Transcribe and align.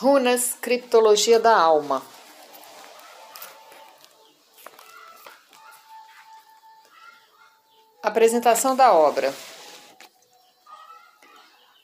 Runas, 0.00 0.54
criptologia 0.58 1.38
da 1.38 1.54
alma. 1.54 2.02
Apresentação 8.02 8.74
da 8.74 8.94
obra. 8.94 9.34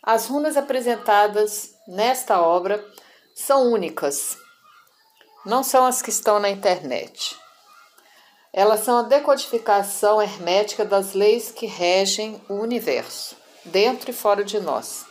As 0.02 0.28
runas 0.28 0.56
apresentadas 0.56 1.74
nesta 1.86 2.40
obra 2.40 2.82
são 3.34 3.70
únicas, 3.70 4.38
não 5.44 5.62
são 5.62 5.84
as 5.84 6.00
que 6.00 6.08
estão 6.08 6.38
na 6.38 6.48
internet. 6.48 7.36
Elas 8.50 8.80
são 8.80 8.96
a 8.96 9.02
decodificação 9.02 10.22
hermética 10.22 10.86
das 10.86 11.12
leis 11.12 11.50
que 11.50 11.66
regem 11.66 12.42
o 12.48 12.54
universo, 12.54 13.36
dentro 13.62 14.10
e 14.10 14.14
fora 14.14 14.42
de 14.42 14.58
nós. 14.58 15.05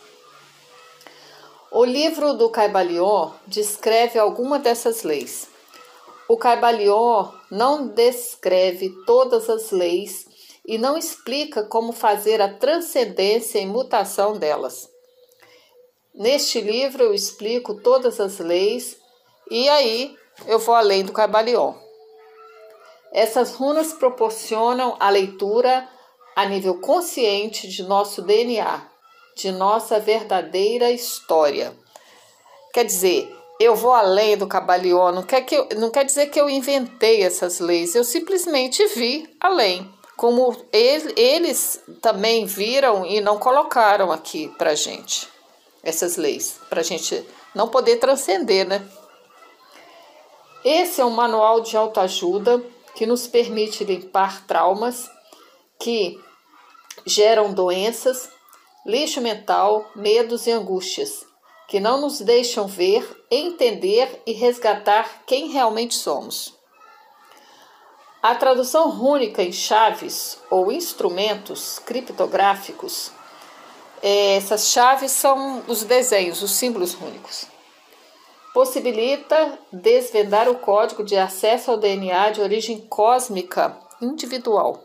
O 1.70 1.84
livro 1.84 2.34
do 2.34 2.48
Caibalion 2.48 3.32
descreve 3.46 4.18
alguma 4.18 4.58
dessas 4.58 5.02
leis. 5.02 5.48
O 6.28 6.36
Caibalion 6.36 7.32
não 7.50 7.88
descreve 7.88 8.90
todas 9.04 9.50
as 9.50 9.72
leis 9.72 10.26
e 10.64 10.78
não 10.78 10.96
explica 10.96 11.64
como 11.64 11.92
fazer 11.92 12.40
a 12.40 12.54
transcendência 12.54 13.58
e 13.58 13.66
mutação 13.66 14.38
delas. 14.38 14.88
Neste 16.14 16.60
livro 16.60 17.02
eu 17.02 17.12
explico 17.12 17.74
todas 17.74 18.20
as 18.20 18.38
leis 18.38 18.96
e 19.50 19.68
aí 19.68 20.16
eu 20.46 20.60
vou 20.60 20.74
além 20.74 21.04
do 21.04 21.12
Caibalion. 21.12 21.74
Essas 23.12 23.54
runas 23.54 23.92
proporcionam 23.92 24.96
a 25.00 25.10
leitura 25.10 25.88
a 26.36 26.44
nível 26.46 26.80
consciente 26.80 27.66
de 27.68 27.82
nosso 27.82 28.22
DNA, 28.22 28.95
de 29.36 29.52
nossa 29.52 30.00
verdadeira 30.00 30.90
história. 30.90 31.76
Quer 32.72 32.84
dizer, 32.86 33.30
eu 33.60 33.76
vou 33.76 33.92
além 33.92 34.36
do 34.36 34.46
Cabalion, 34.46 35.12
não 35.12 35.22
quer, 35.22 35.42
que 35.42 35.54
eu, 35.54 35.68
não 35.76 35.90
quer 35.90 36.04
dizer 36.04 36.26
que 36.26 36.40
eu 36.40 36.48
inventei 36.48 37.22
essas 37.22 37.60
leis, 37.60 37.94
eu 37.94 38.02
simplesmente 38.02 38.84
vi 38.88 39.28
além. 39.38 39.94
Como 40.16 40.56
ele, 40.72 41.12
eles 41.14 41.82
também 42.00 42.46
viram 42.46 43.04
e 43.04 43.20
não 43.20 43.38
colocaram 43.38 44.10
aqui 44.10 44.48
para 44.56 44.74
gente 44.74 45.28
essas 45.82 46.16
leis, 46.16 46.58
para 46.70 46.82
gente 46.82 47.22
não 47.54 47.68
poder 47.68 47.96
transcender, 47.96 48.66
né? 48.66 48.82
Esse 50.64 51.02
é 51.02 51.04
um 51.04 51.10
manual 51.10 51.60
de 51.60 51.76
autoajuda 51.76 52.64
que 52.94 53.04
nos 53.04 53.26
permite 53.26 53.84
limpar 53.84 54.46
traumas 54.46 55.08
que 55.78 56.18
geram 57.04 57.52
doenças 57.52 58.30
lixo 58.86 59.20
mental, 59.20 59.84
medos 59.96 60.46
e 60.46 60.52
angústias, 60.52 61.26
que 61.66 61.80
não 61.80 62.00
nos 62.00 62.20
deixam 62.20 62.68
ver, 62.68 63.04
entender 63.28 64.22
e 64.24 64.32
resgatar 64.32 65.24
quem 65.26 65.48
realmente 65.48 65.96
somos. 65.96 66.54
A 68.22 68.34
tradução 68.36 68.88
rúnica 68.88 69.42
em 69.42 69.50
chaves 69.50 70.38
ou 70.48 70.70
instrumentos 70.70 71.80
criptográficos, 71.80 73.10
é, 74.00 74.36
essas 74.36 74.68
chaves 74.68 75.10
são 75.10 75.64
os 75.66 75.82
desenhos, 75.82 76.40
os 76.40 76.52
símbolos 76.52 76.94
rúnicos. 76.94 77.46
Possibilita 78.54 79.58
desvendar 79.72 80.48
o 80.48 80.60
código 80.60 81.02
de 81.02 81.16
acesso 81.16 81.72
ao 81.72 81.76
DNA 81.76 82.30
de 82.30 82.40
origem 82.40 82.80
cósmica 82.86 83.76
individual. 84.00 84.80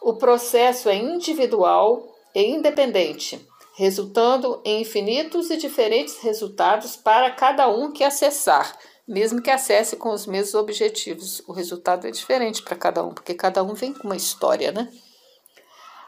O 0.00 0.14
processo 0.14 0.88
é 0.88 0.94
individual 0.94 2.09
e 2.34 2.44
independente, 2.44 3.46
resultando 3.76 4.60
em 4.64 4.82
infinitos 4.82 5.50
e 5.50 5.56
diferentes 5.56 6.18
resultados 6.20 6.96
para 6.96 7.30
cada 7.30 7.68
um 7.68 7.92
que 7.92 8.04
acessar, 8.04 8.76
mesmo 9.06 9.42
que 9.42 9.50
acesse 9.50 9.96
com 9.96 10.10
os 10.10 10.26
mesmos 10.26 10.54
objetivos. 10.54 11.42
O 11.46 11.52
resultado 11.52 12.06
é 12.06 12.10
diferente 12.10 12.62
para 12.62 12.76
cada 12.76 13.02
um, 13.02 13.12
porque 13.12 13.34
cada 13.34 13.62
um 13.62 13.74
vem 13.74 13.92
com 13.92 14.04
uma 14.04 14.16
história, 14.16 14.70
né? 14.70 14.88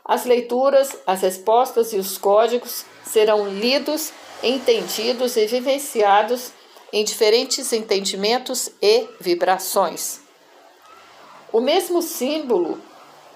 As 0.04 0.24
leituras, 0.24 0.96
as 1.06 1.22
respostas 1.22 1.92
e 1.92 1.96
os 1.96 2.18
códigos 2.18 2.84
serão 3.04 3.48
lidos, 3.48 4.12
entendidos 4.42 5.36
e 5.36 5.46
vivenciados 5.46 6.52
em 6.92 7.04
diferentes 7.04 7.72
entendimentos 7.72 8.70
e 8.82 9.08
vibrações. 9.20 10.20
O 11.52 11.60
mesmo 11.60 12.02
símbolo 12.02 12.78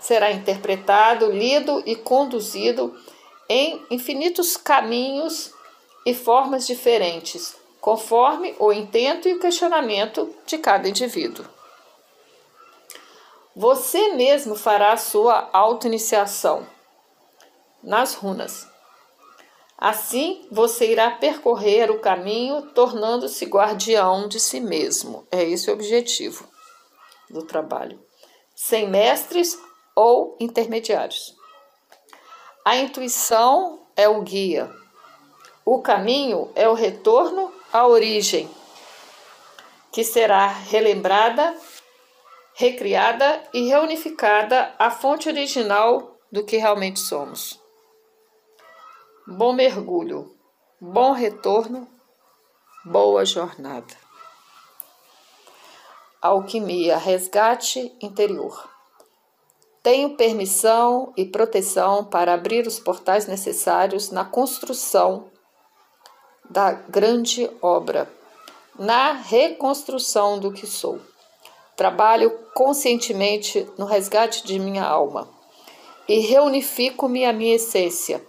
será 0.06 0.30
interpretado, 0.30 1.32
lido 1.32 1.82
e 1.84 1.96
conduzido 1.96 2.96
em 3.48 3.84
infinitos 3.90 4.56
caminhos 4.56 5.52
e 6.04 6.14
formas 6.14 6.64
diferentes, 6.64 7.56
conforme 7.80 8.54
o 8.60 8.72
intento 8.72 9.28
e 9.28 9.34
o 9.34 9.40
questionamento 9.40 10.32
de 10.46 10.58
cada 10.58 10.88
indivíduo. 10.88 11.44
Você 13.54 14.10
mesmo 14.10 14.54
fará 14.54 14.92
a 14.92 14.96
sua 14.96 15.50
auto-iniciação 15.52 16.64
nas 17.82 18.14
runas. 18.14 18.68
Assim, 19.76 20.46
você 20.52 20.92
irá 20.92 21.10
percorrer 21.10 21.90
o 21.90 21.98
caminho 21.98 22.62
tornando-se 22.62 23.44
guardião 23.44 24.28
de 24.28 24.38
si 24.38 24.60
mesmo. 24.60 25.26
É 25.32 25.42
esse 25.42 25.68
o 25.68 25.74
objetivo 25.74 26.46
do 27.28 27.42
trabalho. 27.42 28.00
Sem 28.54 28.88
mestres 28.88 29.58
ou 29.96 30.36
intermediários. 30.38 31.34
A 32.62 32.76
intuição 32.76 33.86
é 33.96 34.06
o 34.06 34.20
guia. 34.20 34.70
O 35.64 35.80
caminho 35.80 36.52
é 36.54 36.68
o 36.68 36.74
retorno 36.74 37.50
à 37.72 37.86
origem, 37.86 38.48
que 39.90 40.04
será 40.04 40.46
relembrada, 40.46 41.56
recriada 42.54 43.42
e 43.54 43.66
reunificada 43.66 44.74
à 44.78 44.90
fonte 44.90 45.28
original 45.28 46.18
do 46.30 46.44
que 46.44 46.56
realmente 46.56 47.00
somos. 47.00 47.58
Bom 49.26 49.52
mergulho, 49.52 50.36
bom 50.80 51.12
retorno, 51.12 51.88
boa 52.84 53.24
jornada. 53.24 53.94
Alquimia, 56.20 56.96
resgate 56.96 57.96
interior. 58.00 58.75
Tenho 59.86 60.16
permissão 60.16 61.12
e 61.16 61.24
proteção 61.24 62.04
para 62.04 62.34
abrir 62.34 62.66
os 62.66 62.80
portais 62.80 63.28
necessários 63.28 64.10
na 64.10 64.24
construção 64.24 65.30
da 66.50 66.72
grande 66.72 67.48
obra, 67.62 68.10
na 68.76 69.12
reconstrução 69.12 70.40
do 70.40 70.52
que 70.52 70.66
sou. 70.66 70.98
Trabalho 71.76 72.36
conscientemente 72.52 73.64
no 73.78 73.84
resgate 73.86 74.44
de 74.44 74.58
minha 74.58 74.84
alma 74.84 75.28
e 76.08 76.18
reunifico-me 76.18 77.24
a 77.24 77.32
minha 77.32 77.54
essência 77.54 78.20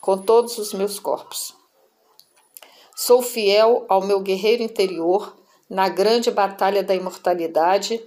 com 0.00 0.18
todos 0.18 0.58
os 0.58 0.72
meus 0.72 0.98
corpos. 0.98 1.54
Sou 2.96 3.22
fiel 3.22 3.84
ao 3.88 4.04
meu 4.04 4.18
guerreiro 4.18 4.64
interior 4.64 5.32
na 5.70 5.88
grande 5.88 6.28
batalha 6.32 6.82
da 6.82 6.92
imortalidade 6.92 8.04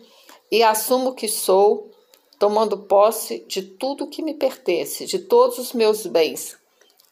e 0.51 0.61
assumo 0.61 1.15
que 1.15 1.29
sou 1.29 1.95
tomando 2.39 2.77
posse 2.77 3.43
de 3.47 3.61
tudo 3.61 4.07
que 4.07 4.21
me 4.21 4.33
pertence, 4.33 5.05
de 5.05 5.19
todos 5.19 5.57
os 5.57 5.73
meus 5.73 6.05
bens, 6.05 6.57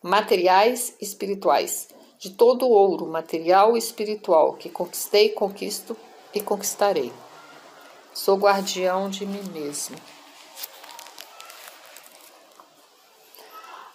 materiais 0.01 0.95
e 1.01 1.05
espirituais, 1.05 1.87
de 2.19 2.29
todo 2.29 2.65
o 2.65 2.71
ouro 2.71 3.07
material 3.07 3.75
e 3.75 3.79
espiritual 3.79 4.53
que 4.53 4.69
conquistei, 4.69 5.29
conquisto 5.29 5.97
e 6.33 6.39
conquistarei. 6.39 7.11
Sou 8.13 8.37
guardião 8.37 9.09
de 9.09 9.25
mim 9.25 9.43
mesmo. 9.51 9.97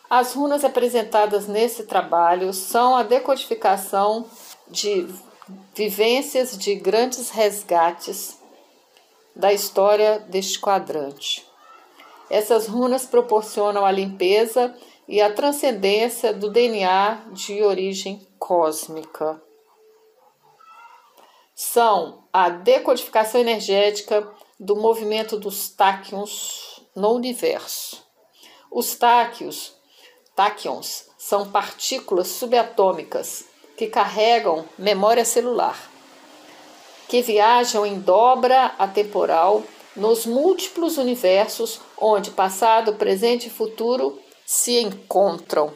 As 0.08 0.34
runas 0.34 0.64
apresentadas 0.64 1.46
nesse 1.46 1.84
trabalho 1.84 2.52
são 2.52 2.96
a 2.96 3.04
decodificação 3.04 4.26
de 4.69 5.06
vivências 5.72 6.58
de 6.58 6.75
grandes 6.75 7.31
resgates 7.31 8.39
da 9.35 9.53
história 9.53 10.19
deste 10.19 10.59
quadrante. 10.59 11.47
Essas 12.29 12.67
runas 12.67 13.06
proporcionam 13.06 13.85
a 13.85 13.91
limpeza 13.91 14.75
e 15.09 15.21
a 15.21 15.32
transcendência 15.32 16.32
do 16.32 16.50
DNA 16.50 17.27
de 17.32 17.62
origem 17.62 18.27
cósmica. 18.38 19.43
São 21.55 22.25
a 22.32 22.49
decodificação 22.49 23.41
energética 23.41 24.27
do 24.59 24.77
movimento 24.77 25.37
dos 25.37 25.69
táquions 25.71 26.81
no 26.94 27.12
universo. 27.12 28.06
Os 28.71 28.94
táquios, 28.94 29.75
táquions 30.37 31.11
são 31.19 31.50
partículas 31.50 32.29
subatômicas 32.29 33.44
que 33.77 33.88
carregam 33.88 34.65
memória 34.79 35.25
celular 35.25 35.89
que 37.10 37.22
viajam 37.22 37.84
em 37.84 37.98
dobra 37.98 38.66
atemporal 38.78 39.64
nos 39.96 40.24
múltiplos 40.26 40.96
universos 40.96 41.80
onde 41.98 42.30
passado, 42.30 42.94
presente 42.94 43.48
e 43.48 43.50
futuro 43.50 44.16
se 44.46 44.78
encontram. 44.78 45.74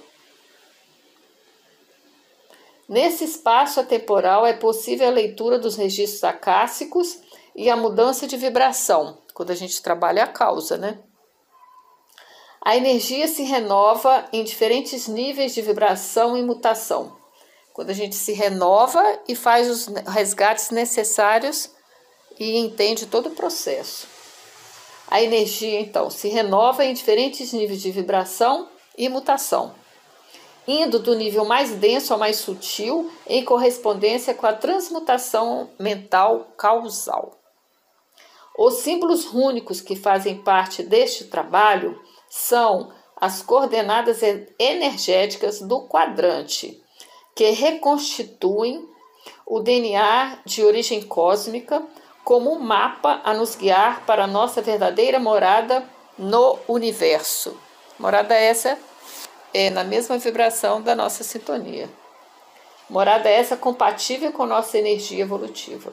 Nesse 2.89 3.25
espaço 3.25 3.81
atemporal 3.81 4.47
é 4.47 4.53
possível 4.53 5.09
a 5.09 5.11
leitura 5.11 5.59
dos 5.59 5.75
registros 5.75 6.23
acássicos 6.23 7.19
e 7.57 7.69
a 7.69 7.75
mudança 7.75 8.29
de 8.29 8.37
vibração, 8.37 9.19
quando 9.35 9.51
a 9.51 9.57
gente 9.57 9.83
trabalha 9.83 10.23
a 10.23 10.29
causa, 10.29 10.77
né? 10.77 11.01
A 12.65 12.77
energia 12.77 13.27
se 13.27 13.43
renova 13.43 14.25
em 14.33 14.45
diferentes 14.45 15.09
níveis 15.09 15.53
de 15.53 15.63
vibração 15.63 16.37
e 16.37 16.43
mutação. 16.45 17.24
Quando 17.75 17.91
a 17.91 17.93
gente 17.93 18.15
se 18.15 18.33
renova 18.33 19.03
e 19.27 19.35
faz 19.35 19.69
os 19.69 19.87
resgates 20.07 20.71
necessários 20.71 21.73
e 22.39 22.57
entende 22.57 23.07
todo 23.07 23.27
o 23.27 23.35
processo. 23.35 24.07
A 25.09 25.21
energia, 25.21 25.81
então, 25.81 26.09
se 26.09 26.29
renova 26.29 26.85
em 26.85 26.95
diferentes 26.95 27.53
níveis 27.53 27.83
de 27.83 27.91
vibração 27.91 28.69
e 28.97 29.09
mutação, 29.09 29.75
indo 30.69 31.01
do 31.01 31.17
nível 31.17 31.45
mais 31.45 31.73
denso 31.73 32.13
ao 32.13 32.19
mais 32.19 32.37
sutil, 32.37 33.11
em 33.27 33.45
correspondência 33.45 34.35
com 34.35 34.47
a 34.47 34.53
transmutação 34.53 35.69
mental 35.77 36.53
causal. 36.57 37.37
Os 38.57 38.75
símbolos 38.75 39.25
rúnicos 39.25 39.81
que 39.81 39.97
fazem 39.97 40.41
parte 40.43 40.81
deste 40.81 41.25
trabalho 41.25 42.01
são 42.31 42.93
as 43.17 43.43
coordenadas 43.43 44.21
energéticas 44.61 45.61
do 45.61 45.89
quadrante, 45.89 46.84
que 47.35 47.51
reconstituem 47.51 48.89
o 49.47 49.61
DNA 49.61 50.39
de 50.45 50.65
origem 50.65 51.03
cósmica 51.03 51.83
como 52.23 52.53
um 52.53 52.59
mapa 52.59 53.21
a 53.25 53.35
nos 53.35 53.57
guiar 53.57 54.05
para 54.07 54.25
a 54.25 54.27
nossa 54.27 54.63
verdadeira 54.63 55.19
morada 55.19 55.85
no 56.17 56.59
universo. 56.69 57.59
Morada 57.99 58.35
essa 58.35 58.79
é 59.53 59.69
na 59.69 59.85
mesma 59.85 60.17
vibração 60.17 60.81
da 60.81 60.95
nossa 60.95 61.23
sintonia. 61.23 61.89
Morada 62.89 63.29
essa 63.29 63.57
compatível 63.57 64.33
com 64.33 64.47
nossa 64.47 64.79
energia 64.79 65.23
evolutiva. 65.23 65.93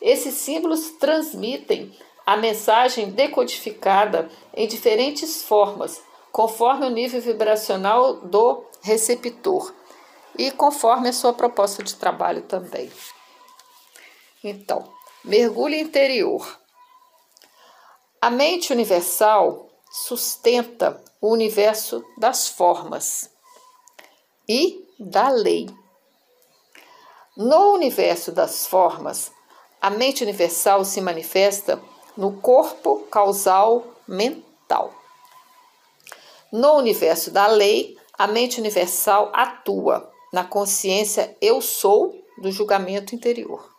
Esses 0.00 0.34
símbolos 0.34 0.90
transmitem 1.00 1.92
a 2.24 2.36
mensagem 2.36 3.10
decodificada 3.10 4.28
em 4.54 4.66
diferentes 4.66 5.42
formas, 5.42 6.02
conforme 6.32 6.86
o 6.86 6.90
nível 6.90 7.20
vibracional 7.20 8.14
do 8.14 8.64
receptor 8.82 9.72
e 10.38 10.50
conforme 10.50 11.08
a 11.08 11.12
sua 11.12 11.32
proposta 11.32 11.82
de 11.82 11.94
trabalho 11.94 12.42
também. 12.42 12.90
Então, 14.42 14.96
Mergulho 15.26 15.74
interior. 15.74 16.56
A 18.20 18.30
mente 18.30 18.72
universal 18.72 19.68
sustenta 19.90 21.02
o 21.20 21.32
universo 21.32 22.04
das 22.16 22.46
formas 22.46 23.28
e 24.48 24.86
da 25.00 25.28
lei. 25.28 25.68
No 27.36 27.72
universo 27.72 28.30
das 28.30 28.68
formas, 28.68 29.32
a 29.80 29.90
mente 29.90 30.22
universal 30.22 30.84
se 30.84 31.00
manifesta 31.00 31.82
no 32.16 32.40
corpo 32.40 33.00
causal 33.10 33.84
mental. 34.06 34.94
No 36.52 36.74
universo 36.74 37.32
da 37.32 37.48
lei, 37.48 37.98
a 38.16 38.28
mente 38.28 38.60
universal 38.60 39.32
atua 39.34 40.08
na 40.32 40.44
consciência 40.44 41.36
eu 41.40 41.60
sou 41.60 42.14
do 42.38 42.50
julgamento 42.50 43.14
interior. 43.14 43.74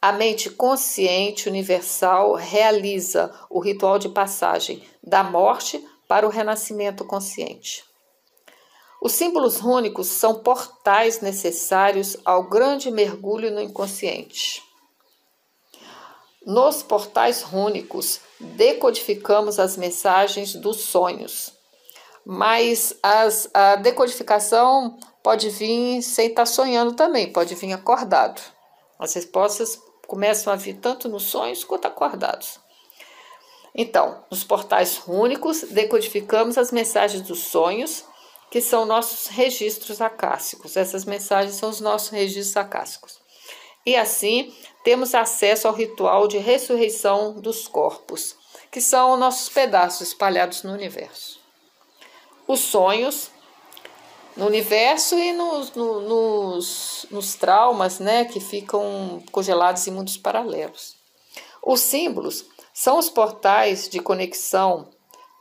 A 0.00 0.12
mente 0.12 0.50
consciente 0.50 1.48
universal 1.48 2.34
realiza 2.34 3.32
o 3.48 3.58
ritual 3.58 3.98
de 3.98 4.08
passagem 4.08 4.82
da 5.02 5.24
morte 5.24 5.82
para 6.06 6.26
o 6.26 6.30
renascimento 6.30 7.04
consciente. 7.04 7.84
Os 9.00 9.12
símbolos 9.12 9.58
rúnicos 9.58 10.06
são 10.08 10.36
portais 10.36 11.20
necessários 11.20 12.16
ao 12.24 12.44
grande 12.44 12.90
mergulho 12.90 13.50
no 13.50 13.60
inconsciente. 13.60 14.62
Nos 16.44 16.82
portais 16.82 17.42
rúnicos, 17.42 18.20
decodificamos 18.38 19.58
as 19.58 19.76
mensagens 19.76 20.54
dos 20.54 20.80
sonhos, 20.80 21.52
mas 22.24 22.94
as, 23.02 23.48
a 23.54 23.76
decodificação 23.76 24.98
pode 25.24 25.48
vir 25.48 26.02
sem 26.02 26.28
estar 26.28 26.44
sonhando 26.44 26.92
também, 26.92 27.32
pode 27.32 27.54
vir 27.54 27.72
acordado. 27.72 28.42
As 28.98 29.14
respostas 29.14 29.80
começam 30.06 30.52
a 30.52 30.56
vir 30.56 30.74
tanto 30.74 31.08
nos 31.08 31.22
sonhos 31.22 31.64
quanto 31.64 31.86
acordados. 31.86 32.60
Então, 33.74 34.22
nos 34.30 34.44
portais 34.44 35.00
únicos, 35.06 35.62
decodificamos 35.62 36.58
as 36.58 36.70
mensagens 36.70 37.22
dos 37.22 37.40
sonhos, 37.40 38.04
que 38.50 38.60
são 38.60 38.84
nossos 38.84 39.26
registros 39.28 40.02
acássicos. 40.02 40.76
Essas 40.76 41.06
mensagens 41.06 41.56
são 41.56 41.70
os 41.70 41.80
nossos 41.80 42.10
registros 42.10 42.56
acássicos. 42.58 43.18
E 43.86 43.96
assim, 43.96 44.54
temos 44.84 45.14
acesso 45.14 45.66
ao 45.66 45.74
ritual 45.74 46.28
de 46.28 46.36
ressurreição 46.36 47.40
dos 47.40 47.66
corpos, 47.66 48.36
que 48.70 48.80
são 48.80 49.16
nossos 49.16 49.48
pedaços 49.48 50.08
espalhados 50.08 50.62
no 50.62 50.72
universo. 50.72 51.40
Os 52.46 52.60
sonhos 52.60 53.30
no 54.36 54.46
universo 54.46 55.16
e 55.18 55.32
nos, 55.32 55.72
no, 55.72 56.00
nos, 56.00 57.06
nos 57.10 57.34
traumas 57.34 57.98
né, 57.98 58.24
que 58.24 58.40
ficam 58.40 59.22
congelados 59.30 59.86
em 59.86 59.92
mundos 59.92 60.16
paralelos. 60.16 60.96
Os 61.62 61.80
símbolos 61.80 62.44
são 62.72 62.98
os 62.98 63.08
portais 63.08 63.88
de 63.88 64.00
conexão 64.00 64.88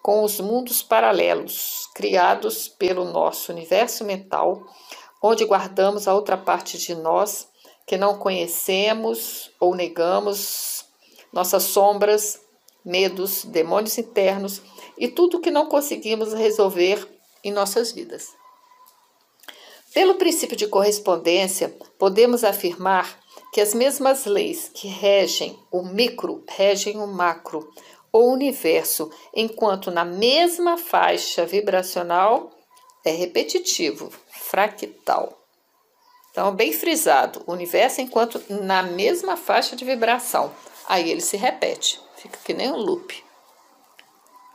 com 0.01 0.24
os 0.24 0.40
mundos 0.40 0.84
paralelos 0.84 1.90
criados 1.95 2.68
pelo 2.68 3.06
nosso 3.06 3.51
universo 3.51 4.04
mental, 4.04 4.62
onde 5.22 5.46
guardamos 5.46 6.07
a 6.07 6.13
outra 6.13 6.38
parte 6.38 6.78
de 6.78 6.94
nós 6.94 7.48
que 7.88 7.98
não 7.98 8.18
conhecemos 8.18 9.51
ou 9.60 9.75
negamos, 9.75 10.86
nossas 11.31 11.63
sombras, 11.63 12.39
medos, 12.86 13.46
demônios 13.46 13.98
internos 13.98 14.62
e 14.98 15.07
tudo 15.07 15.39
que 15.39 15.50
não 15.50 15.68
conseguimos 15.68 16.34
resolver 16.34 17.07
em 17.44 17.51
nossas 17.51 17.92
vidas. 17.92 18.43
Pelo 19.94 20.16
princípio 20.16 20.57
de 20.57 20.68
correspondência, 20.68 21.75
podemos 22.00 22.44
afirmar 22.44 23.19
que 23.54 23.62
as 23.62 23.75
mesmas 23.75 24.25
leis 24.25 24.72
que 24.74 24.88
regem 24.88 25.60
o 25.72 25.84
micro 25.84 26.44
regem 26.50 26.98
o 26.98 27.06
macro, 27.06 27.72
ou 28.12 28.31
universo, 28.31 29.12
enquanto 29.34 29.92
na 29.92 30.04
mesma 30.06 30.78
faixa 30.78 31.45
vibracional 31.45 32.51
é 33.06 33.12
repetitivo, 33.12 34.12
fractal. 34.30 35.40
Então, 36.31 36.54
bem 36.56 36.74
frisado, 36.74 37.44
o 37.46 37.51
universo 37.51 38.01
enquanto 38.01 38.41
na 38.50 38.82
mesma 38.82 39.38
faixa 39.38 39.75
de 39.75 39.86
vibração. 39.86 40.51
Aí 40.88 41.10
ele 41.10 41.22
se 41.22 41.38
repete, 41.38 42.00
fica 42.17 42.39
que 42.44 42.53
nem 42.53 42.72
um 42.72 42.77
loop. 42.77 43.23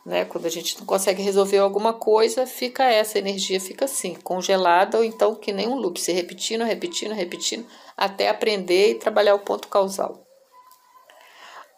Né? 0.09 0.25
Quando 0.25 0.47
a 0.47 0.51
gente 0.51 0.79
não 0.79 0.87
consegue 0.87 1.21
resolver 1.21 1.59
alguma 1.59 1.93
coisa, 1.93 2.47
fica 2.47 2.83
essa 2.85 3.19
energia 3.19 3.61
fica 3.61 3.85
assim, 3.85 4.15
congelada 4.15 4.97
ou 4.97 5.05
então 5.05 5.35
que 5.35 5.53
nem 5.53 5.69
um 5.69 5.75
loop, 5.75 6.01
se 6.01 6.13
repetindo, 6.13 6.65
repetindo, 6.65 7.13
repetindo, 7.13 7.67
até 7.95 8.31
aprender 8.31 8.93
e 8.93 8.95
trabalhar 8.95 9.35
o 9.35 9.41
ponto 9.41 9.69
causal. 9.69 10.27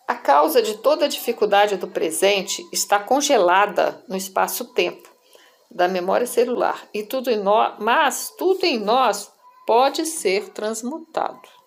A 0.07 0.15
causa 0.15 0.63
de 0.63 0.77
toda 0.77 1.07
a 1.07 1.09
dificuldade 1.09 1.77
do 1.77 1.89
presente 1.89 2.65
está 2.73 3.01
congelada 3.01 4.01
no 4.09 4.17
espaço-tempo 4.17 5.11
da 5.69 5.89
memória 5.89 6.27
celular 6.27 6.89
e 6.95 7.03
tudo 7.03 7.33
em 7.33 7.37
nós, 7.37 7.75
mas 7.81 8.33
tudo 8.39 8.65
em 8.65 8.79
nós 8.79 9.29
pode 9.67 10.07
ser 10.07 10.51
transmutado. 10.51 11.60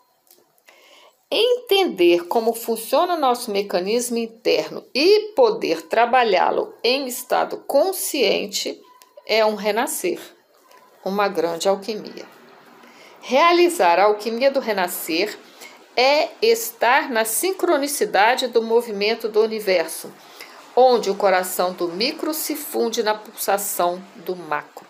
Entender 1.36 2.28
como 2.28 2.54
funciona 2.54 3.16
o 3.16 3.20
nosso 3.20 3.50
mecanismo 3.50 4.20
interno 4.20 4.86
e 4.94 5.32
poder 5.36 5.82
trabalhá-lo 5.82 6.76
em 6.84 7.08
estado 7.08 7.58
consciente 7.66 8.80
é 9.26 9.44
um 9.44 9.56
renascer, 9.56 10.20
uma 11.04 11.28
grande 11.28 11.68
alquimia. 11.68 12.24
Realizar 13.20 13.98
a 13.98 14.04
alquimia 14.04 14.52
do 14.52 14.60
renascer 14.60 15.36
é 15.98 16.30
estar 16.40 17.10
na 17.10 17.26
sincronicidade 17.26 18.46
do 18.46 18.62
movimento 18.62 19.28
do 19.28 19.42
universo, 19.42 20.14
onde 20.76 21.10
o 21.10 21.16
coração 21.16 21.74
do 21.74 21.88
micro 21.88 22.32
se 22.32 22.56
funde 22.56 23.02
na 23.02 23.16
pulsação 23.16 24.00
do 24.18 24.36
macro. 24.36 24.86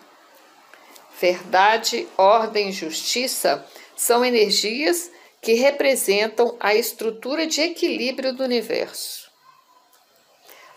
Verdade, 1.18 2.06
ordem 2.18 2.68
e 2.68 2.72
justiça 2.72 3.66
são 3.96 4.22
energias 4.22 5.10
que 5.44 5.52
representam 5.52 6.56
a 6.58 6.74
estrutura 6.74 7.46
de 7.46 7.60
equilíbrio 7.60 8.34
do 8.34 8.42
universo. 8.42 9.30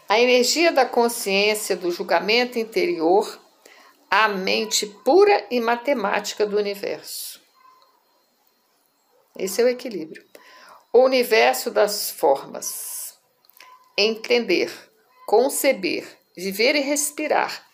A 0.09 0.19
energia 0.19 0.73
da 0.73 0.85
consciência 0.85 1.73
do 1.73 1.89
julgamento 1.89 2.59
interior, 2.59 3.41
a 4.11 4.27
mente 4.27 4.85
pura 5.05 5.47
e 5.49 5.61
matemática 5.61 6.45
do 6.45 6.57
universo. 6.57 7.41
Esse 9.39 9.61
é 9.61 9.65
o 9.65 9.69
equilíbrio. 9.69 10.25
O 10.91 10.99
universo 10.99 11.71
das 11.71 12.11
formas. 12.11 13.17
Entender, 13.97 14.69
conceber, 15.25 16.05
viver 16.35 16.75
e 16.75 16.81
respirar 16.81 17.65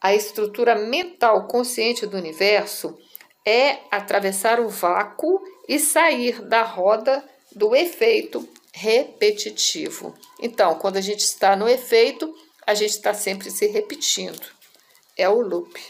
a 0.00 0.14
estrutura 0.14 0.74
mental 0.76 1.46
consciente 1.46 2.06
do 2.06 2.16
universo 2.16 2.96
é 3.44 3.80
atravessar 3.90 4.60
o 4.60 4.68
vácuo 4.68 5.42
e 5.68 5.78
sair 5.78 6.40
da 6.42 6.62
roda 6.62 7.22
do 7.54 7.76
efeito 7.76 8.48
repetitivo. 8.72 10.14
Então, 10.40 10.76
quando 10.76 10.96
a 10.96 11.00
gente 11.00 11.20
está 11.20 11.54
no 11.54 11.68
efeito, 11.68 12.34
a 12.66 12.74
gente 12.74 12.90
está 12.90 13.12
sempre 13.12 13.50
se 13.50 13.66
repetindo. 13.66 14.46
É 15.16 15.28
o 15.28 15.40
loop. 15.40 15.80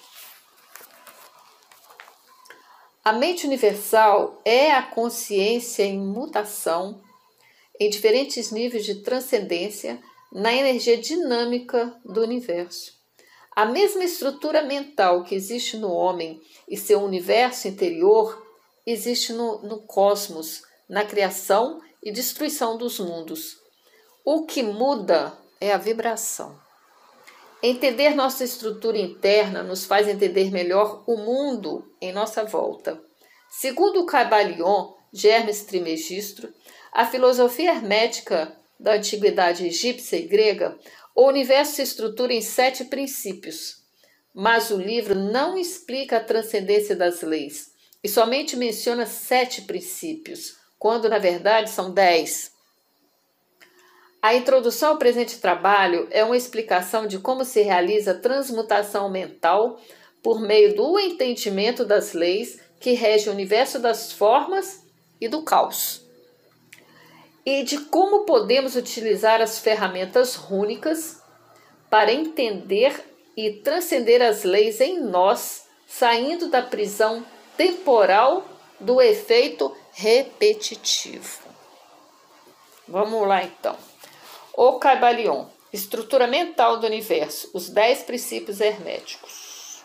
A 3.05 3.13
mente 3.13 3.47
universal 3.47 4.41
é 4.45 4.71
a 4.73 4.83
consciência 4.83 5.83
em 5.83 5.99
mutação, 5.99 7.01
em 7.79 7.89
diferentes 7.89 8.51
níveis 8.51 8.85
de 8.85 8.97
transcendência, 8.97 10.03
na 10.33 10.53
energia 10.53 10.97
dinâmica 10.97 11.95
do 12.05 12.23
universo. 12.23 12.99
A 13.57 13.65
mesma 13.65 14.05
estrutura 14.05 14.63
mental 14.63 15.25
que 15.25 15.35
existe 15.35 15.77
no 15.77 15.91
homem 15.91 16.41
e 16.69 16.77
seu 16.77 17.01
universo 17.03 17.67
interior 17.67 18.48
existe 18.91 19.35
no, 19.35 19.61
no 19.63 19.81
cosmos, 19.81 20.63
na 20.89 21.05
criação 21.05 21.81
e 22.03 22.11
destruição 22.11 22.79
dos 22.79 22.99
mundos. 22.99 23.59
O 24.25 24.47
que 24.47 24.63
muda 24.63 25.37
é 25.61 25.73
a 25.73 25.77
vibração. 25.77 26.59
Entender 27.63 28.15
nossa 28.15 28.45
estrutura 28.45 28.97
interna 28.97 29.63
nos 29.63 29.85
faz 29.85 30.09
entender 30.09 30.51
melhor 30.51 31.03
o 31.07 31.17
mundo 31.17 31.93
em 32.01 32.13
nossa 32.13 32.45
volta. 32.45 32.99
Segundo 33.51 34.01
o 34.01 34.07
Caibalion, 34.07 34.95
Hermes 35.13 35.65
Trismegisto, 35.65 36.53
a 36.93 37.05
filosofia 37.05 37.73
hermética 37.73 38.57
da 38.79 38.95
antiguidade 38.95 39.67
egípcia 39.67 40.17
e 40.17 40.27
grega, 40.27 40.79
o 41.15 41.27
universo 41.27 41.75
se 41.75 41.83
estrutura 41.83 42.33
em 42.33 42.41
sete 42.41 42.85
princípios. 42.85 43.83
Mas 44.33 44.71
o 44.71 44.77
livro 44.77 45.15
não 45.15 45.59
explica 45.59 46.19
a 46.19 46.25
transcendência 46.25 46.95
das 46.95 47.23
leis 47.23 47.77
e 48.03 48.09
somente 48.09 48.57
menciona 48.57 49.07
sete 49.07 49.63
princípios, 49.63 50.57
quando 50.79 51.09
na 51.09 51.19
verdade 51.19 51.71
são 51.71 51.93
dez. 51.93 52.53
A 54.21 54.35
introdução 54.35 54.91
ao 54.91 54.99
presente 54.99 55.39
trabalho 55.39 56.09
é 56.11 56.25
uma 56.25 56.37
explicação 56.37 57.07
de 57.07 57.19
como 57.19 57.45
se 57.45 57.63
realiza 57.63 58.13
a 58.13 58.19
transmutação 58.19 59.09
mental 59.09 59.81
por 60.23 60.41
meio 60.41 60.75
do 60.75 60.99
entendimento 60.99 61.85
das 61.85 62.13
leis 62.13 62.59
que 62.81 62.93
regem 62.93 63.29
o 63.29 63.33
universo 63.33 63.79
das 63.79 64.13
formas 64.13 64.85
e 65.21 65.29
do 65.29 65.43
caos. 65.43 66.03
E 67.47 67.63
de 67.63 67.79
como 67.87 68.25
podemos 68.25 68.77
utilizar 68.77 69.41
as 69.41 69.59
ferramentas 69.59 70.35
rúnicas 70.35 71.23
para 71.89 72.13
entender 72.13 72.95
e 73.37 73.53
transcender 73.53 74.21
as 74.21 74.43
leis 74.43 74.81
em 74.81 75.01
nós, 75.01 75.65
saindo 75.87 76.51
da 76.51 76.61
prisão 76.61 77.25
temporal 77.59 78.45
do 78.79 79.03
efeito 79.03 79.77
repetitivo. 79.93 81.41
Vamos 82.87 83.27
lá 83.27 83.43
então. 83.43 83.77
O 84.55 84.79
Caibalion, 84.79 85.47
estrutura 85.73 86.29
mental 86.29 86.79
do 86.79 86.87
universo, 86.87 87.51
os 87.53 87.69
dez 87.69 88.05
princípios 88.05 88.61
herméticos. 88.61 89.83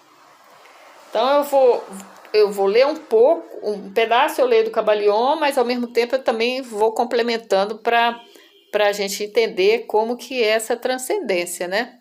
Então 1.09 1.39
eu 1.39 1.43
vou 1.43 1.83
eu 2.31 2.51
vou 2.51 2.65
ler 2.65 2.87
um 2.87 2.95
pouco, 2.95 3.69
um 3.69 3.91
pedaço 3.91 4.41
eu 4.41 4.45
leio 4.45 4.65
do 4.65 4.71
Caibalion, 4.71 5.35
mas 5.35 5.57
ao 5.57 5.65
mesmo 5.65 5.87
tempo 5.87 6.15
eu 6.15 6.23
também 6.23 6.61
vou 6.61 6.93
complementando 6.93 7.79
para 7.79 8.23
para 8.71 8.87
a 8.87 8.91
gente 8.91 9.23
entender 9.23 9.85
como 9.85 10.17
que 10.17 10.41
é 10.41 10.47
essa 10.47 10.75
transcendência, 10.75 11.67
né? 11.67 11.99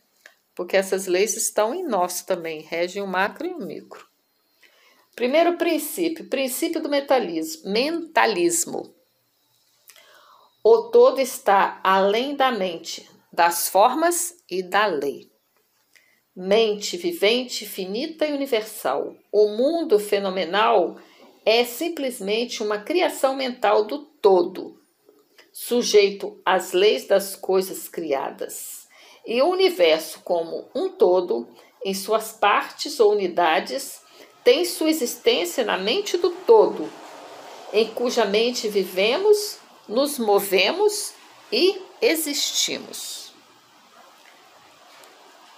Porque 0.55 0.75
essas 0.75 1.07
leis 1.07 1.37
estão 1.37 1.75
em 1.75 1.83
nós 1.83 2.23
também, 2.23 2.63
regem 2.63 3.03
o 3.03 3.07
macro 3.07 3.47
e 3.47 3.53
o 3.53 3.59
micro. 3.59 4.12
Primeiro 5.15 5.59
princípio, 5.59 6.27
princípio 6.29 6.81
do 6.81 6.89
mentalismo. 6.89 7.71
mentalismo. 7.71 8.95
O 10.65 10.85
todo 10.91 11.21
está 11.21 11.81
além 11.85 12.35
da 12.35 12.51
mente, 12.51 13.09
das 13.31 13.69
formas 13.69 14.35
e 14.51 14.63
da 14.63 14.87
lei. 14.87 15.31
Mente 16.35 16.97
vivente, 16.97 17.67
finita 17.67 18.27
e 18.27 18.33
universal. 18.33 19.15
O 19.31 19.49
mundo 19.49 19.99
fenomenal 19.99 20.97
é 21.45 21.63
simplesmente 21.63 22.63
uma 22.63 22.79
criação 22.79 23.37
mental 23.37 23.85
do 23.85 23.99
todo, 23.99 24.81
sujeito 25.53 26.41
às 26.43 26.73
leis 26.73 27.07
das 27.07 27.37
coisas 27.37 27.87
criadas. 27.87 28.89
E 29.27 29.43
o 29.43 29.51
universo, 29.51 30.21
como 30.21 30.71
um 30.75 30.89
todo, 30.89 31.47
em 31.85 31.93
suas 31.93 32.33
partes 32.33 32.99
ou 32.99 33.13
unidades, 33.13 34.02
tem 34.45 34.65
sua 34.65 34.91
existência 34.91 35.65
na 35.65 35.79
mente 35.79 36.17
do 36.17 36.31
todo, 36.31 36.91
em 37.73 37.89
cuja 37.89 38.25
mente 38.25 38.69
vivemos, 38.69 39.59
nos 39.89 40.19
movemos 40.19 41.13
e 41.51 41.81
existimos. 42.01 43.33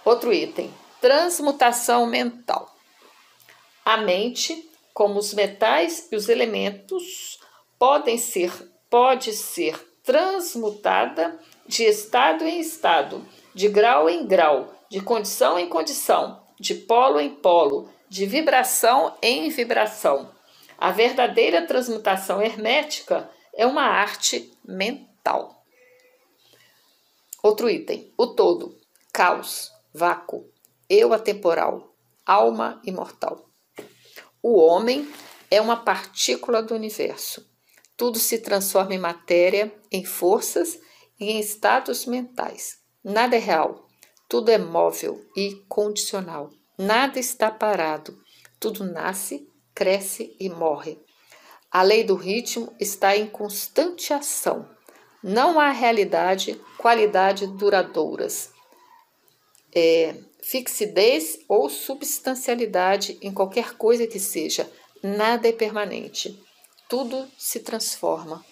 Outro 0.03 0.33
item: 0.33 0.73
transmutação 1.01 2.05
mental. 2.05 2.75
A 3.83 3.97
mente, 3.97 4.69
como 4.93 5.19
os 5.19 5.33
metais 5.33 6.07
e 6.11 6.15
os 6.15 6.29
elementos, 6.29 7.39
podem 7.77 8.17
ser 8.17 8.51
pode 8.89 9.33
ser 9.33 9.77
transmutada 10.03 11.37
de 11.67 11.83
estado 11.83 12.45
em 12.45 12.61
estado, 12.61 13.25
de 13.53 13.67
grau 13.67 14.09
em 14.09 14.25
grau, 14.25 14.73
de 14.89 15.01
condição 15.01 15.59
em 15.59 15.67
condição, 15.67 16.43
de 16.59 16.75
polo 16.75 17.19
em 17.19 17.29
polo, 17.29 17.89
de 18.15 18.25
vibração 18.25 19.17
em 19.21 19.49
vibração. 19.49 20.33
A 20.77 20.89
verdadeira 20.89 21.67
transmutação 21.67 22.41
hermética 22.41 23.29
é 23.53 23.67
uma 23.67 23.83
arte 23.83 24.53
mental. 24.63 25.65
Outro 27.43 27.69
item: 27.69 28.13
o 28.17 28.27
todo, 28.27 28.79
caos, 29.11 29.69
vácuo, 29.93 30.49
eu 30.89 31.11
atemporal, 31.11 31.93
alma 32.25 32.81
imortal. 32.85 33.49
O 34.41 34.61
homem 34.61 35.11
é 35.51 35.59
uma 35.59 35.83
partícula 35.83 36.63
do 36.63 36.73
universo. 36.73 37.45
Tudo 37.97 38.17
se 38.17 38.39
transforma 38.39 38.93
em 38.93 38.97
matéria, 38.97 39.75
em 39.91 40.05
forças 40.05 40.79
e 41.19 41.31
em 41.31 41.39
estados 41.41 42.05
mentais. 42.05 42.77
Nada 43.03 43.35
é 43.35 43.39
real, 43.39 43.89
tudo 44.29 44.51
é 44.51 44.57
móvel 44.57 45.21
e 45.35 45.55
condicional. 45.67 46.49
Nada 46.77 47.19
está 47.19 47.49
parado, 47.49 48.21
tudo 48.59 48.83
nasce, 48.83 49.47
cresce 49.73 50.35
e 50.39 50.49
morre. 50.49 50.99
A 51.71 51.81
lei 51.81 52.03
do 52.03 52.15
ritmo 52.15 52.73
está 52.79 53.15
em 53.15 53.27
constante 53.27 54.13
ação. 54.13 54.69
Não 55.23 55.59
há 55.59 55.71
realidade, 55.71 56.59
qualidade 56.77 57.47
duradouras. 57.47 58.51
É, 59.73 60.15
fixidez 60.41 61.39
ou 61.47 61.69
substancialidade 61.69 63.17
em 63.21 63.33
qualquer 63.33 63.75
coisa 63.77 64.05
que 64.05 64.19
seja. 64.19 64.69
Nada 65.01 65.47
é 65.47 65.51
permanente. 65.51 66.41
Tudo 66.87 67.27
se 67.37 67.59
transforma. 67.61 68.45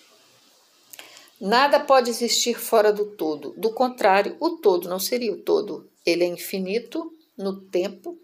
Nada 1.40 1.80
pode 1.80 2.10
existir 2.10 2.58
fora 2.58 2.92
do 2.92 3.06
todo. 3.18 3.54
Do 3.58 3.74
contrário, 3.74 4.38
o 4.40 4.52
todo 4.58 4.88
não 4.88 5.00
seria 5.00 5.34
o 5.34 5.42
todo. 5.42 5.90
Ele 6.06 6.24
é 6.24 6.28
infinito, 6.28 7.12
no 7.38 7.62
tempo, 7.62 8.18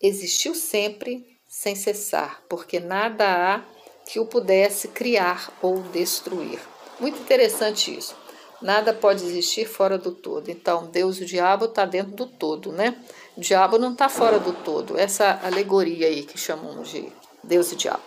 existiu 0.00 0.54
sempre 0.54 1.24
sem 1.46 1.74
cessar, 1.74 2.42
porque 2.48 2.80
nada 2.80 3.24
há 3.26 3.64
que 4.06 4.18
o 4.18 4.26
pudesse 4.26 4.88
criar 4.88 5.52
ou 5.62 5.82
destruir. 5.82 6.60
Muito 6.98 7.20
interessante 7.20 7.96
isso. 7.96 8.16
Nada 8.60 8.94
pode 8.94 9.24
existir 9.24 9.66
fora 9.66 9.98
do 9.98 10.12
todo. 10.12 10.48
Então, 10.48 10.86
Deus 10.86 11.18
e 11.18 11.24
o 11.24 11.26
diabo 11.26 11.64
está 11.64 11.84
dentro 11.84 12.12
do 12.12 12.26
todo, 12.26 12.70
né? 12.70 12.96
O 13.36 13.40
diabo 13.40 13.76
não 13.76 13.92
está 13.92 14.08
fora 14.08 14.38
do 14.38 14.52
todo. 14.52 14.96
Essa 14.96 15.40
alegoria 15.42 16.06
aí 16.06 16.22
que 16.22 16.38
chamam 16.38 16.82
de 16.82 17.12
Deus 17.42 17.72
e 17.72 17.76
diabo. 17.76 18.02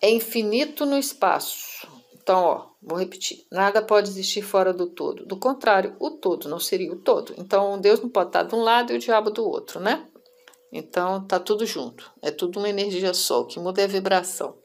É 0.00 0.10
infinito 0.10 0.86
no 0.86 0.98
espaço. 0.98 1.86
Então, 2.14 2.42
ó, 2.42 2.71
vou 2.82 2.98
repetir. 2.98 3.46
Nada 3.50 3.80
pode 3.80 4.08
existir 4.08 4.42
fora 4.42 4.72
do 4.72 4.86
todo. 4.86 5.24
Do 5.24 5.36
contrário, 5.36 5.96
o 6.00 6.10
todo 6.10 6.48
não 6.48 6.58
seria 6.58 6.92
o 6.92 6.96
todo. 6.96 7.34
Então, 7.38 7.80
Deus 7.80 8.00
não 8.00 8.08
pode 8.08 8.30
estar 8.30 8.42
de 8.42 8.54
um 8.54 8.62
lado 8.62 8.92
e 8.92 8.96
o 8.96 8.98
diabo 8.98 9.30
do 9.30 9.46
outro, 9.46 9.80
né? 9.80 10.08
Então, 10.72 11.26
tá 11.26 11.38
tudo 11.38 11.64
junto. 11.64 12.10
É 12.20 12.30
tudo 12.30 12.58
uma 12.58 12.68
energia 12.68 13.14
só. 13.14 13.42
O 13.42 13.46
que 13.46 13.60
muda 13.60 13.80
é 13.80 13.84
a 13.84 13.88
vibração. 13.88 14.58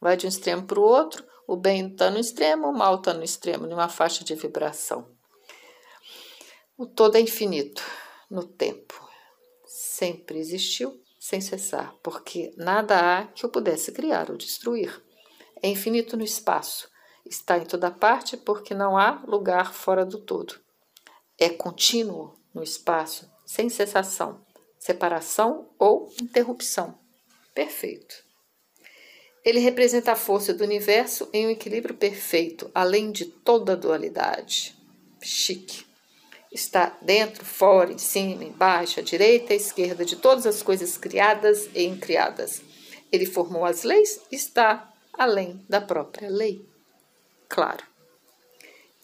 Vai 0.00 0.16
de 0.16 0.26
um 0.26 0.28
extremo 0.28 0.64
para 0.64 0.78
o 0.78 0.82
outro. 0.82 1.24
O 1.46 1.56
bem 1.56 1.88
está 1.88 2.10
no 2.10 2.18
extremo, 2.18 2.68
o 2.68 2.76
mal 2.76 2.96
está 2.96 3.14
no 3.14 3.24
extremo, 3.24 3.66
numa 3.66 3.88
faixa 3.88 4.22
de 4.22 4.34
vibração. 4.34 5.08
O 6.76 6.86
todo 6.86 7.16
é 7.16 7.20
infinito 7.20 7.82
no 8.30 8.44
tempo. 8.44 8.94
Sempre 9.64 10.38
existiu, 10.38 11.02
sem 11.18 11.40
cessar, 11.40 11.94
porque 12.02 12.52
nada 12.56 12.98
há 13.00 13.26
que 13.26 13.46
o 13.46 13.48
pudesse 13.48 13.92
criar 13.92 14.30
ou 14.30 14.36
destruir 14.36 15.02
é 15.62 15.68
infinito 15.68 16.16
no 16.16 16.24
espaço, 16.24 16.88
está 17.28 17.58
em 17.58 17.64
toda 17.64 17.90
parte 17.90 18.36
porque 18.36 18.74
não 18.74 18.96
há 18.96 19.22
lugar 19.26 19.72
fora 19.72 20.04
do 20.04 20.18
todo. 20.18 20.54
É 21.38 21.48
contínuo 21.48 22.34
no 22.54 22.62
espaço, 22.62 23.30
sem 23.46 23.68
cessação, 23.68 24.40
separação 24.78 25.68
ou 25.78 26.12
interrupção. 26.20 26.98
perfeito. 27.54 28.28
Ele 29.44 29.58
representa 29.58 30.12
a 30.12 30.16
força 30.16 30.52
do 30.52 30.62
universo 30.62 31.28
em 31.32 31.46
um 31.46 31.50
equilíbrio 31.50 31.94
perfeito, 31.94 32.70
além 32.74 33.10
de 33.10 33.24
toda 33.24 33.76
dualidade. 33.76 34.76
Chique. 35.22 35.86
Está 36.52 36.96
dentro, 37.02 37.44
fora, 37.44 37.92
em 37.92 37.98
cima, 37.98 38.44
embaixo, 38.44 39.00
à 39.00 39.02
direita, 39.02 39.52
à 39.52 39.56
esquerda 39.56 40.04
de 40.04 40.16
todas 40.16 40.46
as 40.46 40.62
coisas 40.62 40.96
criadas 40.96 41.68
e 41.74 41.84
incriadas. 41.84 42.62
Ele 43.10 43.26
formou 43.26 43.64
as 43.64 43.82
leis 43.82 44.20
e 44.30 44.36
está 44.36 44.92
além 45.12 45.64
da 45.68 45.80
própria 45.80 46.28
lei. 46.28 46.66
Claro. 47.48 47.84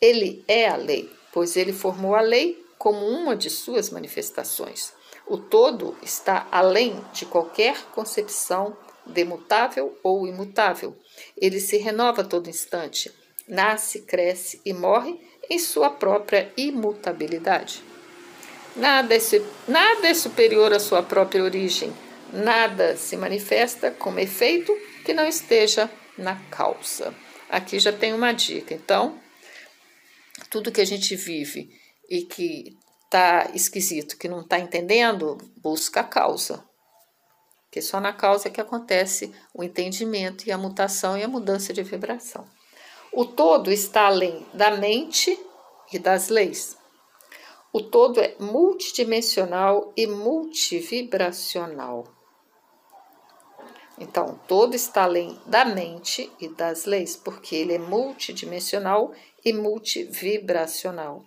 Ele 0.01 0.45
é 0.47 0.69
a 0.69 0.77
lei, 0.77 1.11
pois 1.33 1.57
ele 1.57 1.73
formou 1.73 2.15
a 2.15 2.21
lei 2.21 2.63
como 2.79 3.07
uma 3.07 3.35
de 3.35 3.49
suas 3.49 3.91
manifestações. 3.91 4.93
O 5.27 5.39
todo 5.39 5.97
está 6.03 6.47
além 6.53 7.03
de 7.13 7.25
qualquer 7.25 7.83
concepção 7.95 8.77
demutável 9.07 9.99
ou 10.03 10.27
imutável. 10.27 10.95
Ele 11.37 11.61
se 11.61 11.79
renova 11.79 12.21
a 12.21 12.25
todo 12.25 12.51
instante, 12.51 13.11
nasce, 13.49 14.03
cresce 14.03 14.61
e 14.65 14.73
morre 14.73 15.19
em 15.49 15.59
sua 15.59 15.91
própria 15.91 16.53
imutabilidade. 16.57 17.83
Nada 18.77 19.15
é, 19.15 19.19
nada 19.69 20.09
é 20.09 20.15
superior 20.15 20.73
à 20.73 20.81
sua 20.81 21.03
própria 21.03 21.45
origem, 21.45 21.93
nada 22.33 22.97
se 22.97 23.17
manifesta 23.17 23.91
como 23.91 24.19
efeito 24.19 24.77
que 25.05 25.15
não 25.15 25.27
esteja 25.27 25.89
na 26.19 26.37
causa. 26.51 27.15
Aqui 27.55 27.79
já 27.79 27.93
tem 27.93 28.13
uma 28.13 28.33
dica. 28.33 28.75
Então, 28.75 29.17
tudo 30.51 30.73
que 30.73 30.81
a 30.81 30.85
gente 30.85 31.15
vive 31.15 31.71
e 32.11 32.23
que 32.23 32.77
está 33.05 33.49
esquisito, 33.55 34.19
que 34.19 34.29
não 34.29 34.41
está 34.41 34.59
entendendo, 34.59 35.39
busca 35.59 36.01
a 36.01 36.05
causa. 36.05 36.65
Porque 37.63 37.81
só 37.81 38.01
na 38.01 38.13
causa 38.13 38.49
é 38.49 38.51
que 38.51 38.61
acontece 38.61 39.33
o 39.55 39.63
entendimento 39.63 40.49
e 40.49 40.51
a 40.51 40.59
mutação 40.59 41.17
e 41.17 41.23
a 41.23 41.29
mudança 41.29 41.73
de 41.73 41.85
vibração. 41.85 42.45
O 43.13 43.25
todo 43.25 43.71
está 43.71 44.07
além 44.07 44.45
da 44.53 44.73
mente 44.73 45.39
e 45.93 45.99
das 46.01 46.31
leis. 46.31 46.77
O 47.73 47.81
todo 47.81 48.21
é 48.21 48.35
multidimensional 48.41 49.93
e 49.97 50.09
multivibracional. 50.09 52.14
Então, 53.99 54.41
todo 54.49 54.75
está 54.75 55.05
além 55.05 55.39
da 55.47 55.65
mente 55.65 56.31
e 56.41 56.49
das 56.49 56.85
leis, 56.85 57.17
porque 57.17 57.55
ele 57.55 57.75
é 57.75 57.79
multidimensional 57.79 59.13
e 59.45 59.53
multivibracional. 59.53 61.25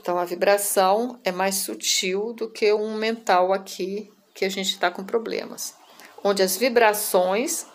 Então, 0.00 0.18
a 0.18 0.24
vibração 0.24 1.18
é 1.24 1.30
mais 1.30 1.56
sutil 1.56 2.32
do 2.32 2.50
que 2.50 2.72
um 2.72 2.96
mental 2.96 3.52
aqui 3.52 4.12
que 4.34 4.44
a 4.44 4.48
gente 4.48 4.70
está 4.70 4.90
com 4.90 5.04
problemas, 5.04 5.74
onde 6.22 6.42
as 6.42 6.56
vibrações 6.56 7.66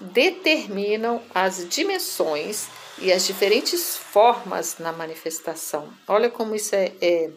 determinam 0.00 1.22
as 1.34 1.68
dimensões 1.68 2.68
e 2.98 3.12
as 3.12 3.26
diferentes 3.26 3.96
formas 3.96 4.78
na 4.78 4.92
manifestação. 4.92 5.92
Olha 6.08 6.30
como 6.30 6.54
isso 6.54 6.74
é, 6.74 6.92
é 7.00 7.30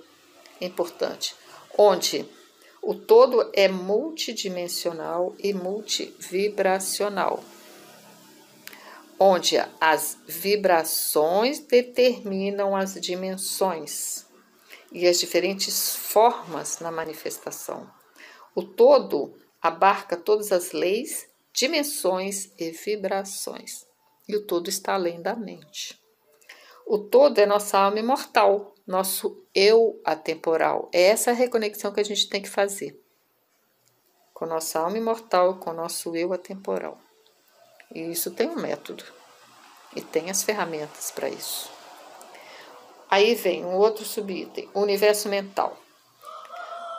importante. 0.61 1.35
Onde 1.77 2.25
o 2.81 2.95
todo 2.95 3.49
é 3.53 3.67
multidimensional 3.67 5.35
e 5.37 5.53
multivibracional, 5.53 7.43
onde 9.19 9.57
as 9.81 10.17
vibrações 10.25 11.59
determinam 11.59 12.75
as 12.75 12.93
dimensões 12.93 14.25
e 14.91 15.07
as 15.07 15.19
diferentes 15.19 15.95
formas 15.95 16.79
na 16.79 16.91
manifestação. 16.91 17.89
O 18.55 18.63
todo 18.63 19.35
abarca 19.61 20.15
todas 20.15 20.51
as 20.51 20.71
leis, 20.71 21.27
dimensões 21.53 22.51
e 22.57 22.71
vibrações, 22.71 23.85
e 24.27 24.35
o 24.35 24.45
todo 24.45 24.69
está 24.69 24.93
além 24.93 25.21
da 25.21 25.35
mente. 25.35 25.99
O 26.87 26.97
todo 26.97 27.37
é 27.37 27.45
nossa 27.45 27.77
alma 27.77 27.99
imortal, 27.99 28.73
nosso 28.89 29.45
eu 29.53 30.01
atemporal. 30.03 30.89
É 30.91 31.03
essa 31.03 31.31
reconexão 31.31 31.91
que 31.93 31.99
a 31.99 32.03
gente 32.03 32.27
tem 32.27 32.41
que 32.41 32.49
fazer 32.49 32.99
com 34.33 34.47
nossa 34.47 34.79
alma 34.79 34.97
imortal, 34.97 35.57
com 35.57 35.71
nosso 35.71 36.15
eu 36.15 36.33
atemporal. 36.33 36.97
E 37.93 37.99
isso 38.09 38.31
tem 38.31 38.49
um 38.49 38.55
método 38.55 39.03
e 39.95 40.01
tem 40.01 40.31
as 40.31 40.41
ferramentas 40.41 41.11
para 41.11 41.29
isso. 41.29 41.69
Aí 43.11 43.35
vem 43.35 43.63
um 43.63 43.75
outro 43.75 44.03
subitem, 44.03 44.67
universo 44.73 45.29
mental. 45.29 45.77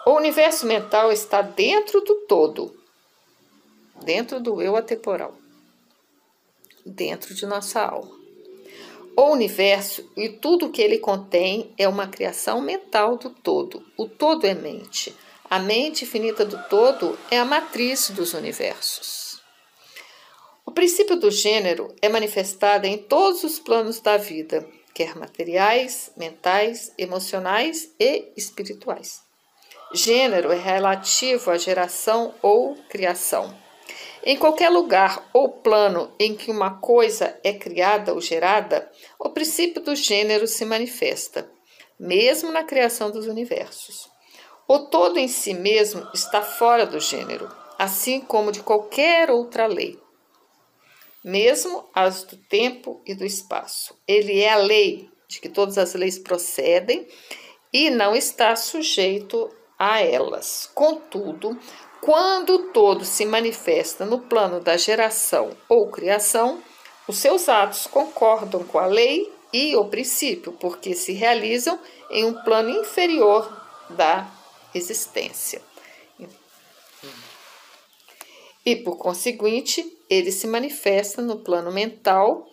O 0.07 0.13
universo 0.13 0.67
mental 0.67 1.11
está 1.11 1.43
dentro 1.43 2.03
do 2.03 2.27
todo, 2.27 2.79
dentro 4.05 4.39
do 4.39 4.63
eu 4.63 4.77
atemporal, 4.77 5.35
dentro 6.87 7.35
de 7.35 7.47
nossa 7.47 7.81
alma. 7.81 8.20
O 9.17 9.31
universo 9.31 10.11
e 10.17 10.29
tudo 10.29 10.71
que 10.71 10.81
ele 10.81 10.99
contém 10.99 11.73
é 11.77 11.89
uma 11.89 12.07
criação 12.07 12.61
mental 12.61 13.17
do 13.17 13.31
todo. 13.31 13.85
O 13.97 14.09
todo 14.09 14.47
é 14.47 14.55
mente. 14.55 15.15
A 15.49 15.59
mente 15.59 16.05
infinita 16.05 16.45
do 16.45 16.57
todo 16.69 17.19
é 17.31 17.39
a 17.39 17.45
matriz 17.45 18.11
dos 18.11 18.35
universos. 18.35 19.43
O 20.65 20.71
princípio 20.71 21.17
do 21.17 21.31
gênero 21.31 21.93
é 22.01 22.09
manifestado 22.09 22.87
em 22.87 22.97
todos 22.97 23.43
os 23.43 23.59
planos 23.59 23.99
da 24.01 24.17
vida, 24.17 24.65
quer 24.95 25.17
materiais, 25.17 26.13
mentais, 26.17 26.93
emocionais 26.97 27.93
e 27.99 28.29
espirituais. 28.37 29.21
Gênero 29.93 30.53
é 30.53 30.57
relativo 30.57 31.51
à 31.51 31.59
geração 31.59 32.33
ou 32.41 32.77
criação. 32.89 33.53
Em 34.23 34.37
qualquer 34.37 34.69
lugar 34.69 35.29
ou 35.33 35.49
plano 35.49 36.13
em 36.19 36.35
que 36.35 36.51
uma 36.51 36.79
coisa 36.79 37.39
é 37.43 37.53
criada 37.53 38.13
ou 38.13 38.21
gerada, 38.21 38.91
o 39.19 39.31
princípio 39.31 39.81
do 39.81 39.97
gênero 39.97 40.47
se 40.47 40.65
manifesta, 40.65 41.51
mesmo 41.99 42.53
na 42.53 42.63
criação 42.63 43.11
dos 43.11 43.27
universos. 43.27 44.11
O 44.69 44.79
todo 44.79 45.19
em 45.19 45.27
si 45.27 45.55
mesmo 45.55 46.07
está 46.13 46.43
fora 46.43 46.85
do 46.85 47.01
gênero, 47.01 47.49
assim 47.79 48.21
como 48.21 48.53
de 48.53 48.63
qualquer 48.63 49.31
outra 49.31 49.67
lei, 49.67 49.99
mesmo 51.25 51.89
as 51.95 52.23
do 52.25 52.37
tempo 52.37 53.03
e 53.07 53.15
do 53.15 53.25
espaço. 53.25 53.99
Ele 54.07 54.41
é 54.41 54.53
a 54.53 54.57
lei 54.57 55.11
de 55.27 55.41
que 55.41 55.49
todas 55.49 55.79
as 55.79 55.95
leis 55.95 56.19
procedem 56.19 57.09
e 57.73 57.89
não 57.89 58.15
está 58.15 58.55
sujeito 58.55 59.49
a 59.79 60.01
elas. 60.01 60.71
Contudo, 60.75 61.59
quando 62.01 62.71
todo 62.73 63.05
se 63.05 63.27
manifesta 63.27 64.07
no 64.07 64.21
plano 64.21 64.61
da 64.61 64.77
geração 64.77 65.57
ou 65.69 65.91
criação, 65.91 66.63
os 67.07 67.19
seus 67.19 67.49
atos 67.49 67.87
concordam 67.87 68.65
com 68.65 68.79
a 68.79 68.87
lei 68.87 69.31
e 69.53 69.77
o 69.77 69.85
princípio, 69.85 70.53
porque 70.53 70.95
se 70.95 71.13
realizam 71.13 71.79
em 72.11 72.25
um 72.25 72.35
plano 72.43 72.71
inferior 72.71 73.51
da 73.91 74.31
existência. 74.75 75.61
E, 78.65 78.77
por 78.77 78.97
conseguinte, 78.97 79.99
ele 80.09 80.31
se 80.31 80.47
manifesta 80.47 81.21
no 81.21 81.41
plano 81.41 81.73
mental 81.73 82.47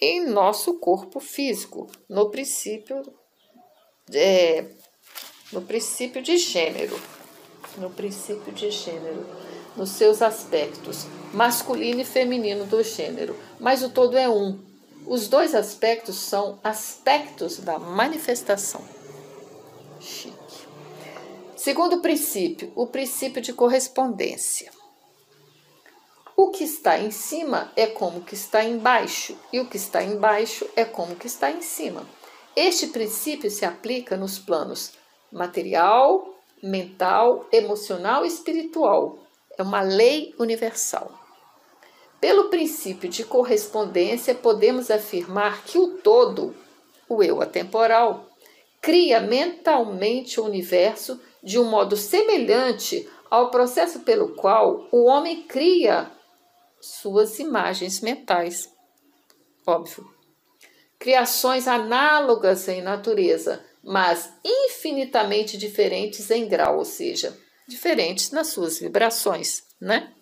em 0.00 0.26
nosso 0.26 0.78
corpo 0.78 1.20
físico, 1.20 1.90
no 2.08 2.30
princípio, 2.30 3.02
é, 4.12 4.64
no 5.52 5.62
princípio 5.62 6.22
de 6.22 6.38
gênero 6.38 6.98
no 7.76 7.90
princípio 7.90 8.52
de 8.52 8.70
gênero, 8.70 9.26
nos 9.76 9.90
seus 9.90 10.22
aspectos, 10.22 11.06
masculino 11.32 12.00
e 12.00 12.04
feminino 12.04 12.64
do 12.66 12.82
gênero, 12.82 13.36
mas 13.58 13.82
o 13.82 13.90
todo 13.90 14.16
é 14.16 14.28
um. 14.28 14.58
Os 15.06 15.28
dois 15.28 15.54
aspectos 15.54 16.16
são 16.16 16.58
aspectos 16.62 17.58
da 17.58 17.78
manifestação. 17.78 18.82
Chique. 20.00 20.66
Segundo 21.56 22.00
princípio, 22.00 22.72
o 22.74 22.86
princípio 22.86 23.42
de 23.42 23.52
correspondência. 23.52 24.70
O 26.36 26.50
que 26.50 26.64
está 26.64 26.98
em 26.98 27.10
cima 27.10 27.70
é 27.76 27.86
como 27.86 28.20
o 28.20 28.24
que 28.24 28.34
está 28.34 28.64
embaixo, 28.64 29.36
e 29.52 29.60
o 29.60 29.66
que 29.66 29.76
está 29.76 30.02
embaixo 30.02 30.66
é 30.74 30.86
como 30.86 31.12
o 31.12 31.16
que 31.16 31.26
está 31.26 31.50
em 31.50 31.60
cima. 31.60 32.06
Este 32.56 32.86
princípio 32.86 33.50
se 33.50 33.64
aplica 33.64 34.16
nos 34.16 34.38
planos 34.38 34.92
material, 35.30 36.34
mental, 36.62 37.46
emocional 37.52 38.24
e 38.24 38.28
espiritual. 38.28 39.18
É 39.56 39.62
uma 39.62 39.80
lei 39.80 40.34
universal. 40.38 41.12
Pelo 42.20 42.50
princípio 42.50 43.08
de 43.08 43.24
correspondência, 43.24 44.34
podemos 44.34 44.90
afirmar 44.90 45.64
que 45.64 45.78
o 45.78 45.98
todo, 45.98 46.54
o 47.08 47.22
eu 47.22 47.40
atemporal, 47.40 48.28
cria 48.80 49.20
mentalmente 49.20 50.40
o 50.40 50.44
universo 50.44 51.20
de 51.42 51.58
um 51.58 51.64
modo 51.64 51.96
semelhante 51.96 53.08
ao 53.30 53.50
processo 53.50 54.00
pelo 54.00 54.34
qual 54.34 54.86
o 54.90 55.04
homem 55.04 55.42
cria 55.44 56.10
suas 56.80 57.38
imagens 57.38 58.00
mentais. 58.00 58.68
Óbvio. 59.66 60.08
Criações 60.98 61.66
análogas 61.66 62.68
em 62.68 62.82
natureza, 62.82 63.64
mas 63.82 64.32
infinitamente 64.44 65.56
diferentes 65.56 66.30
em 66.30 66.46
grau, 66.46 66.78
ou 66.78 66.84
seja, 66.84 67.36
diferentes 67.66 68.30
nas 68.30 68.48
suas 68.48 68.78
vibrações, 68.78 69.62
né? 69.80 70.12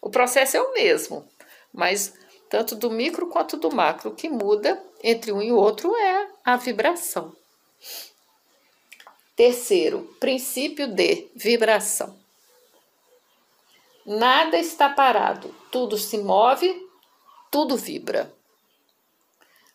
O 0.00 0.10
processo 0.10 0.56
é 0.56 0.60
o 0.60 0.72
mesmo, 0.72 1.26
mas 1.72 2.14
tanto 2.48 2.74
do 2.74 2.90
micro 2.90 3.26
quanto 3.28 3.56
do 3.56 3.74
macro, 3.74 4.10
o 4.10 4.14
que 4.14 4.28
muda 4.28 4.82
entre 5.02 5.32
um 5.32 5.42
e 5.42 5.52
outro 5.52 5.94
é 5.96 6.28
a 6.44 6.56
vibração. 6.56 7.34
Terceiro, 9.34 10.02
princípio 10.18 10.86
de 10.86 11.28
vibração. 11.34 12.16
Nada 14.04 14.56
está 14.56 14.88
parado, 14.88 15.54
tudo 15.70 15.98
se 15.98 16.16
move, 16.18 16.88
tudo 17.50 17.76
vibra. 17.76 18.32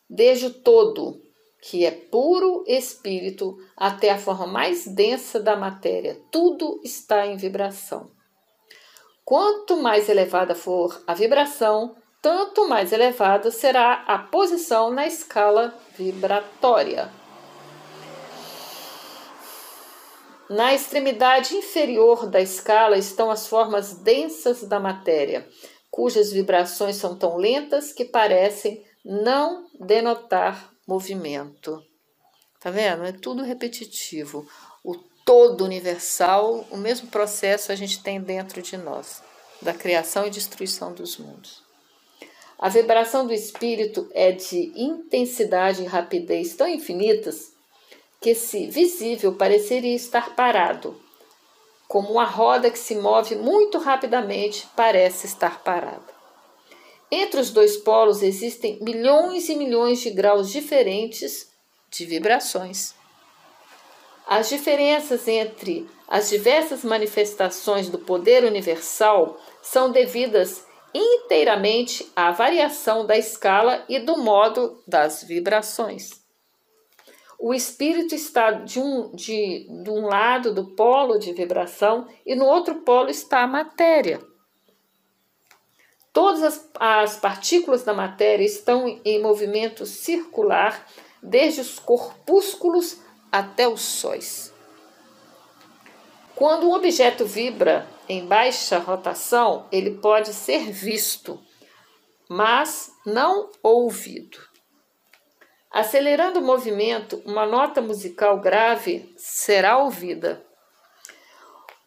Desde 0.10 0.48
o 0.48 0.54
todo, 0.54 1.22
que 1.62 1.86
é 1.86 1.92
puro 1.92 2.64
espírito, 2.68 3.56
até 3.78 4.10
a 4.10 4.18
forma 4.18 4.48
mais 4.48 4.88
densa 4.88 5.40
da 5.40 5.56
matéria, 5.56 6.20
tudo 6.32 6.82
está 6.84 7.28
em 7.28 7.38
vibração. 7.38 8.10
Quanto 9.24 9.78
mais 9.78 10.10
elevada 10.10 10.56
for 10.56 11.04
a 11.06 11.14
vibração, 11.14 11.96
tanto 12.20 12.68
mais 12.68 12.92
elevada 12.92 13.52
será 13.52 14.04
a 14.08 14.18
posição 14.18 14.90
na 14.90 15.06
escala 15.06 15.74
vibratória. 15.96 17.12
Na 20.50 20.74
extremidade 20.74 21.56
inferior 21.56 22.28
da 22.28 22.42
escala 22.42 22.98
estão 22.98 23.32
as 23.32 23.48
formas 23.48 23.94
densas 23.94 24.64
da 24.64 24.80
matéria, 24.80 25.48
cujas 25.90 26.32
vibrações 26.32 26.96
são 26.96 27.16
tão 27.16 27.38
lentas 27.38 27.94
que 27.94 28.04
parecem 28.04 28.84
não 29.06 29.68
denotar 29.80 30.71
movimento. 30.92 31.82
Tá 32.60 32.70
vendo? 32.70 33.06
É 33.06 33.14
tudo 33.14 33.44
repetitivo. 33.44 34.46
O 34.84 34.96
todo 35.26 35.64
universal, 35.64 36.66
o 36.70 36.76
mesmo 36.76 37.08
processo 37.08 37.72
a 37.72 37.76
gente 37.76 38.04
tem 38.04 38.20
dentro 38.20 38.62
de 38.62 38.76
nós, 38.76 39.24
da 39.62 39.74
criação 39.74 40.28
e 40.28 40.30
destruição 40.30 40.94
dos 40.94 41.18
mundos. 41.18 41.64
A 42.60 42.68
vibração 42.68 43.26
do 43.26 43.34
espírito 43.34 44.10
é 44.14 44.32
de 44.34 44.72
intensidade 44.76 45.82
e 45.82 45.88
rapidez 45.88 46.56
tão 46.56 46.68
infinitas 46.68 47.54
que, 48.20 48.36
se 48.36 48.68
visível, 48.68 49.34
pareceria 49.34 49.96
estar 49.96 50.36
parado, 50.36 51.02
como 51.88 52.12
uma 52.12 52.26
roda 52.26 52.70
que 52.70 52.78
se 52.78 52.96
move 52.96 53.36
muito 53.36 53.80
rapidamente 53.80 54.68
parece 54.76 55.26
estar 55.26 55.64
parada. 55.64 56.11
Entre 57.12 57.40
os 57.40 57.52
dois 57.52 57.76
polos 57.78 58.24
existem 58.24 58.80
milhões 58.82 59.50
e 59.50 59.56
milhões 59.56 60.00
de 60.00 60.10
graus 60.10 60.50
diferentes 60.50 61.52
de 61.90 62.06
vibrações. 62.06 62.96
As 64.26 64.48
diferenças 64.48 65.28
entre 65.28 65.90
as 66.08 66.30
diversas 66.30 66.84
manifestações 66.84 67.90
do 67.90 68.00
poder 68.00 68.46
universal 68.46 69.38
são 69.62 69.92
devidas 69.92 70.66
inteiramente 70.94 72.10
à 72.16 72.32
variação 72.32 73.06
da 73.06 73.18
escala 73.18 73.84
e 73.90 74.00
do 74.00 74.18
modo 74.18 74.82
das 74.88 75.24
vibrações 75.24 76.22
o 77.42 77.56
espírito 77.56 78.14
está 78.14 78.52
de 78.52 78.80
um, 78.80 79.12
de, 79.16 79.68
de 79.84 79.90
um 79.90 80.06
lado 80.06 80.54
do 80.54 80.76
polo 80.76 81.18
de 81.18 81.34
vibração 81.34 82.08
e 82.24 82.36
no 82.36 82.46
outro 82.46 82.82
polo 82.82 83.10
está 83.10 83.42
a 83.42 83.48
matéria. 83.48 84.22
Todas 86.14 86.44
as, 86.44 86.70
as 86.80 87.18
partículas 87.18 87.84
da 87.84 87.94
matéria 87.94 88.44
estão 88.44 89.00
em 89.06 89.22
movimento 89.22 89.86
circular, 89.86 90.86
desde 91.24 91.62
os 91.62 91.80
corpúsculos 91.80 93.00
até 93.32 93.68
os 93.68 93.82
sóis. 93.82 94.54
Quando 96.36 96.68
um 96.68 96.74
objeto 96.74 97.26
vibra 97.26 97.88
em 98.10 98.26
baixa 98.26 98.80
rotação, 98.80 99.68
ele 99.72 99.92
pode 99.92 100.34
ser 100.34 100.72
visto, 100.72 101.40
mas 102.28 102.92
não 103.06 103.50
ouvido. 103.62 104.40
Acelerando 105.72 106.40
o 106.40 106.44
movimento, 106.44 107.22
uma 107.26 107.46
nota 107.46 107.80
musical 107.80 108.40
grave 108.42 109.14
será 109.16 109.78
ouvida. 109.78 110.46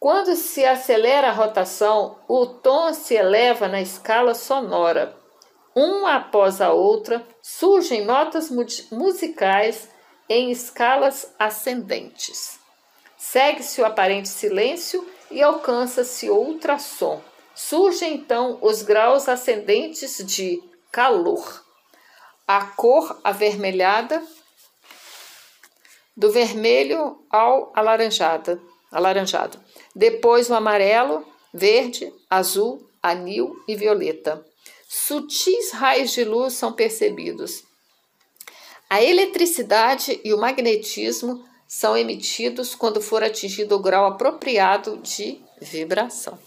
Quando 0.05 0.35
se 0.35 0.63
acelera 0.63 1.29
a 1.29 1.33
rotação, 1.33 2.19
o 2.27 2.45
tom 2.45 2.93
se 2.93 3.15
eleva 3.15 3.67
na 3.67 3.81
escala 3.81 4.35
sonora. 4.35 5.17
Uma 5.73 6.17
após 6.17 6.61
a 6.61 6.71
outra, 6.71 7.27
surgem 7.41 8.05
notas 8.05 8.51
musicais 8.91 9.89
em 10.29 10.51
escalas 10.51 11.33
ascendentes. 11.39 12.59
Segue-se 13.17 13.81
o 13.81 13.85
aparente 13.85 14.29
silêncio 14.29 15.09
e 15.31 15.41
alcança-se 15.41 16.29
ultrassom. 16.29 17.19
Surgem 17.55 18.13
então 18.13 18.59
os 18.61 18.83
graus 18.83 19.27
ascendentes 19.27 20.23
de 20.23 20.61
calor 20.91 21.65
a 22.47 22.63
cor 22.63 23.19
avermelhada, 23.23 24.21
do 26.15 26.31
vermelho 26.31 27.25
ao 27.27 27.71
alaranjado, 27.75 28.74
alaranjado. 28.91 29.59
Depois 29.95 30.49
o 30.49 30.53
amarelo, 30.53 31.25
verde, 31.53 32.11
azul, 32.29 32.87
anil 33.01 33.55
e 33.67 33.75
violeta. 33.75 34.45
Sutis 34.87 35.71
raios 35.71 36.11
de 36.11 36.23
luz 36.23 36.53
são 36.53 36.73
percebidos. 36.73 37.63
A 38.89 39.01
eletricidade 39.01 40.19
e 40.23 40.33
o 40.33 40.37
magnetismo 40.37 41.43
são 41.67 41.97
emitidos 41.97 42.75
quando 42.75 43.01
for 43.01 43.23
atingido 43.23 43.75
o 43.75 43.79
grau 43.79 44.05
apropriado 44.05 44.97
de 44.97 45.41
vibração. 45.59 46.37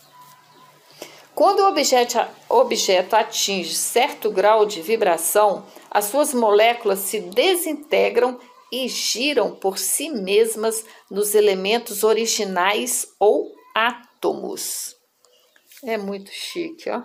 Quando 1.35 1.61
o 1.61 1.69
objeto, 1.69 2.19
objeto 2.49 3.15
atinge 3.15 3.75
certo 3.75 4.31
grau 4.31 4.67
de 4.67 4.83
vibração, 4.83 5.65
as 5.91 6.07
suas 6.07 6.35
moléculas 6.35 6.99
se 7.01 7.21
desintegram 7.21 8.41
e 8.71 8.87
giram 8.89 9.55
por 9.55 9.79
si 9.79 10.11
mesmas 10.11 10.85
nos 11.11 11.35
elementos 11.35 12.05
originais 12.05 13.09
ou 13.19 13.55
átomos. 13.75 14.95
É 15.85 15.97
muito 15.97 16.31
chique, 16.31 16.91
ó. 16.91 17.03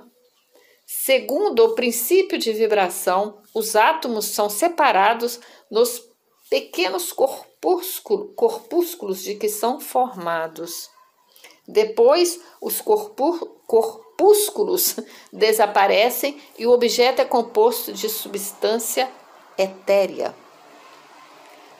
Segundo 0.85 1.65
o 1.65 1.75
princípio 1.75 2.37
de 2.37 2.51
vibração, 2.53 3.41
os 3.53 3.75
átomos 3.75 4.25
são 4.25 4.49
separados 4.49 5.39
nos 5.71 6.03
pequenos 6.49 7.11
corpúsculos 7.11 9.23
de 9.23 9.35
que 9.35 9.49
são 9.49 9.79
formados. 9.79 10.89
Depois, 11.67 12.39
os 12.61 12.81
corpúsculos 12.81 13.63
corpúsculos 13.73 14.97
desaparecem 15.31 16.39
e 16.57 16.67
o 16.67 16.71
objeto 16.71 17.21
é 17.21 17.25
composto 17.25 17.91
de 17.91 18.07
substância 18.07 19.09
etérea, 19.57 20.35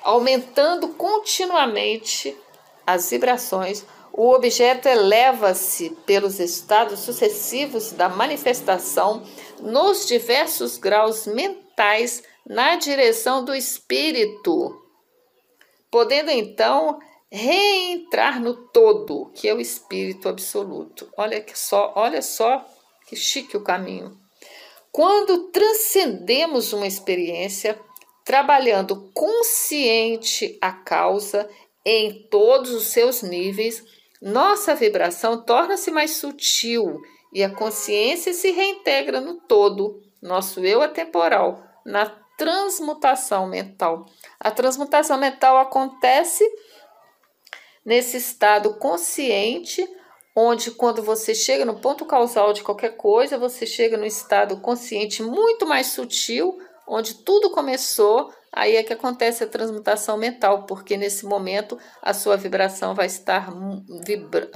aumentando 0.04 0.90
continuamente 0.90 2.38
as 2.86 3.10
vibrações. 3.10 3.86
O 4.12 4.30
objeto 4.30 4.88
eleva-se 4.88 5.90
pelos 6.06 6.40
estados 6.40 7.00
sucessivos 7.00 7.92
da 7.92 8.08
manifestação 8.08 9.24
nos 9.60 10.06
diversos 10.06 10.78
graus 10.78 11.26
mentais 11.26 12.22
na 12.46 12.76
direção 12.76 13.44
do 13.44 13.56
espírito, 13.56 14.80
podendo 15.90 16.30
então 16.30 17.00
reentrar 17.32 18.40
no 18.40 18.54
todo, 18.54 19.32
que 19.34 19.48
é 19.48 19.54
o 19.54 19.60
espírito 19.60 20.30
absoluto. 20.30 21.10
Olha 21.18 21.42
que 21.42 21.58
só, 21.58 21.92
olha 21.96 22.22
só 22.22 22.64
que 23.08 23.16
chique 23.16 23.58
o 23.58 23.64
caminho. 23.64 24.16
Quando 24.92 25.48
transcendemos 25.48 26.72
uma 26.74 26.86
experiência, 26.86 27.80
trabalhando 28.24 29.12
consciente 29.14 30.58
a 30.62 30.72
causa 30.72 31.50
em 31.86 32.28
todos 32.30 32.72
os 32.72 32.88
seus 32.88 33.22
níveis, 33.22 33.84
nossa 34.22 34.74
vibração 34.74 35.44
torna-se 35.44 35.92
mais 35.92 36.12
sutil 36.12 37.02
e 37.34 37.44
a 37.44 37.50
consciência 37.50 38.34
se 38.34 38.52
reintegra 38.52 39.20
no 39.20 39.42
todo, 39.42 40.02
nosso 40.22 40.62
eu 40.62 40.82
atemporal, 40.82 41.62
na 41.86 42.06
transmutação 42.38 43.48
mental. 43.48 44.06
A 44.40 44.50
transmutação 44.52 45.18
mental 45.18 45.58
acontece 45.58 46.44
nesse 47.86 48.18
estado 48.18 48.76
consciente, 48.76 49.86
onde 50.36 50.72
quando 50.72 51.04
você 51.04 51.36
chega 51.36 51.66
no 51.66 51.80
ponto 51.80 52.06
causal 52.06 52.54
de 52.54 52.64
qualquer 52.64 52.96
coisa, 52.96 53.38
você 53.38 53.66
chega 53.66 53.98
no 53.98 54.06
estado 54.06 54.58
consciente 54.62 55.22
muito 55.22 55.66
mais 55.66 55.88
sutil, 55.88 56.58
onde 56.88 57.16
tudo 57.16 57.50
começou, 57.50 58.32
aí 58.52 58.76
é 58.76 58.84
que 58.84 58.94
acontece 58.94 59.44
a 59.44 59.48
transmutação 59.48 60.18
mental, 60.18 60.64
porque 60.64 60.98
nesse 60.98 61.26
momento 61.26 61.78
a 62.02 62.14
sua 62.14 62.38
vibração 62.38 62.94
vai 62.94 63.08
estar 63.08 63.52
vibra, 64.06 64.50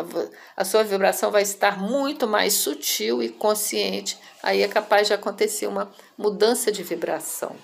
a 0.56 0.64
sua 0.64 0.84
vibração 0.84 1.32
vai 1.32 1.42
estar 1.42 1.80
muito 1.82 2.28
mais 2.28 2.54
sutil 2.54 3.24
e 3.24 3.30
consciente, 3.30 4.20
aí 4.44 4.62
é 4.62 4.68
capaz 4.68 5.08
de 5.08 5.14
acontecer 5.14 5.68
uma 5.68 5.92
mudança 6.18 6.72
de 6.72 6.84
vibração. 6.84 7.56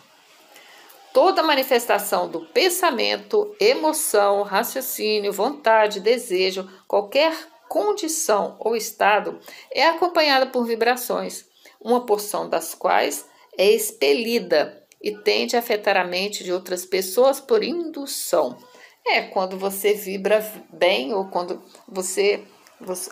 Toda 1.14 1.44
manifestação 1.44 2.28
do 2.28 2.42
pensamento, 2.48 3.56
emoção, 3.60 4.42
raciocínio, 4.42 5.32
vontade, 5.32 6.00
desejo, 6.00 6.68
qualquer 6.88 7.38
condição 7.70 8.56
ou 8.60 8.76
estado 8.76 9.40
é 9.72 9.88
acompanhada 9.88 10.48
por 10.48 10.66
vibrações, 10.66 11.46
uma 11.80 12.04
porção 12.04 12.50
das 12.50 12.74
quais 12.74 13.28
é 13.58 13.72
expelida 13.72 14.82
e 15.02 15.12
tende 15.18 15.56
a 15.56 15.60
afetar 15.60 15.98
a 15.98 16.04
mente 16.04 16.44
de 16.44 16.52
outras 16.52 16.86
pessoas 16.86 17.40
por 17.40 17.64
indução. 17.64 18.58
É 19.06 19.22
quando 19.22 19.58
você 19.58 19.94
vibra 19.94 20.40
bem 20.72 21.14
ou 21.14 21.26
quando 21.26 21.62
você, 21.88 22.44
você 22.80 23.12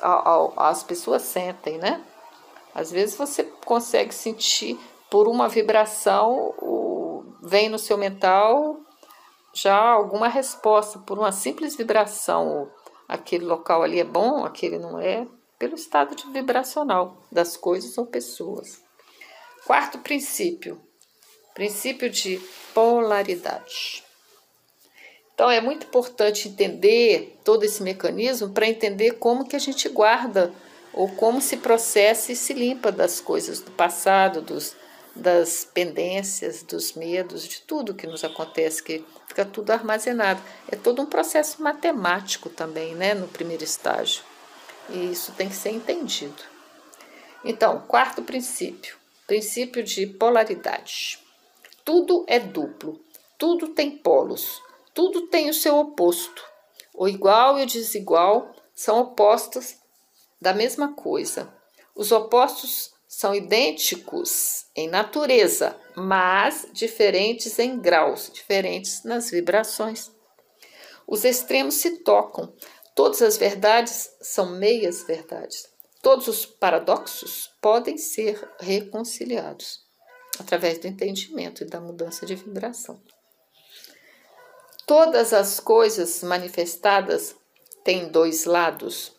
as 0.56 0.84
pessoas 0.84 1.24
sentem, 1.24 1.78
né? 1.78 2.02
Às 2.74 2.90
vezes 2.90 3.16
você 3.16 3.44
consegue 3.66 4.14
sentir 4.14 4.80
por 5.10 5.28
uma 5.28 5.50
vibração, 5.50 6.54
vem 7.44 7.68
no 7.68 7.78
seu 7.78 7.98
mental 7.98 8.80
já 9.54 9.78
alguma 9.78 10.28
resposta 10.28 11.00
por 11.00 11.18
uma 11.20 11.32
simples 11.32 11.76
vibração. 11.76 12.70
Aquele 13.08 13.44
local 13.44 13.84
ali 13.84 14.00
é 14.00 14.06
bom, 14.06 14.46
aquele 14.46 14.78
não 14.80 14.98
é, 14.98 15.28
pelo 15.60 15.76
estado 15.76 16.16
de 16.16 16.30
vibracional 16.32 17.18
das 17.30 17.58
coisas 17.58 17.98
ou 17.98 18.06
pessoas. 18.06 18.82
Quarto 19.66 20.00
princípio, 20.00 20.82
princípio 21.54 22.10
de 22.10 22.42
polaridade. 22.74 24.04
Então 25.34 25.50
é 25.52 25.62
muito 25.62 25.86
importante 25.86 26.48
entender 26.48 27.40
todo 27.44 27.64
esse 27.64 27.82
mecanismo 27.84 28.50
para 28.50 28.68
entender 28.68 29.14
como 29.14 29.48
que 29.48 29.56
a 29.56 29.60
gente 29.60 29.88
guarda 29.88 30.54
ou 30.94 31.10
como 31.10 31.40
se 31.42 31.58
processa 31.58 32.32
e 32.32 32.36
se 32.36 32.54
limpa 32.54 32.92
das 32.92 33.22
coisas 33.22 33.62
do 33.62 33.72
passado, 33.72 34.42
dos, 34.42 34.76
das 35.16 35.64
pendências, 35.64 36.64
dos 36.64 36.94
medos, 36.94 37.48
de 37.48 37.62
tudo 37.62 37.94
que 37.94 38.08
nos 38.08 38.24
acontece, 38.24 38.84
que 38.84 39.06
fica 39.28 39.46
tudo 39.46 39.72
armazenado. 39.72 40.42
É 40.72 40.76
todo 40.76 41.02
um 41.02 41.06
processo 41.06 41.62
matemático 41.62 42.50
também, 42.50 42.96
né, 42.96 43.14
no 43.14 43.28
primeiro 43.28 43.64
estágio. 43.64 44.24
E 44.90 45.12
isso 45.12 45.32
tem 45.34 45.48
que 45.48 45.56
ser 45.56 45.70
entendido. 45.70 46.44
Então, 47.44 47.80
quarto 47.88 48.22
princípio, 48.22 49.01
princípio 49.32 49.82
de 49.82 50.06
polaridade. 50.06 51.18
Tudo 51.86 52.26
é 52.28 52.38
duplo, 52.38 53.00
tudo 53.38 53.70
tem 53.70 53.90
polos, 53.90 54.62
tudo 54.94 55.28
tem 55.28 55.50
o 55.50 55.54
seu 55.54 55.78
oposto. 55.78 56.44
O 56.94 57.08
igual 57.08 57.58
e 57.58 57.64
o 57.64 57.66
desigual 57.66 58.54
são 58.76 59.00
opostos 59.00 59.78
da 60.42 60.54
mesma 60.54 60.94
coisa. 60.94 61.50
Os 61.96 62.12
opostos 62.12 62.92
são 63.08 63.34
idênticos 63.34 64.66
em 64.76 64.90
natureza, 64.90 65.80
mas 65.96 66.68
diferentes 66.74 67.58
em 67.58 67.80
graus, 67.80 68.30
diferentes 68.34 69.06
nas 69.06 69.32
vibrações. 69.32 70.12
Os 71.08 71.24
extremos 71.24 71.76
se 71.76 72.00
tocam. 72.00 72.54
Todas 72.94 73.22
as 73.22 73.38
verdades 73.38 74.14
são 74.20 74.58
meias 74.58 75.04
verdades. 75.04 75.71
Todos 76.02 76.28
os 76.28 76.46
paradoxos 76.46 77.52
podem 77.62 77.98
ser 77.98 78.50
reconciliados 78.60 79.86
através 80.40 80.80
do 80.80 80.88
entendimento 80.88 81.64
e 81.64 81.68
da 81.68 81.80
mudança 81.80 82.26
de 82.26 82.36
vibração. 82.36 83.00
Todas 84.88 85.32
as 85.32 85.60
coisas 85.60 86.24
manifestadas 86.24 87.36
têm 87.84 88.10
dois 88.10 88.46
lados, 88.46 89.14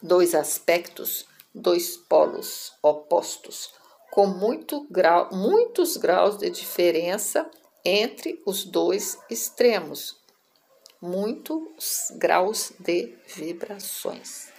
dois 0.00 0.34
aspectos, 0.34 1.26
dois 1.52 1.96
polos 1.96 2.72
opostos, 2.82 3.74
com 4.10 4.26
muito 4.26 4.86
grau, 4.88 5.28
muitos 5.32 5.96
graus 5.96 6.38
de 6.38 6.48
diferença 6.48 7.50
entre 7.84 8.40
os 8.46 8.64
dois 8.64 9.18
extremos, 9.28 10.16
muitos 11.00 12.12
graus 12.16 12.72
de 12.78 13.16
vibrações. 13.26 14.55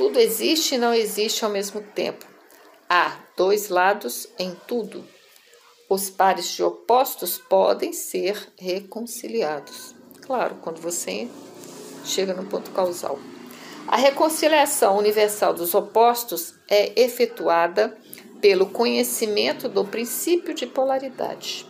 Tudo 0.00 0.18
existe 0.18 0.76
e 0.76 0.78
não 0.78 0.94
existe 0.94 1.44
ao 1.44 1.50
mesmo 1.50 1.82
tempo. 1.82 2.24
Há 2.88 3.18
dois 3.36 3.68
lados 3.68 4.26
em 4.38 4.56
tudo. 4.66 5.06
Os 5.90 6.08
pares 6.08 6.52
de 6.52 6.62
opostos 6.62 7.36
podem 7.36 7.92
ser 7.92 8.50
reconciliados. 8.58 9.94
Claro, 10.22 10.54
quando 10.62 10.80
você 10.80 11.28
chega 12.02 12.32
no 12.32 12.46
ponto 12.46 12.70
causal. 12.70 13.18
A 13.86 13.98
reconciliação 13.98 14.96
universal 14.96 15.52
dos 15.52 15.74
opostos 15.74 16.54
é 16.66 16.98
efetuada 16.98 17.94
pelo 18.40 18.70
conhecimento 18.70 19.68
do 19.68 19.84
princípio 19.84 20.54
de 20.54 20.66
polaridade. 20.66 21.66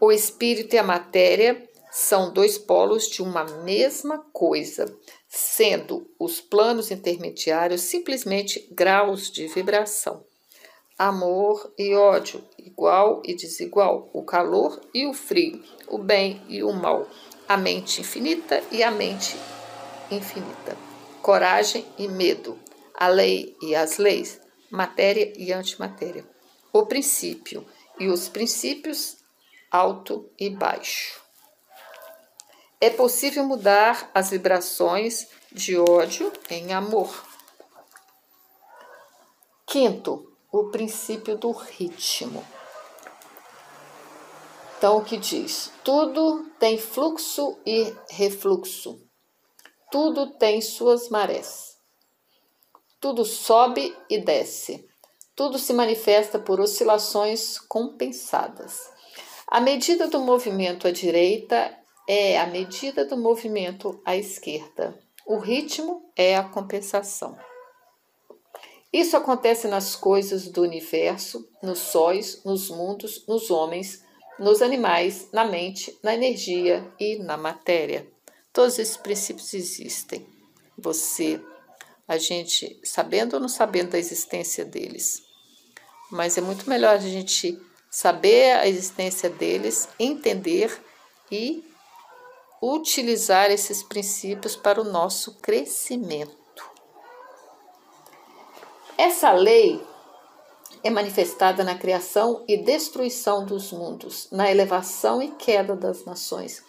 O 0.00 0.10
espírito 0.10 0.74
e 0.74 0.78
a 0.80 0.82
matéria 0.82 1.62
são 1.92 2.32
dois 2.32 2.58
polos 2.58 3.06
de 3.06 3.22
uma 3.22 3.44
mesma 3.62 4.18
coisa, 4.32 4.84
sendo 5.34 6.08
os 6.16 6.40
planos 6.40 6.92
intermediários 6.92 7.80
simplesmente 7.80 8.68
graus 8.70 9.28
de 9.32 9.48
vibração. 9.48 10.24
Amor 10.96 11.74
e 11.76 11.92
ódio, 11.92 12.44
igual 12.56 13.20
e 13.24 13.34
desigual, 13.34 14.08
o 14.12 14.22
calor 14.22 14.80
e 14.94 15.04
o 15.06 15.12
frio, 15.12 15.60
o 15.88 15.98
bem 15.98 16.40
e 16.48 16.62
o 16.62 16.72
mal, 16.72 17.08
a 17.48 17.56
mente 17.56 18.00
infinita 18.00 18.62
e 18.70 18.80
a 18.80 18.92
mente 18.92 19.36
infinita, 20.08 20.76
coragem 21.20 21.84
e 21.98 22.06
medo, 22.06 22.56
a 22.94 23.08
lei 23.08 23.56
e 23.60 23.74
as 23.74 23.98
leis, 23.98 24.40
matéria 24.70 25.32
e 25.36 25.52
antimatéria, 25.52 26.24
o 26.72 26.86
princípio 26.86 27.66
e 27.98 28.06
os 28.06 28.28
princípios 28.28 29.16
alto 29.68 30.30
e 30.38 30.48
baixo. 30.48 31.23
É 32.80 32.90
possível 32.90 33.44
mudar 33.44 34.10
as 34.14 34.30
vibrações 34.30 35.28
de 35.50 35.76
ódio 35.78 36.32
em 36.50 36.72
amor. 36.72 37.24
Quinto, 39.66 40.30
o 40.52 40.70
princípio 40.70 41.36
do 41.36 41.50
ritmo. 41.50 42.44
Então, 44.76 44.98
o 44.98 45.04
que 45.04 45.16
diz? 45.16 45.72
Tudo 45.82 46.44
tem 46.58 46.76
fluxo 46.76 47.58
e 47.64 47.94
refluxo. 48.10 49.00
Tudo 49.90 50.32
tem 50.32 50.60
suas 50.60 51.08
marés. 51.08 51.78
Tudo 53.00 53.24
sobe 53.24 53.96
e 54.10 54.18
desce. 54.18 54.86
Tudo 55.34 55.58
se 55.58 55.72
manifesta 55.72 56.38
por 56.38 56.60
oscilações 56.60 57.58
compensadas. 57.58 58.78
A 59.46 59.60
medida 59.60 60.06
do 60.06 60.20
movimento 60.20 60.86
à 60.86 60.90
direita 60.90 61.76
é 62.08 62.38
a 62.38 62.46
medida 62.46 63.04
do 63.04 63.16
movimento 63.16 64.00
à 64.04 64.16
esquerda. 64.16 64.98
O 65.26 65.38
ritmo 65.38 66.10
é 66.14 66.36
a 66.36 66.44
compensação. 66.44 67.36
Isso 68.92 69.16
acontece 69.16 69.66
nas 69.66 69.96
coisas 69.96 70.46
do 70.48 70.62
universo, 70.62 71.48
nos 71.62 71.80
sóis, 71.80 72.44
nos 72.44 72.70
mundos, 72.70 73.26
nos 73.26 73.50
homens, 73.50 74.04
nos 74.38 74.62
animais, 74.62 75.28
na 75.32 75.44
mente, 75.44 75.98
na 76.02 76.14
energia 76.14 76.92
e 77.00 77.16
na 77.16 77.36
matéria. 77.36 78.06
Todos 78.52 78.78
esses 78.78 78.96
princípios 78.96 79.52
existem. 79.54 80.26
Você, 80.78 81.40
a 82.06 82.18
gente, 82.18 82.78
sabendo 82.84 83.34
ou 83.34 83.40
não 83.40 83.48
sabendo 83.48 83.90
da 83.90 83.98
existência 83.98 84.64
deles. 84.64 85.22
Mas 86.10 86.38
é 86.38 86.40
muito 86.40 86.68
melhor 86.68 86.94
a 86.94 86.98
gente 86.98 87.58
saber 87.90 88.52
a 88.52 88.68
existência 88.68 89.30
deles, 89.30 89.88
entender 89.98 90.70
e 91.30 91.64
utilizar 92.72 93.50
esses 93.50 93.82
princípios 93.82 94.56
para 94.56 94.80
o 94.80 94.84
nosso 94.84 95.34
crescimento. 95.34 96.34
Essa 98.96 99.32
lei 99.32 99.84
é 100.82 100.88
manifestada 100.88 101.62
na 101.62 101.74
criação 101.74 102.42
e 102.48 102.56
destruição 102.56 103.44
dos 103.44 103.70
mundos, 103.70 104.28
na 104.30 104.50
elevação 104.50 105.22
e 105.22 105.30
queda 105.32 105.76
das 105.76 106.06
nações, 106.06 106.62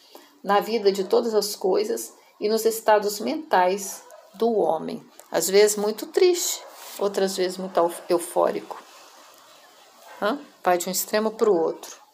na 0.43 0.60
vida 0.60 0.91
de 0.91 1.05
todas 1.05 1.34
as 1.34 1.55
coisas 1.55 2.13
e 2.41 2.49
nos 2.49 2.65
estados 2.65 3.21
mentais 3.21 4.03
do 4.34 4.51
homem. 4.53 5.05
Às 5.31 5.49
vezes 5.49 5.77
muito 5.77 6.08
triste, 6.08 6.62
outras 6.99 7.38
vezes 7.38 7.58
muito 7.58 7.79
eufórico. 8.10 8.84
Vai 10.62 10.77
de 10.77 10.89
um 10.89 10.91
extremo 10.91 11.31
para 11.31 11.49
o 11.49 11.58
outro. 11.58 12.04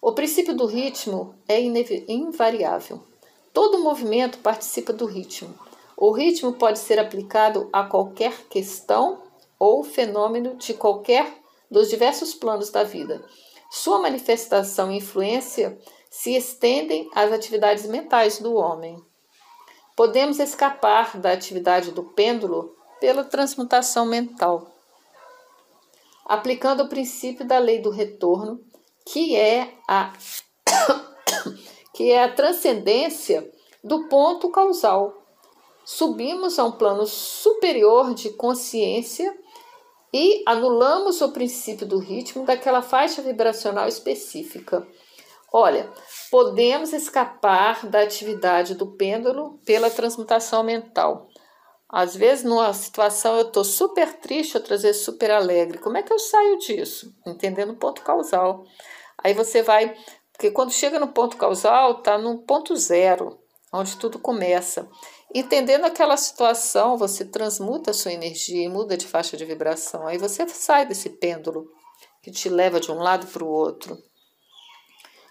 O 0.00 0.12
princípio 0.12 0.54
do 0.54 0.64
ritmo 0.64 1.34
é 1.48 1.60
invariável. 1.60 3.02
Todo 3.52 3.80
movimento 3.80 4.38
participa 4.38 4.92
do 4.92 5.06
ritmo. 5.06 5.52
O 5.96 6.12
ritmo 6.12 6.52
pode 6.52 6.78
ser 6.78 7.00
aplicado 7.00 7.68
a 7.72 7.82
qualquer 7.82 8.44
questão 8.48 9.20
ou 9.58 9.82
fenômeno 9.82 10.54
de 10.54 10.72
qualquer 10.72 11.36
dos 11.68 11.90
diversos 11.90 12.32
planos 12.32 12.70
da 12.70 12.84
vida. 12.84 13.24
Sua 13.68 13.98
manifestação 13.98 14.92
e 14.92 14.98
influência 14.98 15.76
se 16.08 16.36
estendem 16.36 17.10
às 17.12 17.32
atividades 17.32 17.84
mentais 17.86 18.38
do 18.38 18.54
homem. 18.54 18.96
Podemos 19.96 20.38
escapar 20.38 21.18
da 21.18 21.32
atividade 21.32 21.90
do 21.90 22.04
pêndulo 22.04 22.76
pela 23.00 23.24
transmutação 23.24 24.06
mental, 24.06 24.70
aplicando 26.24 26.84
o 26.84 26.88
princípio 26.88 27.44
da 27.44 27.58
lei 27.58 27.80
do 27.80 27.90
retorno 27.90 28.60
que 29.12 29.36
é 29.36 29.74
a 29.86 30.12
que 31.94 32.10
é 32.12 32.22
a 32.22 32.32
transcendência 32.32 33.50
do 33.82 34.08
ponto 34.08 34.50
causal. 34.50 35.14
subimos 35.84 36.58
a 36.58 36.64
um 36.64 36.72
plano 36.72 37.06
superior 37.06 38.12
de 38.12 38.30
consciência 38.30 39.34
e 40.12 40.42
anulamos 40.46 41.20
o 41.22 41.32
princípio 41.32 41.86
do 41.86 41.98
ritmo 41.98 42.44
daquela 42.44 42.82
faixa 42.82 43.22
vibracional 43.22 43.88
específica. 43.88 44.86
Olha, 45.50 45.90
podemos 46.30 46.92
escapar 46.92 47.86
da 47.86 48.02
atividade 48.02 48.74
do 48.74 48.86
pêndulo 48.86 49.58
pela 49.64 49.90
transmutação 49.90 50.62
mental. 50.62 51.28
Às 51.88 52.14
vezes, 52.14 52.44
numa 52.44 52.72
situação, 52.74 53.36
eu 53.36 53.46
estou 53.46 53.64
super 53.64 54.12
triste, 54.20 54.58
outras 54.58 54.82
vezes 54.82 55.02
super 55.02 55.30
alegre. 55.30 55.78
Como 55.78 55.96
é 55.96 56.02
que 56.02 56.12
eu 56.12 56.18
saio 56.18 56.58
disso? 56.58 57.14
Entendendo 57.26 57.72
o 57.72 57.76
ponto 57.76 58.02
causal. 58.02 58.66
Aí 59.22 59.34
você 59.34 59.62
vai, 59.62 59.94
porque 60.32 60.50
quando 60.50 60.72
chega 60.72 60.98
no 60.98 61.08
ponto 61.08 61.36
causal, 61.36 61.98
está 61.98 62.16
no 62.18 62.38
ponto 62.38 62.76
zero, 62.76 63.38
onde 63.72 63.96
tudo 63.96 64.18
começa. 64.18 64.88
Entendendo 65.34 65.84
aquela 65.84 66.16
situação, 66.16 66.96
você 66.96 67.24
transmuta 67.24 67.90
a 67.90 67.94
sua 67.94 68.12
energia 68.12 68.64
e 68.64 68.68
muda 68.68 68.96
de 68.96 69.06
faixa 69.06 69.36
de 69.36 69.44
vibração. 69.44 70.06
Aí 70.06 70.18
você 70.18 70.48
sai 70.48 70.86
desse 70.86 71.10
pêndulo 71.10 71.70
que 72.22 72.30
te 72.30 72.48
leva 72.48 72.80
de 72.80 72.90
um 72.90 72.98
lado 72.98 73.26
para 73.26 73.44
o 73.44 73.48
outro 73.48 73.98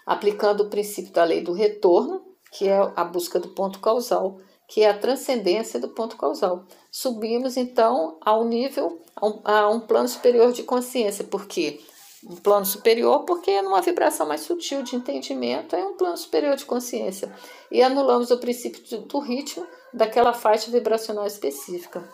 aplicando 0.08 0.62
o 0.62 0.70
princípio 0.70 1.12
da 1.12 1.22
lei 1.22 1.42
do 1.42 1.52
retorno, 1.52 2.22
que 2.50 2.66
é 2.66 2.78
a 2.96 3.04
busca 3.04 3.38
do 3.38 3.50
ponto 3.50 3.78
causal, 3.78 4.38
que 4.66 4.80
é 4.80 4.88
a 4.88 4.98
transcendência 4.98 5.78
do 5.78 5.90
ponto 5.90 6.16
causal. 6.16 6.64
Subimos 6.90 7.58
então 7.58 8.16
ao 8.22 8.42
nível, 8.46 8.98
a 9.14 9.26
um, 9.26 9.40
a 9.44 9.68
um 9.68 9.80
plano 9.80 10.08
superior 10.08 10.50
de 10.52 10.62
consciência, 10.62 11.24
porque 11.24 11.80
um 12.24 12.36
plano 12.36 12.66
superior, 12.66 13.24
porque 13.24 13.62
numa 13.62 13.80
vibração 13.80 14.26
mais 14.26 14.40
sutil 14.40 14.82
de 14.82 14.96
entendimento, 14.96 15.76
é 15.76 15.84
um 15.84 15.96
plano 15.96 16.16
superior 16.16 16.56
de 16.56 16.64
consciência. 16.64 17.32
E 17.70 17.82
anulamos 17.82 18.30
o 18.30 18.38
princípio 18.38 19.00
do 19.02 19.18
ritmo 19.18 19.66
daquela 19.92 20.32
faixa 20.32 20.70
vibracional 20.70 21.26
específica. 21.26 22.08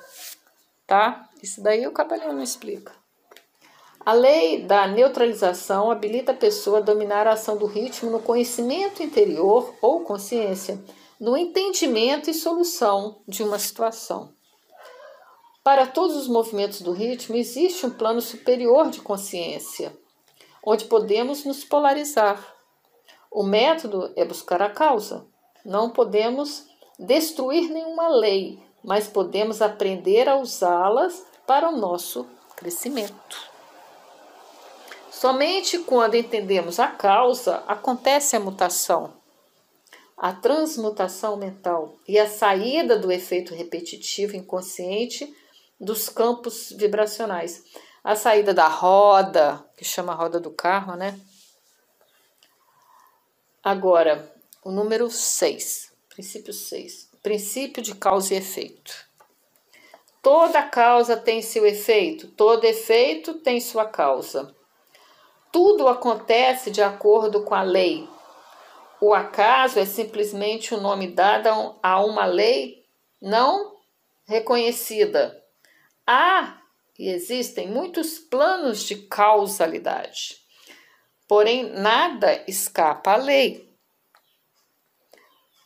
Tá? 0.87 1.29
Isso 1.43 1.62
daí 1.62 1.87
o 1.87 1.93
Cabalhão 1.93 2.33
não 2.33 2.43
explica. 2.43 2.93
A 4.05 4.12
lei 4.12 4.62
da 4.62 4.87
neutralização 4.87 5.90
habilita 5.90 6.33
a 6.33 6.37
pessoa 6.37 6.79
a 6.79 6.83
dominar 6.83 7.27
a 7.27 7.33
ação 7.33 7.57
do 7.57 7.64
ritmo 7.64 8.11
no 8.11 8.21
conhecimento 8.21 9.03
interior 9.03 9.75
ou 9.81 10.01
consciência, 10.01 10.79
no 11.19 11.35
entendimento 11.35 12.29
e 12.29 12.35
solução 12.35 13.23
de 13.27 13.43
uma 13.43 13.59
situação. 13.59 14.35
Para 15.64 15.87
todos 15.87 16.14
os 16.14 16.29
movimentos 16.29 16.83
do 16.83 16.92
ritmo, 16.92 17.37
existe 17.37 17.87
um 17.87 17.90
plano 17.90 18.20
superior 18.20 18.90
de 18.90 19.00
consciência, 19.00 19.96
onde 20.62 20.85
podemos 20.85 21.42
nos 21.46 21.64
polarizar. 21.64 22.55
O 23.31 23.42
método 23.42 24.12
é 24.14 24.27
buscar 24.27 24.61
a 24.61 24.68
causa. 24.68 25.27
Não 25.64 25.88
podemos 25.88 26.66
destruir 26.98 27.70
nenhuma 27.70 28.09
lei, 28.09 28.62
mas 28.85 29.09
podemos 29.09 29.62
aprender 29.62 30.29
a 30.29 30.37
usá-las 30.37 31.24
para 31.46 31.70
o 31.70 31.77
nosso 31.79 32.27
crescimento. 32.55 33.50
Somente 35.11 35.79
quando 35.79 36.14
entendemos 36.14 36.79
a 36.79 36.88
causa 36.88 37.64
acontece 37.66 38.37
a 38.37 38.40
mutação, 38.40 39.14
a 40.14 40.31
transmutação 40.31 41.38
mental 41.38 41.96
e 42.07 42.18
a 42.18 42.29
saída 42.29 42.98
do 42.98 43.11
efeito 43.11 43.55
repetitivo 43.55 44.37
inconsciente 44.37 45.35
dos 45.85 46.09
campos 46.09 46.73
vibracionais. 46.77 47.62
A 48.03 48.16
saída 48.16 48.53
da 48.53 48.66
roda, 48.68 49.64
que 49.77 49.85
chama 49.85 50.14
roda 50.14 50.40
do 50.40 50.51
carro, 50.51 50.97
né? 50.97 51.18
Agora, 53.62 54.31
o 54.62 54.70
número 54.70 55.11
6, 55.11 55.92
princípio 56.09 56.53
6, 56.53 57.11
princípio 57.23 57.83
de 57.83 57.94
causa 57.94 58.35
e 58.35 58.37
efeito. 58.37 58.92
Toda 60.23 60.62
causa 60.62 61.16
tem 61.16 61.42
seu 61.42 61.66
efeito, 61.66 62.29
todo 62.29 62.64
efeito 62.64 63.35
tem 63.35 63.61
sua 63.61 63.85
causa. 63.85 64.55
Tudo 65.53 65.87
acontece 65.87 66.70
de 66.70 66.83
acordo 66.83 67.42
com 67.44 67.55
a 67.55 67.62
lei. 67.62 68.09
O 69.01 69.12
acaso 69.12 69.79
é 69.79 69.85
simplesmente 69.85 70.75
o 70.75 70.81
nome 70.81 71.09
dado 71.09 71.77
a 71.83 72.05
uma 72.05 72.25
lei 72.25 72.85
não 73.20 73.77
reconhecida. 74.27 75.43
Há 76.07 76.61
e 76.99 77.09
existem 77.09 77.69
muitos 77.69 78.19
planos 78.19 78.85
de 78.85 78.97
causalidade, 79.09 80.38
porém 81.27 81.71
nada 81.73 82.45
escapa 82.47 83.12
à 83.12 83.17
lei. 83.17 83.75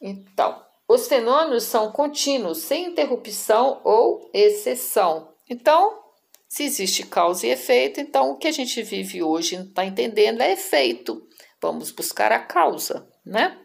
Então, 0.00 0.64
os 0.86 1.06
fenômenos 1.06 1.64
são 1.64 1.92
contínuos, 1.92 2.58
sem 2.58 2.86
interrupção 2.86 3.80
ou 3.84 4.30
exceção. 4.32 5.34
Então, 5.50 6.02
se 6.48 6.64
existe 6.64 7.04
causa 7.04 7.46
e 7.46 7.50
efeito, 7.50 8.00
então 8.00 8.30
o 8.30 8.36
que 8.38 8.48
a 8.48 8.52
gente 8.52 8.82
vive 8.82 9.22
hoje 9.22 9.56
está 9.56 9.84
entendendo 9.84 10.40
é 10.40 10.52
efeito. 10.52 11.28
Vamos 11.60 11.90
buscar 11.90 12.32
a 12.32 12.38
causa, 12.38 13.06
né? 13.24 13.60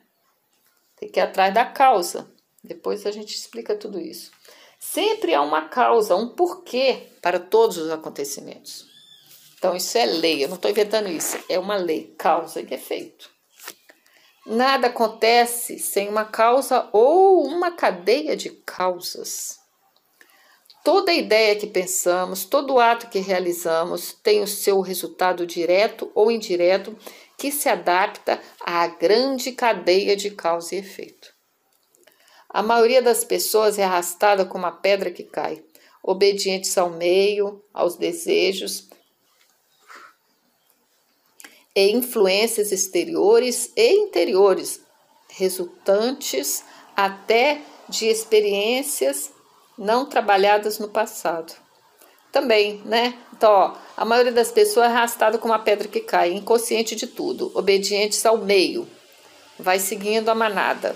Tem 0.97 1.09
que 1.09 1.19
ir 1.19 1.23
atrás 1.23 1.53
da 1.53 1.65
causa. 1.65 2.29
Depois 2.61 3.05
a 3.05 3.11
gente 3.11 3.35
explica 3.35 3.75
tudo 3.75 3.99
isso. 3.99 4.31
Sempre 4.91 5.33
há 5.33 5.41
uma 5.41 5.69
causa, 5.69 6.13
um 6.13 6.27
porquê 6.27 7.07
para 7.21 7.39
todos 7.39 7.77
os 7.77 7.89
acontecimentos. 7.89 8.85
Então, 9.57 9.73
isso 9.73 9.97
é 9.97 10.05
lei, 10.05 10.43
eu 10.43 10.49
não 10.49 10.57
estou 10.57 10.69
inventando 10.69 11.07
isso, 11.09 11.39
é 11.47 11.57
uma 11.57 11.77
lei, 11.77 12.13
causa 12.17 12.61
e 12.61 12.71
efeito. 12.71 13.29
Nada 14.45 14.87
acontece 14.87 15.79
sem 15.79 16.09
uma 16.09 16.25
causa 16.25 16.89
ou 16.91 17.43
uma 17.47 17.71
cadeia 17.71 18.35
de 18.35 18.49
causas. 18.49 19.57
Toda 20.83 21.13
ideia 21.13 21.55
que 21.55 21.65
pensamos, 21.65 22.43
todo 22.43 22.77
ato 22.77 23.07
que 23.07 23.19
realizamos 23.19 24.11
tem 24.21 24.43
o 24.43 24.47
seu 24.47 24.81
resultado 24.81 25.47
direto 25.47 26.11
ou 26.13 26.29
indireto 26.29 26.95
que 27.37 27.51
se 27.51 27.69
adapta 27.69 28.39
à 28.59 28.85
grande 28.85 29.53
cadeia 29.53 30.15
de 30.15 30.29
causa 30.29 30.75
e 30.75 30.79
efeito. 30.79 31.32
A 32.53 32.61
maioria 32.61 33.01
das 33.01 33.23
pessoas 33.23 33.79
é 33.79 33.83
arrastada 33.83 34.45
como 34.45 34.63
uma 34.63 34.71
pedra 34.71 35.09
que 35.09 35.23
cai, 35.23 35.63
obedientes 36.03 36.77
ao 36.77 36.91
meio, 36.91 37.63
aos 37.73 37.95
desejos 37.95 38.87
e 41.75 41.91
influências 41.91 42.71
exteriores 42.71 43.71
e 43.75 43.93
interiores, 43.93 44.81
resultantes 45.29 46.63
até 46.95 47.61
de 47.89 48.05
experiências 48.05 49.31
não 49.75 50.05
trabalhadas 50.05 50.77
no 50.77 50.87
passado. 50.87 51.55
Também, 52.31 52.83
né? 52.85 53.17
Então, 53.33 53.51
ó, 53.51 53.75
a 53.97 54.05
maioria 54.05 54.31
das 54.31 54.51
pessoas 54.51 54.85
é 54.85 54.89
arrastada 54.89 55.39
com 55.39 55.47
uma 55.47 55.57
pedra 55.57 55.87
que 55.87 55.99
cai, 55.99 56.31
inconsciente 56.31 56.95
de 56.95 57.07
tudo, 57.07 57.51
obedientes 57.55 58.23
ao 58.27 58.37
meio, 58.37 58.87
vai 59.57 59.79
seguindo 59.79 60.29
a 60.29 60.35
manada, 60.35 60.95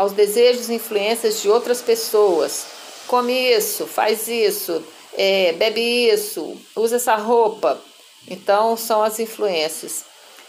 aos 0.00 0.12
desejos 0.12 0.70
e 0.70 0.74
influências 0.74 1.42
de 1.42 1.50
outras 1.50 1.82
pessoas. 1.82 2.66
Come 3.06 3.34
isso, 3.34 3.86
faz 3.86 4.28
isso, 4.28 4.82
é, 5.12 5.52
bebe 5.52 6.08
isso, 6.10 6.56
usa 6.74 6.96
essa 6.96 7.16
roupa. 7.16 7.78
Então, 8.26 8.78
são 8.78 9.02
as 9.02 9.20
influências 9.20 10.06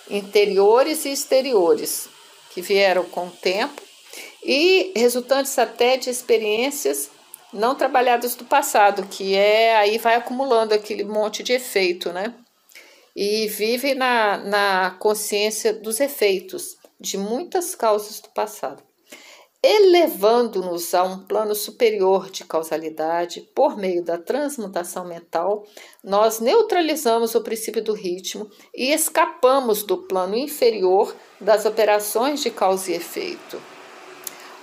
interiores 0.09 1.03
e 1.03 1.09
exteriores 1.09 2.07
que 2.51 2.61
vieram 2.61 3.03
com 3.03 3.27
o 3.27 3.31
tempo 3.31 3.81
e 4.41 4.93
resultantes 4.95 5.59
até 5.59 5.97
de 5.97 6.09
experiências 6.09 7.09
não 7.51 7.75
trabalhadas 7.75 8.35
do 8.35 8.45
passado, 8.45 9.05
que 9.07 9.35
é 9.35 9.75
aí 9.75 9.97
vai 9.97 10.15
acumulando 10.15 10.73
aquele 10.73 11.03
monte 11.03 11.43
de 11.43 11.51
efeito, 11.51 12.13
né? 12.13 12.33
E 13.13 13.49
vive 13.49 13.95
na, 13.95 14.37
na 14.37 14.91
consciência 14.91 15.73
dos 15.73 15.99
efeitos 15.99 16.77
de 16.97 17.17
muitas 17.17 17.75
causas 17.75 18.21
do 18.21 18.29
passado, 18.29 18.81
elevando-nos 19.63 20.91
a 20.95 21.03
um 21.03 21.19
plano 21.19 21.53
superior 21.53 22.31
de 22.31 22.43
causalidade 22.43 23.41
por 23.53 23.77
meio 23.77 24.03
da 24.03 24.17
transmutação 24.17 25.05
mental, 25.05 25.67
nós 26.03 26.39
neutralizamos 26.39 27.35
o 27.35 27.41
princípio 27.41 27.83
do 27.83 27.93
ritmo 27.93 28.49
e 28.73 28.91
escapamos 28.91 29.83
do 29.83 29.97
plano 29.97 30.35
inferior 30.35 31.15
das 31.39 31.65
operações 31.65 32.41
de 32.41 32.49
causa 32.49 32.91
e 32.91 32.95
efeito, 32.95 33.61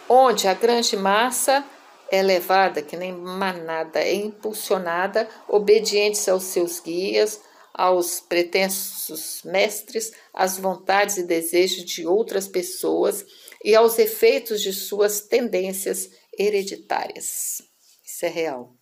onde 0.09 0.49
a 0.49 0.55
grande 0.55 0.97
massa 0.97 1.65
é 2.11 2.21
levada 2.21 2.83
que 2.83 2.97
nem 2.97 3.13
manada, 3.13 4.01
é 4.01 4.15
impulsionada, 4.15 5.29
obediente 5.47 6.29
aos 6.29 6.45
seus 6.45 6.81
guias, 6.81 7.41
aos 7.73 8.19
pretensos 8.19 9.43
mestres, 9.45 10.13
às 10.35 10.59
vontades 10.59 11.19
e 11.19 11.23
desejos 11.23 11.85
de 11.85 12.05
outras 12.05 12.49
pessoas 12.49 13.25
e 13.65 13.75
aos 13.75 13.99
efeitos 13.99 14.61
de 14.63 14.73
suas 14.73 15.21
tendências 15.21 16.11
hereditárias. 16.39 17.63
Isso 18.05 18.25
é 18.25 18.29
real. 18.29 18.75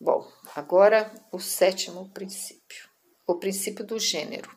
Bom, 0.00 0.30
agora 0.54 1.12
o 1.32 1.40
sétimo 1.40 2.08
princípio, 2.10 2.88
o 3.26 3.34
princípio 3.34 3.84
do 3.84 3.98
gênero. 3.98 4.56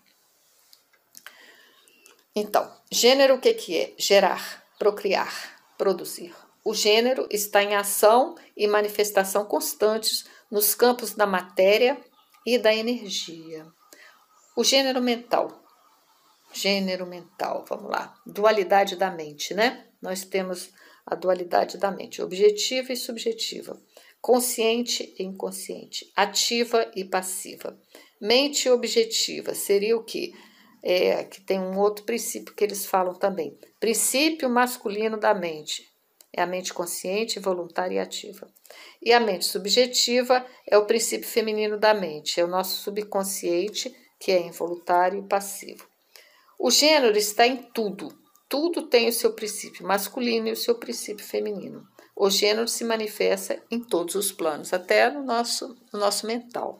Então, 2.36 2.72
gênero 2.92 3.36
o 3.36 3.40
que, 3.42 3.54
que 3.54 3.78
é? 3.78 3.94
Gerar, 3.98 4.64
procriar, 4.78 5.60
produzir. 5.78 6.34
O 6.64 6.74
gênero 6.74 7.28
está 7.32 7.64
em 7.64 7.76
ação 7.76 8.36
e 8.56 8.68
manifestação 8.68 9.46
constantes 9.46 10.26
nos 10.50 10.76
campos 10.76 11.14
da 11.14 11.26
matéria 11.26 12.00
e 12.46 12.58
da 12.58 12.74
energia. 12.74 13.66
O 14.56 14.64
gênero 14.64 15.02
mental. 15.02 15.61
Gênero 16.54 17.06
mental, 17.06 17.66
vamos 17.68 17.90
lá. 17.90 18.14
Dualidade 18.26 18.96
da 18.96 19.10
mente, 19.10 19.54
né? 19.54 19.86
Nós 20.02 20.26
temos 20.26 20.72
a 21.06 21.16
dualidade 21.16 21.78
da 21.78 21.92
mente, 21.92 22.22
objetiva 22.22 22.92
e 22.92 22.98
subjetiva, 22.98 23.82
consciente 24.22 25.16
e 25.18 25.24
inconsciente, 25.24 26.12
ativa 26.16 26.90
e 26.96 27.04
passiva. 27.04 27.78
Mente 28.20 28.70
objetiva 28.70 29.54
seria 29.54 29.96
o 29.98 30.04
que? 30.04 30.34
É, 30.84 31.24
que 31.24 31.42
tem 31.42 31.60
um 31.60 31.78
outro 31.78 32.06
princípio 32.06 32.56
que 32.56 32.64
eles 32.64 32.86
falam 32.86 33.14
também. 33.14 33.58
Princípio 33.80 34.50
masculino 34.50 35.18
da 35.18 35.34
mente. 35.34 35.88
É 36.34 36.42
a 36.42 36.48
mente 36.48 36.74
consciente, 36.74 37.40
voluntária 37.40 37.96
e 37.96 38.00
ativa. 38.00 38.48
E 39.02 39.12
a 39.12 39.20
mente 39.20 39.46
subjetiva 39.46 40.46
é 40.66 40.78
o 40.78 40.86
princípio 40.86 41.28
feminino 41.28 41.78
da 41.78 41.94
mente, 41.94 42.40
é 42.40 42.44
o 42.44 42.48
nosso 42.48 42.82
subconsciente, 42.82 43.94
que 44.20 44.32
é 44.32 44.40
involuntário 44.40 45.20
e 45.20 45.28
passivo. 45.28 45.91
O 46.64 46.70
gênero 46.70 47.18
está 47.18 47.48
em 47.48 47.58
tudo. 47.58 48.16
Tudo 48.48 48.84
tem 48.84 49.10
o 49.10 49.12
seu 49.12 49.34
princípio 49.34 49.84
masculino 49.84 50.48
e 50.48 50.52
o 50.52 50.56
seu 50.56 50.76
princípio 50.76 51.26
feminino. 51.26 51.88
O 52.16 52.30
gênero 52.30 52.68
se 52.68 52.84
manifesta 52.84 53.60
em 53.72 53.80
todos 53.80 54.14
os 54.14 54.32
planos, 54.32 54.72
até 54.72 55.10
no 55.10 55.24
nosso, 55.24 55.76
no 55.92 56.00
nosso 56.00 56.28
mental. 56.28 56.80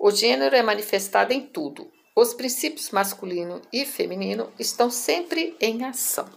O 0.00 0.10
gênero 0.10 0.56
é 0.56 0.62
manifestado 0.64 1.32
em 1.32 1.46
tudo. 1.46 1.92
Os 2.16 2.34
princípios 2.34 2.90
masculino 2.90 3.62
e 3.72 3.86
feminino 3.86 4.52
estão 4.58 4.90
sempre 4.90 5.56
em 5.60 5.84
ação. 5.84 6.28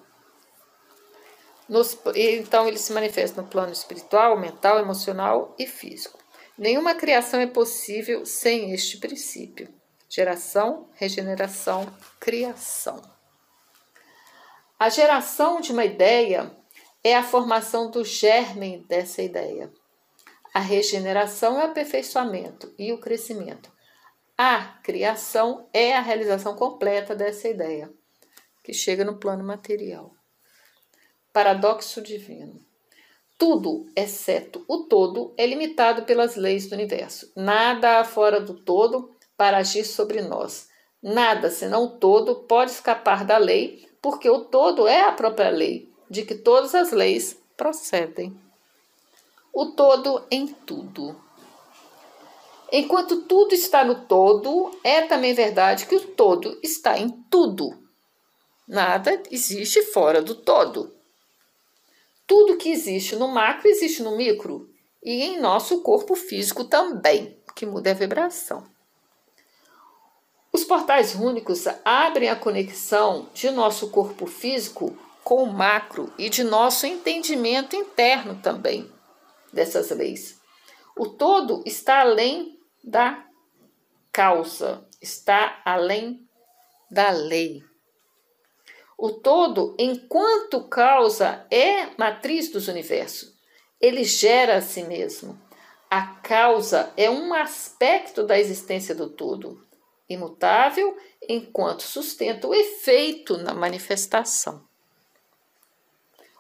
Nos, 1.68 1.98
então, 2.14 2.68
ele 2.68 2.78
se 2.78 2.94
manifesta 2.94 3.42
no 3.42 3.48
plano 3.48 3.74
espiritual, 3.74 4.40
mental, 4.40 4.78
emocional 4.78 5.56
e 5.58 5.66
físico. 5.66 6.20
Nenhuma 6.56 6.94
criação 6.94 7.40
é 7.40 7.48
possível 7.48 8.24
sem 8.24 8.72
este 8.72 9.00
princípio. 9.00 9.68
Geração, 10.10 10.88
regeneração, 10.94 11.92
criação. 12.20 13.02
A 14.78 14.90
geração 14.90 15.62
de 15.62 15.72
uma 15.72 15.86
ideia 15.86 16.56
é 17.04 17.16
a 17.16 17.24
formação 17.24 17.90
do 17.90 18.04
germe 18.04 18.86
dessa 18.88 19.22
ideia. 19.22 19.72
A 20.54 20.60
regeneração 20.60 21.60
é 21.60 21.64
o 21.64 21.70
aperfeiçoamento 21.70 22.74
e 22.78 22.92
o 22.94 23.00
crescimento. 23.00 23.72
A 24.38 24.80
criação 24.84 25.68
é 25.74 25.96
a 25.96 26.02
realização 26.02 26.56
completa 26.56 27.16
dessa 27.16 27.48
ideia, 27.48 27.90
que 28.64 28.74
chega 28.74 29.06
no 29.06 29.18
plano 29.18 29.44
material. 29.44 30.14
Paradoxo 31.32 32.02
divino. 32.02 32.60
Tudo, 33.38 33.86
exceto 33.96 34.64
o 34.68 34.84
todo, 34.84 35.34
é 35.38 35.46
limitado 35.46 36.04
pelas 36.04 36.36
leis 36.36 36.68
do 36.68 36.74
universo. 36.74 37.32
Nada 37.36 38.00
há 38.00 38.04
fora 38.04 38.40
do 38.42 38.54
todo 38.54 39.15
para 39.38 39.58
agir 39.58 39.84
sobre 39.84 40.22
nós. 40.22 40.70
Nada, 41.02 41.50
senão 41.50 41.86
o 41.86 41.90
todo, 42.00 42.36
pode 42.36 42.72
escapar 42.72 43.26
da 43.26 43.38
lei, 43.38 43.88
porque 44.02 44.30
o 44.30 44.46
todo 44.46 44.88
é 44.88 45.04
a 45.04 45.12
própria 45.12 45.50
lei, 45.50 45.92
de 46.10 46.24
que 46.24 46.36
todas 46.36 46.74
as 46.74 46.92
leis 46.92 47.38
procedem. 47.56 48.36
O 49.54 49.68
todo 49.68 50.26
em 50.32 50.48
tudo. 50.48 51.16
Enquanto 52.72 53.22
tudo 53.22 53.54
está 53.54 53.84
no 53.84 54.06
todo, 54.06 54.78
é 54.84 55.04
também 55.04 55.34
verdade 55.34 55.86
que 55.86 55.96
o 55.96 56.08
todo 56.08 56.60
está 56.64 56.98
em 56.98 57.10
tudo. 57.30 57.70
Nada 58.68 59.22
existe 59.30 59.82
fora 59.84 60.22
do 60.22 60.34
todo. 60.34 60.94
Tudo 62.26 62.58
que 62.58 62.70
existe 62.70 63.16
no 63.16 63.28
macro 63.28 63.70
existe 63.70 64.02
no 64.02 64.18
micro 64.18 64.68
e 65.04 65.22
em 65.22 65.40
nosso 65.40 65.82
corpo 65.82 66.16
físico 66.16 66.64
também, 66.64 67.40
que 67.56 67.66
muda 67.66 67.92
a 67.92 67.94
vibração. 67.94 68.75
Os 70.56 70.64
portais 70.64 71.14
únicos 71.16 71.66
abrem 71.84 72.30
a 72.30 72.36
conexão 72.38 73.28
de 73.34 73.52
nosso 73.52 73.90
corpo 73.90 74.26
físico 74.26 74.98
com 75.22 75.44
o 75.44 75.52
macro 75.54 76.14
e 76.18 76.30
de 76.30 76.46
nosso 76.46 76.86
entendimento 76.86 77.76
interno 77.76 78.40
também 78.42 78.90
dessas 79.52 79.90
leis. 79.90 80.40
O 80.98 81.08
todo 81.10 81.62
está 81.66 82.00
além 82.00 82.58
da 82.82 83.26
causa, 84.14 84.88
está 85.02 85.62
além 85.66 86.26
da 86.90 87.10
lei. 87.10 87.62
O 88.98 89.12
todo, 89.12 89.76
enquanto 89.78 90.70
causa, 90.70 91.46
é 91.52 91.88
matriz 91.98 92.50
dos 92.50 92.70
universos. 92.70 93.36
Ele 93.82 94.06
gera 94.06 94.56
a 94.56 94.62
si 94.62 94.84
mesmo. 94.84 95.38
A 95.90 96.16
causa 96.24 96.94
é 96.96 97.10
um 97.10 97.34
aspecto 97.34 98.24
da 98.24 98.40
existência 98.40 98.96
do 98.96 99.10
todo 99.10 99.65
imutável, 100.10 100.96
enquanto 101.28 101.84
sustenta 101.84 102.48
o 102.48 102.54
efeito 102.54 103.38
na 103.38 103.54
manifestação. 103.54 104.64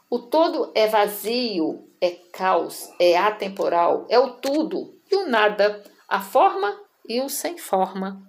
O 0.09 0.19
todo 0.19 0.71
é 0.75 0.87
vazio, 0.87 1.89
é 1.99 2.11
caos, 2.31 2.89
é 2.99 3.17
atemporal, 3.17 4.05
é 4.09 4.19
o 4.19 4.35
tudo 4.35 4.95
e 5.11 5.15
o 5.15 5.27
nada, 5.27 5.83
a 6.07 6.21
forma 6.21 6.79
e 7.07 7.21
o 7.21 7.29
sem 7.29 7.57
forma. 7.57 8.21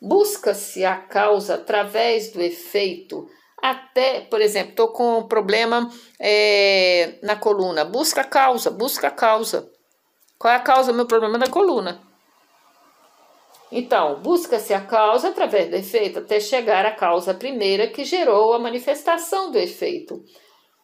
Busca-se 0.00 0.84
a 0.84 0.96
causa 0.96 1.54
através 1.54 2.32
do 2.32 2.40
efeito, 2.40 3.28
até, 3.62 4.22
por 4.22 4.40
exemplo, 4.40 4.70
estou 4.70 4.88
com 4.88 5.18
um 5.18 5.28
problema 5.28 5.88
é, 6.18 7.18
na 7.22 7.36
coluna. 7.36 7.84
Busca 7.84 8.22
a 8.22 8.24
causa, 8.24 8.70
busca 8.72 9.06
a 9.06 9.12
causa. 9.12 9.70
Qual 10.36 10.52
é 10.52 10.56
a 10.56 10.60
causa 10.60 10.90
do 10.90 10.96
meu 10.96 11.06
problema 11.06 11.38
na 11.38 11.46
coluna? 11.48 12.02
Então, 13.74 14.20
busca-se 14.20 14.74
a 14.74 14.82
causa 14.82 15.28
através 15.28 15.70
do 15.70 15.76
efeito 15.76 16.18
até 16.18 16.38
chegar 16.38 16.84
à 16.84 16.90
causa 16.90 17.32
primeira 17.32 17.88
que 17.88 18.04
gerou 18.04 18.52
a 18.52 18.58
manifestação 18.58 19.50
do 19.50 19.58
efeito. 19.58 20.22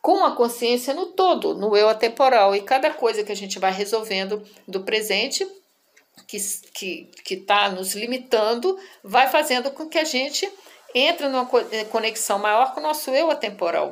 Com 0.00 0.24
a 0.24 0.34
consciência 0.34 0.94
no 0.94 1.06
todo, 1.12 1.54
no 1.54 1.76
eu 1.76 1.86
atemporal, 1.86 2.56
e 2.56 2.62
cada 2.62 2.90
coisa 2.90 3.22
que 3.22 3.30
a 3.30 3.36
gente 3.36 3.58
vai 3.58 3.70
resolvendo 3.70 4.42
do 4.66 4.84
presente, 4.84 5.46
que 6.26 6.38
está 7.28 7.68
tá 7.68 7.70
nos 7.70 7.94
limitando, 7.94 8.78
vai 9.04 9.28
fazendo 9.28 9.70
com 9.70 9.86
que 9.86 9.98
a 9.98 10.04
gente 10.04 10.50
entre 10.94 11.28
numa 11.28 11.46
eh, 11.70 11.84
conexão 11.84 12.38
maior 12.38 12.72
com 12.72 12.80
o 12.80 12.82
nosso 12.82 13.10
eu 13.10 13.30
atemporal, 13.30 13.90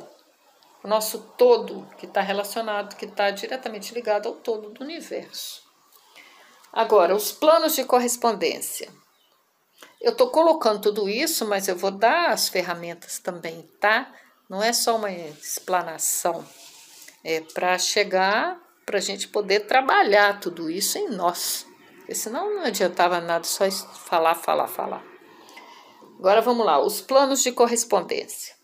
o 0.83 0.87
nosso 0.87 1.19
todo, 1.37 1.87
que 1.99 2.07
está 2.07 2.21
relacionado, 2.21 2.95
que 2.95 3.05
está 3.05 3.29
diretamente 3.29 3.93
ligado 3.93 4.27
ao 4.27 4.33
todo 4.33 4.71
do 4.71 4.83
universo. 4.83 5.66
Agora, 6.71 7.15
os 7.15 7.31
planos 7.31 7.75
de 7.75 7.83
correspondência. 7.83 8.89
Eu 9.99 10.11
estou 10.11 10.29
colocando 10.29 10.81
tudo 10.81 11.09
isso, 11.09 11.47
mas 11.47 11.67
eu 11.67 11.75
vou 11.75 11.91
dar 11.91 12.29
as 12.29 12.47
ferramentas 12.47 13.19
também, 13.19 13.63
tá? 13.79 14.13
Não 14.49 14.61
é 14.61 14.71
só 14.71 14.95
uma 14.95 15.11
explanação. 15.11 16.45
É 17.23 17.41
para 17.41 17.77
chegar, 17.77 18.59
para 18.85 18.99
a 18.99 19.01
gente 19.01 19.27
poder 19.27 19.61
trabalhar 19.61 20.39
tudo 20.39 20.69
isso 20.69 20.97
em 20.97 21.09
nós. 21.09 21.65
Porque 21.97 22.15
senão 22.15 22.55
não 22.55 22.63
adiantava 22.63 23.19
nada 23.19 23.43
só 23.43 23.69
falar, 23.69 24.35
falar, 24.35 24.67
falar. 24.67 25.03
Agora 26.17 26.41
vamos 26.41 26.65
lá, 26.65 26.79
os 26.79 27.01
planos 27.01 27.43
de 27.43 27.51
correspondência. 27.51 28.55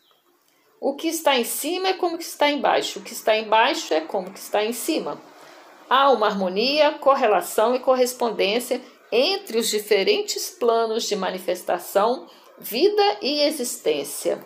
O 0.80 0.96
que 0.96 1.08
está 1.08 1.38
em 1.38 1.44
cima 1.44 1.90
é 1.90 1.94
como 1.94 2.18
que 2.18 2.24
está 2.24 2.50
embaixo, 2.50 3.00
o 3.00 3.02
que 3.02 3.14
está 3.14 3.38
embaixo 3.38 3.94
é 3.94 4.02
como 4.02 4.32
que 4.32 4.40
está 4.40 4.64
em 4.64 4.74
cima. 4.74 5.22
Há 5.96 6.10
uma 6.10 6.26
harmonia, 6.26 6.94
correlação 6.94 7.76
e 7.76 7.80
correspondência 7.80 8.82
entre 9.12 9.60
os 9.60 9.70
diferentes 9.70 10.50
planos 10.50 11.04
de 11.04 11.16
manifestação, 11.16 12.28
vida 12.58 13.20
e 13.22 13.42
existência. 13.44 14.44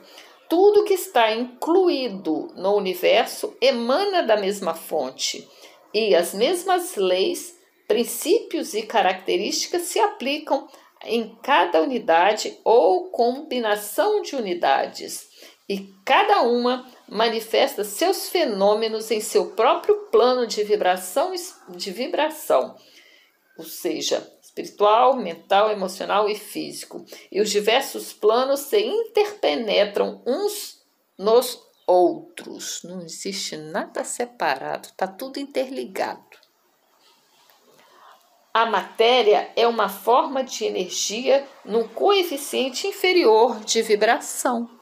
Tudo 0.49 0.83
que 0.83 0.95
está 0.95 1.31
incluído 1.31 2.51
no 2.53 2.75
universo 2.75 3.55
emana 3.61 4.23
da 4.23 4.35
mesma 4.35 4.73
fonte 4.73 5.47
e 5.93 6.13
as 6.13 6.33
mesmas 6.33 6.97
leis, 6.97 7.55
princípios 7.87 8.73
e 8.73 8.81
características 8.81 9.83
se 9.83 10.01
aplicam 10.01 10.67
em 11.05 11.33
cada 11.41 11.81
unidade 11.81 12.59
ou 12.61 13.05
combinação 13.05 14.21
de 14.21 14.35
unidades, 14.35 15.29
e 15.69 15.93
cada 16.03 16.41
uma 16.41 16.85
manifesta 17.07 17.83
seus 17.83 18.29
fenômenos 18.29 19.09
em 19.11 19.21
seu 19.21 19.51
próprio 19.51 20.07
plano 20.11 20.45
de 20.45 20.63
vibração, 20.63 21.33
de 21.69 21.91
vibração, 21.91 22.75
ou 23.57 23.65
seja, 23.65 24.25
espiritual, 24.41 25.15
mental, 25.15 25.71
emocional 25.71 26.29
e 26.29 26.35
físico. 26.35 27.05
E 27.31 27.39
os 27.39 27.49
diversos 27.49 28.13
planos 28.13 28.61
se 28.61 28.79
interpenetram 28.79 30.21
uns 30.25 30.81
nos 31.17 31.59
outros. 31.85 32.81
Não 32.83 33.01
existe 33.01 33.55
nada 33.55 34.03
separado, 34.03 34.89
está 34.89 35.07
tudo 35.07 35.39
interligado. 35.39 36.25
A 38.53 38.65
matéria 38.65 39.51
é 39.55 39.67
uma 39.67 39.87
forma 39.87 40.43
de 40.43 40.65
energia 40.65 41.47
num 41.63 41.87
coeficiente 41.87 42.87
inferior 42.87 43.59
de 43.59 43.83
vibração. 43.83 44.76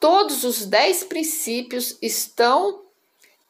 Todos 0.00 0.44
os 0.44 0.64
dez 0.64 1.02
princípios 1.02 1.98
estão 2.00 2.84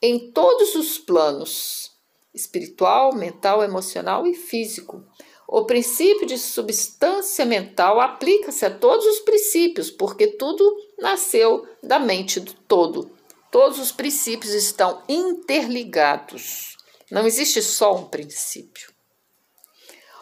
em 0.00 0.30
todos 0.30 0.74
os 0.74 0.98
planos 0.98 1.92
espiritual, 2.34 3.14
mental, 3.14 3.62
emocional 3.62 4.26
e 4.26 4.34
físico. 4.34 5.04
O 5.46 5.64
princípio 5.64 6.26
de 6.26 6.38
substância 6.38 7.44
mental 7.44 8.00
aplica-se 8.00 8.64
a 8.64 8.70
todos 8.70 9.04
os 9.06 9.20
princípios, 9.20 9.90
porque 9.90 10.26
tudo 10.26 10.76
nasceu 10.98 11.66
da 11.82 11.98
mente 11.98 12.38
do 12.38 12.52
todo. 12.52 13.10
Todos 13.50 13.78
os 13.78 13.90
princípios 13.90 14.52
estão 14.52 15.02
interligados. 15.08 16.76
Não 17.10 17.26
existe 17.26 17.62
só 17.62 17.94
um 17.94 18.04
princípio. 18.04 18.92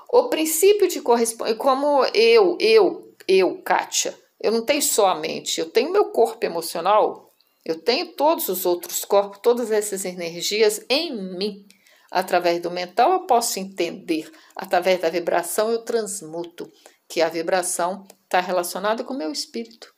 O 0.08 0.28
princípio 0.28 0.86
de 0.86 1.00
correspondência, 1.00 1.58
como 1.58 2.04
eu, 2.14 2.56
eu, 2.60 3.12
eu, 3.26 3.60
Kátia, 3.62 4.16
eu 4.40 4.52
não 4.52 4.64
tenho 4.64 4.82
só 4.82 5.08
a 5.08 5.14
mente, 5.14 5.60
eu 5.60 5.70
tenho 5.70 5.92
meu 5.92 6.06
corpo 6.06 6.44
emocional, 6.44 7.32
eu 7.64 7.80
tenho 7.80 8.12
todos 8.12 8.48
os 8.48 8.64
outros 8.64 9.04
corpos, 9.04 9.40
todas 9.42 9.70
essas 9.70 10.04
energias 10.04 10.84
em 10.88 11.14
mim. 11.36 11.66
Através 12.10 12.62
do 12.62 12.70
mental 12.70 13.12
eu 13.12 13.26
posso 13.26 13.58
entender, 13.58 14.30
através 14.54 15.00
da 15.00 15.10
vibração 15.10 15.70
eu 15.70 15.82
transmuto, 15.82 16.70
que 17.08 17.20
a 17.20 17.28
vibração 17.28 18.06
está 18.24 18.40
relacionada 18.40 19.02
com 19.02 19.14
o 19.14 19.18
meu 19.18 19.32
espírito. 19.32 19.94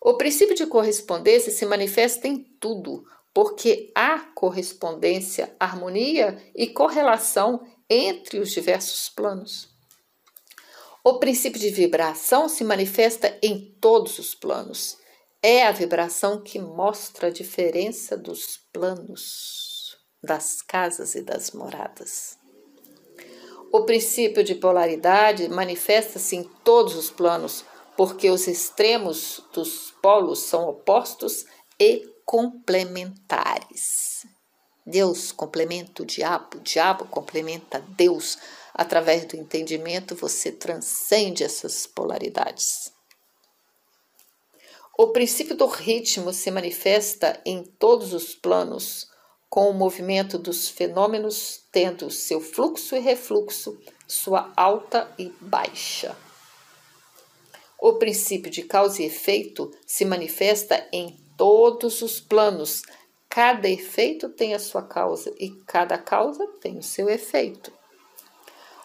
O 0.00 0.14
princípio 0.14 0.54
de 0.54 0.66
correspondência 0.66 1.52
se 1.52 1.66
manifesta 1.66 2.26
em 2.26 2.38
tudo, 2.58 3.04
porque 3.34 3.92
há 3.94 4.20
correspondência, 4.34 5.54
harmonia 5.60 6.42
e 6.54 6.68
correlação 6.68 7.66
entre 7.88 8.38
os 8.38 8.50
diversos 8.50 9.10
planos. 9.10 9.69
O 11.02 11.18
princípio 11.18 11.58
de 11.58 11.70
vibração 11.70 12.48
se 12.48 12.62
manifesta 12.62 13.36
em 13.42 13.74
todos 13.80 14.18
os 14.18 14.34
planos. 14.34 14.98
É 15.42 15.66
a 15.66 15.72
vibração 15.72 16.42
que 16.42 16.58
mostra 16.58 17.28
a 17.28 17.32
diferença 17.32 18.16
dos 18.16 18.58
planos, 18.70 19.96
das 20.22 20.60
casas 20.60 21.14
e 21.14 21.22
das 21.22 21.52
moradas. 21.52 22.38
O 23.72 23.84
princípio 23.84 24.44
de 24.44 24.54
polaridade 24.54 25.48
manifesta-se 25.48 26.36
em 26.36 26.42
todos 26.64 26.94
os 26.94 27.08
planos, 27.08 27.64
porque 27.96 28.28
os 28.28 28.46
extremos 28.46 29.40
dos 29.54 29.92
polos 30.02 30.40
são 30.40 30.68
opostos 30.68 31.46
e 31.78 32.06
complementares. 32.26 34.26
Deus 34.84 35.32
complementa 35.32 36.02
o 36.02 36.06
diabo, 36.06 36.58
o 36.58 36.60
diabo 36.60 37.06
complementa 37.06 37.82
Deus. 37.96 38.36
Através 38.74 39.24
do 39.24 39.36
entendimento, 39.36 40.14
você 40.14 40.52
transcende 40.52 41.42
essas 41.42 41.86
polaridades. 41.86 42.92
O 44.96 45.08
princípio 45.08 45.56
do 45.56 45.66
ritmo 45.66 46.32
se 46.32 46.50
manifesta 46.50 47.40
em 47.44 47.64
todos 47.64 48.12
os 48.12 48.34
planos, 48.34 49.08
com 49.48 49.68
o 49.70 49.74
movimento 49.74 50.38
dos 50.38 50.68
fenômenos 50.68 51.64
tendo 51.72 52.10
seu 52.10 52.40
fluxo 52.40 52.94
e 52.94 53.00
refluxo, 53.00 53.78
sua 54.06 54.52
alta 54.56 55.12
e 55.18 55.32
baixa. 55.40 56.16
O 57.78 57.94
princípio 57.94 58.50
de 58.50 58.62
causa 58.62 59.02
e 59.02 59.06
efeito 59.06 59.72
se 59.86 60.04
manifesta 60.04 60.86
em 60.92 61.18
todos 61.34 62.02
os 62.02 62.20
planos. 62.20 62.82
Cada 63.26 63.70
efeito 63.70 64.28
tem 64.28 64.52
a 64.52 64.58
sua 64.58 64.82
causa 64.82 65.34
e 65.38 65.48
cada 65.66 65.96
causa 65.96 66.46
tem 66.60 66.76
o 66.76 66.82
seu 66.82 67.08
efeito. 67.08 67.72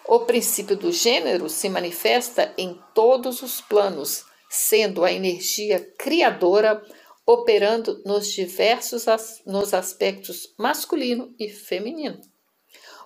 O 0.07 0.19
princípio 0.19 0.75
do 0.75 0.91
gênero 0.91 1.49
se 1.49 1.67
manifesta 1.67 2.53
em 2.57 2.79
todos 2.93 3.41
os 3.41 3.59
planos, 3.59 4.23
sendo 4.47 5.03
a 5.03 5.11
energia 5.11 5.79
criadora 5.97 6.83
operando 7.25 8.01
nos 8.05 8.31
diversos 8.31 9.05
nos 9.45 9.73
aspectos 9.73 10.53
masculino 10.57 11.33
e 11.39 11.49
feminino. 11.49 12.21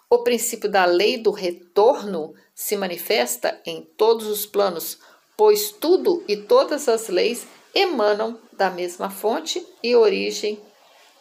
O 0.09 0.23
princípio 0.23 0.69
da 0.69 0.83
lei 0.83 1.17
do 1.17 1.31
retorno 1.31 2.33
se 2.53 2.75
manifesta 2.75 3.61
em 3.65 3.81
todos 3.95 4.27
os 4.27 4.45
planos, 4.45 4.99
pois 5.37 5.71
tudo 5.71 6.23
e 6.27 6.35
todas 6.35 6.89
as 6.89 7.07
leis 7.07 7.47
emanam 7.73 8.37
da 8.51 8.69
mesma 8.69 9.09
fonte 9.09 9.65
e 9.81 9.95
origem 9.95 10.61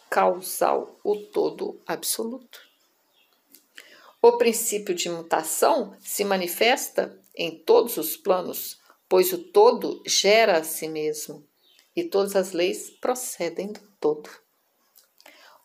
causal, 0.09 0.99
o 1.03 1.15
todo 1.15 1.79
absoluto. 1.87 2.68
O 4.21 4.33
princípio 4.33 4.93
de 4.93 5.09
mutação 5.09 5.95
se 6.01 6.25
manifesta 6.25 7.17
em 7.33 7.51
todos 7.51 7.95
os 7.95 8.17
planos, 8.17 8.77
pois 9.07 9.31
o 9.31 9.37
todo 9.37 10.03
gera 10.05 10.57
a 10.57 10.63
si 10.63 10.89
mesmo 10.89 11.47
e 11.95 12.03
todas 12.03 12.35
as 12.35 12.51
leis 12.51 12.89
procedem 12.89 13.71
do 13.71 13.79
todo. 13.97 14.29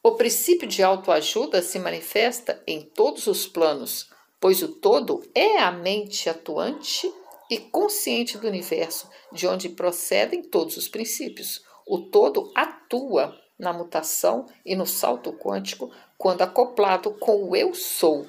O 0.00 0.12
princípio 0.12 0.68
de 0.68 0.84
autoajuda 0.84 1.60
se 1.62 1.80
manifesta 1.80 2.62
em 2.64 2.80
todos 2.80 3.26
os 3.26 3.44
planos, 3.44 4.08
pois 4.40 4.62
o 4.62 4.68
todo 4.68 5.28
é 5.34 5.58
a 5.58 5.72
mente 5.72 6.30
atuante 6.30 7.12
e 7.50 7.58
consciente 7.58 8.38
do 8.38 8.46
universo, 8.46 9.10
de 9.32 9.48
onde 9.48 9.68
procedem 9.68 10.42
todos 10.42 10.76
os 10.76 10.86
princípios. 10.86 11.64
O 11.84 11.98
todo 11.98 12.52
atua 12.54 13.36
na 13.58 13.72
mutação 13.72 14.46
e 14.64 14.76
no 14.76 14.86
salto 14.86 15.32
quântico 15.32 15.90
quando 16.16 16.42
acoplado 16.42 17.10
com 17.14 17.48
o 17.48 17.56
eu 17.56 17.74
sou. 17.74 18.28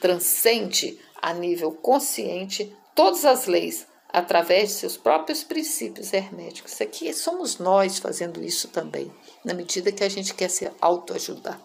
Transcende 0.00 0.98
a 1.20 1.32
nível 1.32 1.72
consciente 1.72 2.74
todas 2.94 3.24
as 3.24 3.46
leis 3.46 3.86
através 4.08 4.70
de 4.70 4.74
seus 4.76 4.96
próprios 4.96 5.44
princípios 5.44 6.12
herméticos. 6.12 6.80
Aqui 6.80 7.12
somos 7.12 7.58
nós 7.58 7.98
fazendo 7.98 8.42
isso 8.42 8.68
também, 8.68 9.12
na 9.44 9.54
medida 9.54 9.92
que 9.92 10.04
a 10.04 10.08
gente 10.08 10.34
quer 10.34 10.48
se 10.48 10.70
autoajudar. 10.80 11.60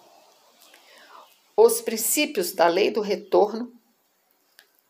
Os 1.56 1.82
princípios 1.82 2.52
da 2.52 2.68
lei 2.68 2.92
do 2.92 3.02
retorno 3.02 3.72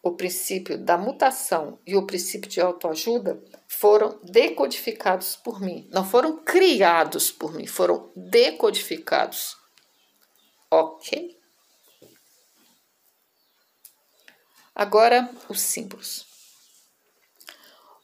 o 0.03 0.11
princípio 0.11 0.77
da 0.77 0.97
mutação 0.97 1.79
e 1.87 1.95
o 1.95 2.05
princípio 2.05 2.49
de 2.49 2.59
autoajuda 2.59 3.41
foram 3.69 4.19
decodificados 4.21 5.37
por 5.37 5.61
mim. 5.61 5.87
Não 5.93 6.03
foram 6.03 6.43
criados 6.43 7.31
por 7.31 7.53
mim, 7.53 7.65
foram 7.65 8.11
decodificados. 8.13 9.55
Ok? 10.69 11.39
Agora, 14.75 15.29
os 15.47 15.61
símbolos. 15.61 16.25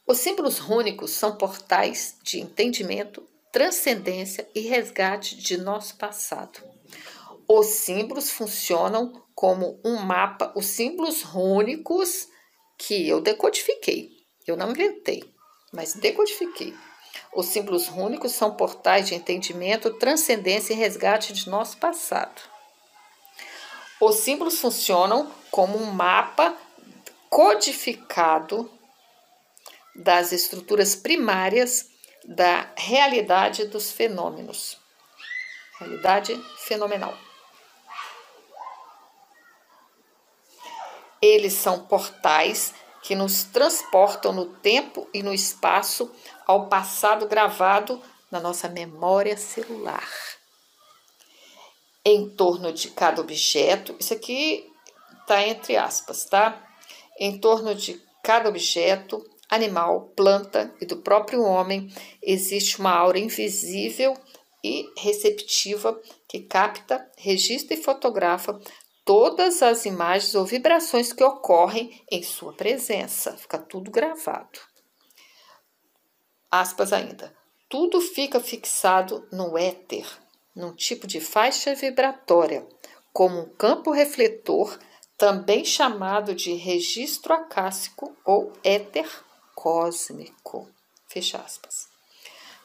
Os 0.06 0.18
símbolos 0.18 0.58
rúnicos 0.58 1.10
são 1.10 1.36
portais 1.36 2.16
de 2.22 2.40
entendimento, 2.40 3.26
transcendência 3.52 4.48
e 4.54 4.60
resgate 4.60 5.36
de 5.36 5.56
nosso 5.56 5.96
passado. 5.96 6.60
Os 7.48 7.66
símbolos 7.66 8.30
funcionam 8.30 9.24
como 9.34 9.80
um 9.84 9.96
mapa, 9.96 10.52
os 10.54 10.66
símbolos 10.66 11.22
rúnicos 11.22 12.28
que 12.78 13.08
eu 13.08 13.20
decodifiquei. 13.20 14.10
Eu 14.46 14.56
não 14.56 14.70
inventei, 14.70 15.24
mas 15.72 15.94
decodifiquei. 15.94 16.72
Os 17.34 17.46
símbolos 17.46 17.88
rúnicos 17.88 18.32
são 18.32 18.54
portais 18.54 19.08
de 19.08 19.14
entendimento, 19.14 19.94
transcendência 19.94 20.72
e 20.72 20.76
resgate 20.76 21.32
de 21.32 21.48
nosso 21.48 21.78
passado. 21.78 22.40
Os 24.00 24.16
símbolos 24.16 24.58
funcionam 24.58 25.30
como 25.50 25.76
um 25.76 25.92
mapa 25.92 26.56
codificado 27.28 28.70
das 29.94 30.32
estruturas 30.32 30.94
primárias 30.96 31.90
da 32.24 32.72
realidade 32.76 33.66
dos 33.66 33.92
fenômenos. 33.92 34.78
Realidade 35.78 36.36
fenomenal. 36.58 37.14
Eles 41.20 41.52
são 41.52 41.86
portais 41.86 42.72
que 43.02 43.14
nos 43.14 43.44
transportam 43.44 44.32
no 44.32 44.46
tempo 44.46 45.08
e 45.12 45.22
no 45.22 45.34
espaço 45.34 46.10
ao 46.46 46.68
passado 46.68 47.26
gravado 47.26 48.02
na 48.30 48.40
nossa 48.40 48.68
memória 48.68 49.36
celular. 49.36 50.39
Em 52.04 52.30
torno 52.30 52.72
de 52.72 52.90
cada 52.90 53.20
objeto, 53.20 53.94
isso 53.98 54.14
aqui 54.14 54.70
está 55.20 55.46
entre 55.46 55.76
aspas, 55.76 56.24
tá? 56.24 56.66
Em 57.18 57.38
torno 57.38 57.74
de 57.74 58.00
cada 58.22 58.48
objeto, 58.48 59.22
animal, 59.48 60.12
planta 60.16 60.74
e 60.80 60.86
do 60.86 60.98
próprio 60.98 61.42
homem, 61.42 61.92
existe 62.22 62.78
uma 62.78 62.92
aura 62.92 63.18
invisível 63.18 64.16
e 64.62 64.88
receptiva 64.96 66.00
que 66.28 66.40
capta, 66.40 67.10
registra 67.18 67.74
e 67.74 67.82
fotografa 67.82 68.58
todas 69.04 69.62
as 69.62 69.86
imagens 69.86 70.34
ou 70.34 70.44
vibrações 70.44 71.12
que 71.12 71.24
ocorrem 71.24 72.00
em 72.10 72.22
sua 72.22 72.52
presença. 72.52 73.36
Fica 73.36 73.58
tudo 73.58 73.90
gravado. 73.90 74.60
Aspas 76.50 76.92
ainda. 76.92 77.34
Tudo 77.68 78.00
fica 78.00 78.40
fixado 78.40 79.26
no 79.32 79.56
éter, 79.56 80.06
num 80.54 80.74
tipo 80.74 81.06
de 81.06 81.20
faixa 81.20 81.74
vibratória, 81.74 82.66
como 83.12 83.40
um 83.40 83.48
campo 83.48 83.90
refletor, 83.90 84.78
também 85.16 85.64
chamado 85.64 86.34
de 86.34 86.54
registro 86.54 87.34
acássico 87.34 88.16
ou 88.24 88.52
éter 88.64 89.08
cósmico. 89.54 90.68
Fecha 91.06 91.38
aspas. 91.38 91.88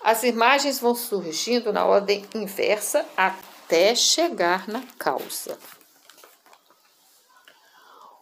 As 0.02 0.24
imagens 0.24 0.80
vão 0.80 0.96
surgindo 0.96 1.74
na 1.74 1.86
ordem 1.86 2.26
inversa 2.34 3.06
até 3.18 3.96
chegar 3.96 4.68
na 4.68 4.84
causa. 4.98 5.58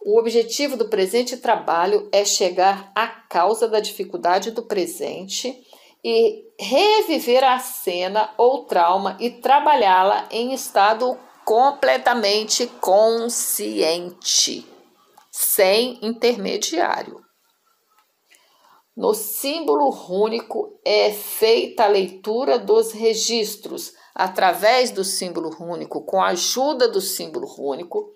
O 0.04 0.18
objetivo 0.18 0.76
do 0.76 0.88
presente 0.88 1.36
trabalho 1.36 2.08
é 2.12 2.24
chegar 2.24 2.90
à 2.94 3.06
causa 3.06 3.68
da 3.68 3.80
dificuldade 3.80 4.50
do 4.50 4.62
presente 4.62 5.66
e 6.04 6.44
reviver 6.60 7.42
a 7.42 7.58
cena 7.58 8.34
ou 8.36 8.66
trauma 8.66 9.16
e 9.18 9.30
trabalhá-la 9.30 10.28
em 10.30 10.52
estado 10.52 11.18
completamente 11.44 12.66
consciente, 12.80 14.66
sem 15.30 15.98
intermediário. 16.02 17.24
No 18.96 19.14
símbolo 19.14 19.88
rúnico 19.88 20.78
é 20.84 21.10
feita 21.10 21.84
a 21.84 21.88
leitura 21.88 22.58
dos 22.58 22.92
registros 22.92 23.92
através 24.14 24.90
do 24.92 25.02
símbolo 25.02 25.50
rúnico, 25.50 26.04
com 26.04 26.22
a 26.22 26.28
ajuda 26.28 26.86
do 26.86 27.00
símbolo 27.00 27.46
rúnico 27.46 28.12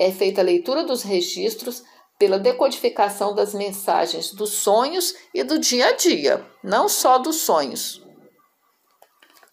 é 0.00 0.10
feita 0.10 0.40
a 0.40 0.44
leitura 0.44 0.82
dos 0.82 1.02
registros 1.02 1.84
pela 2.20 2.38
decodificação 2.38 3.34
das 3.34 3.54
mensagens 3.54 4.34
dos 4.34 4.50
sonhos 4.50 5.14
e 5.32 5.42
do 5.42 5.58
dia 5.58 5.86
a 5.86 5.92
dia, 5.92 6.46
não 6.62 6.86
só 6.86 7.16
dos 7.16 7.36
sonhos. 7.36 8.04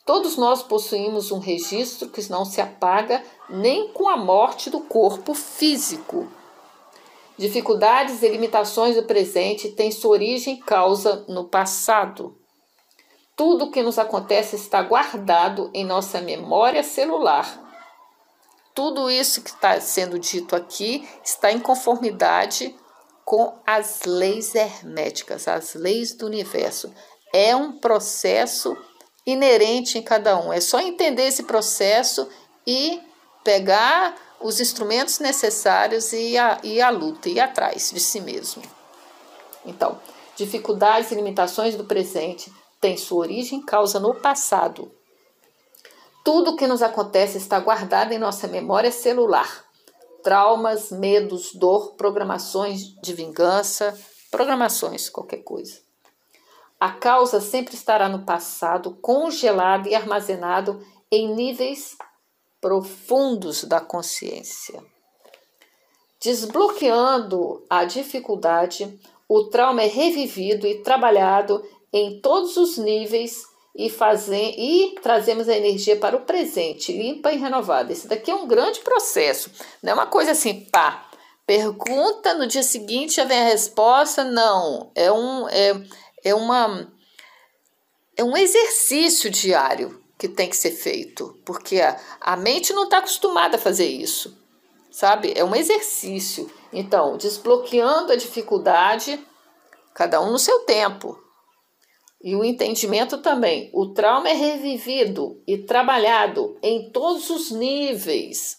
Todos 0.05 0.35
nós 0.35 0.61
possuímos 0.61 1.31
um 1.31 1.39
registro 1.39 2.09
que 2.09 2.29
não 2.29 2.43
se 2.43 2.59
apaga 2.59 3.23
nem 3.49 3.87
com 3.93 4.09
a 4.09 4.17
morte 4.17 4.69
do 4.69 4.81
corpo 4.81 5.33
físico. 5.33 6.27
Dificuldades 7.37 8.21
e 8.21 8.27
limitações 8.27 8.97
do 8.97 9.03
presente 9.03 9.69
têm 9.69 9.89
sua 9.89 10.11
origem 10.11 10.55
e 10.55 10.61
causa 10.61 11.23
no 11.29 11.45
passado. 11.45 12.37
Tudo 13.33 13.65
o 13.65 13.71
que 13.71 13.81
nos 13.81 13.97
acontece 13.97 14.57
está 14.57 14.81
guardado 14.81 15.71
em 15.73 15.85
nossa 15.85 16.19
memória 16.19 16.83
celular 16.83 17.66
tudo 18.77 19.09
isso 19.09 19.41
que 19.41 19.49
está 19.49 19.81
sendo 19.81 20.19
dito 20.19 20.55
aqui 20.55 21.09
está 21.23 21.51
em 21.51 21.59
conformidade 21.59 22.75
com 23.25 23.57
as 23.65 24.01
leis 24.05 24.53
herméticas, 24.53 25.47
as 25.47 25.73
leis 25.73 26.13
do 26.13 26.27
universo. 26.27 26.93
É 27.33 27.55
um 27.55 27.79
processo 27.79 28.77
inerente 29.25 29.97
em 29.97 30.03
cada 30.03 30.39
um. 30.39 30.53
É 30.53 30.61
só 30.61 30.79
entender 30.79 31.23
esse 31.23 31.41
processo 31.41 32.29
e 32.67 33.01
pegar 33.43 34.15
os 34.39 34.59
instrumentos 34.59 35.17
necessários 35.17 36.13
e 36.13 36.37
à, 36.37 36.59
ir 36.61 36.79
à 36.79 36.91
luta, 36.91 37.29
ir 37.29 37.39
atrás 37.39 37.89
de 37.91 37.99
si 37.99 38.21
mesmo. 38.21 38.61
Então, 39.65 39.99
dificuldades 40.35 41.09
e 41.09 41.15
limitações 41.15 41.75
do 41.75 41.85
presente 41.85 42.53
têm 42.79 42.95
sua 42.95 43.21
origem 43.21 43.57
e 43.57 43.63
causa 43.63 43.99
no 43.99 44.13
passado. 44.13 44.91
Tudo 46.27 46.51
o 46.51 46.55
que 46.57 46.67
nos 46.67 46.81
acontece 46.81 47.37
está 47.37 47.57
guardado 47.57 48.11
em 48.11 48.19
nossa 48.19 48.49
memória 48.49 48.91
celular. 48.91 49.63
Traumas, 50.21 50.91
medos, 50.91 51.53
dor, 51.53 51.93
programações 51.93 52.81
de 53.01 53.13
vingança, 53.13 53.97
programações, 54.29 55.07
qualquer 55.09 55.37
coisa. 55.37 55.79
A 56.77 56.91
causa 56.91 57.39
sempre 57.39 57.75
estará 57.75 58.09
no 58.09 58.25
passado, 58.25 58.97
congelado 59.01 59.87
e 59.87 59.95
armazenado 59.95 60.85
em 61.09 61.33
níveis 61.33 61.95
profundos 62.59 63.63
da 63.63 63.79
consciência. 63.79 64.83
Desbloqueando 66.19 67.65
a 67.69 67.85
dificuldade, 67.85 68.99
o 69.29 69.45
trauma 69.45 69.81
é 69.81 69.87
revivido 69.87 70.67
e 70.67 70.83
trabalhado 70.83 71.65
em 71.93 72.19
todos 72.19 72.57
os 72.57 72.77
níveis 72.77 73.45
e, 73.77 73.91
fazer, 73.91 74.55
e 74.57 74.95
trazemos 75.03 75.47
a 75.47 75.55
energia 75.55 75.95
para 75.95 76.15
o 76.15 76.21
presente, 76.21 76.91
limpa 76.91 77.31
e 77.31 77.37
renovada. 77.37 77.93
Esse 77.93 78.07
daqui 78.07 78.31
é 78.31 78.35
um 78.35 78.47
grande 78.47 78.79
processo, 78.79 79.51
não 79.83 79.91
é 79.91 79.93
uma 79.93 80.07
coisa 80.07 80.31
assim, 80.31 80.61
pá, 80.61 81.07
pergunta, 81.45 82.33
no 82.33 82.47
dia 82.47 82.63
seguinte 82.63 83.17
já 83.17 83.23
vem 83.23 83.39
a 83.39 83.45
resposta, 83.45 84.23
não, 84.23 84.91
é 84.95 85.11
um, 85.11 85.47
é, 85.49 85.79
é 86.23 86.33
uma, 86.33 86.91
é 88.17 88.23
um 88.23 88.35
exercício 88.35 89.29
diário 89.29 90.01
que 90.17 90.27
tem 90.27 90.49
que 90.49 90.57
ser 90.57 90.71
feito, 90.71 91.39
porque 91.45 91.79
a, 91.79 91.99
a 92.19 92.35
mente 92.35 92.73
não 92.73 92.85
está 92.85 92.97
acostumada 92.97 93.57
a 93.57 93.59
fazer 93.59 93.85
isso, 93.85 94.35
sabe? 94.89 95.33
É 95.35 95.45
um 95.45 95.55
exercício. 95.55 96.51
Então, 96.73 97.15
desbloqueando 97.15 98.11
a 98.11 98.15
dificuldade, 98.15 99.23
cada 99.93 100.19
um 100.19 100.31
no 100.31 100.39
seu 100.39 100.61
tempo, 100.61 101.26
e 102.21 102.35
o 102.35 102.43
entendimento 102.43 103.19
também. 103.19 103.69
O 103.73 103.93
trauma 103.93 104.29
é 104.29 104.33
revivido 104.33 105.41
e 105.47 105.57
trabalhado 105.57 106.57
em 106.61 106.91
todos 106.91 107.29
os 107.29 107.51
níveis 107.51 108.57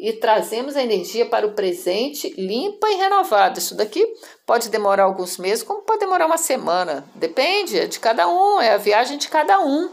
e 0.00 0.14
trazemos 0.14 0.76
a 0.76 0.82
energia 0.82 1.26
para 1.26 1.46
o 1.46 1.52
presente 1.52 2.32
limpa 2.40 2.88
e 2.88 2.94
renovada. 2.94 3.58
Isso 3.58 3.76
daqui 3.76 4.02
pode 4.46 4.70
demorar 4.70 5.04
alguns 5.04 5.36
meses, 5.36 5.62
como 5.62 5.82
pode 5.82 6.00
demorar 6.00 6.24
uma 6.24 6.38
semana. 6.38 7.06
Depende 7.14 7.78
é 7.78 7.86
de 7.86 8.00
cada 8.00 8.26
um, 8.26 8.58
é 8.60 8.72
a 8.72 8.78
viagem 8.78 9.18
de 9.18 9.28
cada 9.28 9.60
um. 9.60 9.90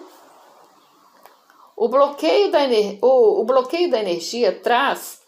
O 1.76 1.90
bloqueio 1.90 2.50
da, 2.50 2.60
o, 3.02 3.42
o 3.42 3.44
bloqueio 3.44 3.92
da 3.92 4.00
energia 4.00 4.54
traz. 4.54 5.20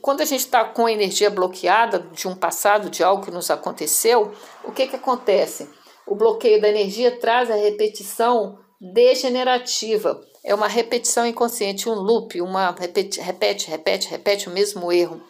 Quando 0.00 0.22
a 0.22 0.24
gente 0.24 0.40
está 0.40 0.64
com 0.64 0.86
a 0.86 0.92
energia 0.92 1.28
bloqueada 1.28 1.98
de 1.98 2.26
um 2.26 2.34
passado, 2.34 2.88
de 2.88 3.04
algo 3.04 3.24
que 3.24 3.30
nos 3.30 3.50
aconteceu, 3.50 4.32
o 4.64 4.72
que, 4.72 4.86
que 4.86 4.96
acontece? 4.96 5.68
O 6.06 6.14
bloqueio 6.14 6.60
da 6.60 6.68
energia 6.68 7.18
traz 7.18 7.50
a 7.50 7.54
repetição 7.54 8.58
degenerativa. 8.80 10.20
É 10.44 10.54
uma 10.54 10.68
repetição 10.68 11.26
inconsciente, 11.26 11.88
um 11.88 11.94
loop, 11.94 12.40
uma 12.40 12.70
repete, 12.72 13.20
repete, 13.20 13.70
repete, 13.70 14.08
repete 14.08 14.48
o 14.48 14.52
mesmo 14.52 14.92
erro 14.92 15.22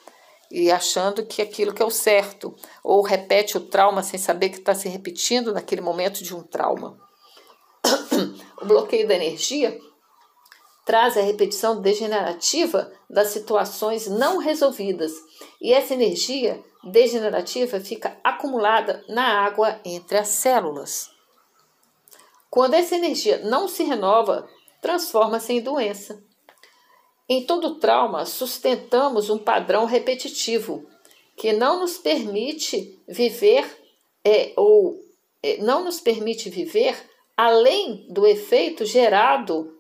e 0.51 0.70
achando 0.70 1.25
que 1.25 1.43
aquilo 1.43 1.72
que 1.72 1.83
é 1.83 1.85
o 1.85 1.91
certo, 1.91 2.55
ou 2.83 3.03
repete 3.03 3.57
o 3.57 3.61
trauma 3.61 4.03
sem 4.03 4.18
saber 4.18 4.51
que 4.51 4.59
está 4.59 4.75
se 4.75 4.89
repetindo 4.89 5.53
naquele 5.53 5.81
momento 5.81 6.22
de 6.22 6.35
um 6.35 6.43
trauma. 6.43 6.97
o 8.62 8.64
bloqueio 8.64 9.07
da 9.09 9.14
energia 9.14 9.77
traz 10.85 11.16
a 11.16 11.22
repetição 11.22 11.81
degenerativa 11.81 12.93
das 13.09 13.29
situações 13.29 14.07
não 14.07 14.39
resolvidas, 14.39 15.12
e 15.61 15.72
essa 15.72 15.95
energia 15.95 16.62
degenerativa 16.85 17.80
fica 17.80 18.18
acumulada 18.22 19.05
na 19.09 19.45
água 19.45 19.80
entre 19.85 20.18
as 20.18 20.28
células. 20.28 21.11
Quando 22.51 22.74
essa 22.74 22.95
energia 22.95 23.39
não 23.39 23.66
se 23.66 23.82
renova, 23.82 24.49
transforma-se 24.80 25.53
em 25.53 25.61
doença. 25.61 26.22
Em 27.28 27.45
todo 27.45 27.76
trauma, 27.76 28.26
sustentamos 28.26 29.30
um 29.30 29.39
padrão 29.39 29.87
repetitivo 29.87 30.87
que 31.37 31.53
não 31.53 31.80
nos 31.80 31.99
permite 31.99 33.01
viver 33.09 33.66
é, 34.24 34.53
ou 34.57 34.97
é, 35.43 35.57
não 35.59 35.85
nos 35.85 36.01
permite 36.01 36.49
viver 36.49 36.97
além 37.37 38.07
do 38.09 38.26
efeito 38.26 38.85
gerado 38.85 39.76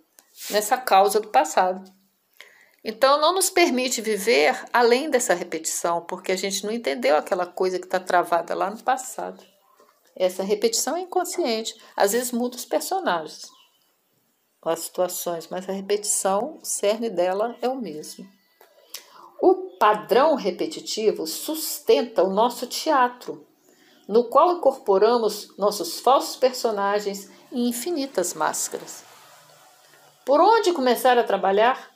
nessa 0.50 0.76
causa 0.76 1.20
do 1.20 1.28
passado. 1.28 1.93
Então, 2.84 3.18
não 3.18 3.34
nos 3.34 3.48
permite 3.48 4.02
viver 4.02 4.62
além 4.70 5.08
dessa 5.08 5.32
repetição, 5.32 6.02
porque 6.02 6.32
a 6.32 6.36
gente 6.36 6.66
não 6.66 6.72
entendeu 6.72 7.16
aquela 7.16 7.46
coisa 7.46 7.78
que 7.78 7.86
está 7.86 7.98
travada 7.98 8.54
lá 8.54 8.68
no 8.68 8.82
passado. 8.82 9.42
Essa 10.14 10.42
repetição 10.42 10.94
é 10.94 11.00
inconsciente. 11.00 11.74
Às 11.96 12.12
vezes 12.12 12.30
muda 12.30 12.56
os 12.56 12.64
personagens, 12.66 13.48
as 14.62 14.80
situações, 14.80 15.48
mas 15.48 15.68
a 15.68 15.72
repetição, 15.72 16.58
o 16.62 16.64
cerne 16.64 17.08
dela 17.08 17.56
é 17.62 17.68
o 17.68 17.76
mesmo. 17.76 18.26
O 19.40 19.76
padrão 19.78 20.34
repetitivo 20.34 21.26
sustenta 21.26 22.22
o 22.22 22.30
nosso 22.30 22.66
teatro, 22.66 23.46
no 24.06 24.24
qual 24.24 24.52
incorporamos 24.52 25.56
nossos 25.56 26.00
falsos 26.00 26.36
personagens 26.36 27.30
e 27.50 27.68
infinitas 27.68 28.34
máscaras. 28.34 29.04
Por 30.24 30.40
onde 30.40 30.72
começar 30.72 31.18
a 31.18 31.24
trabalhar? 31.24 31.93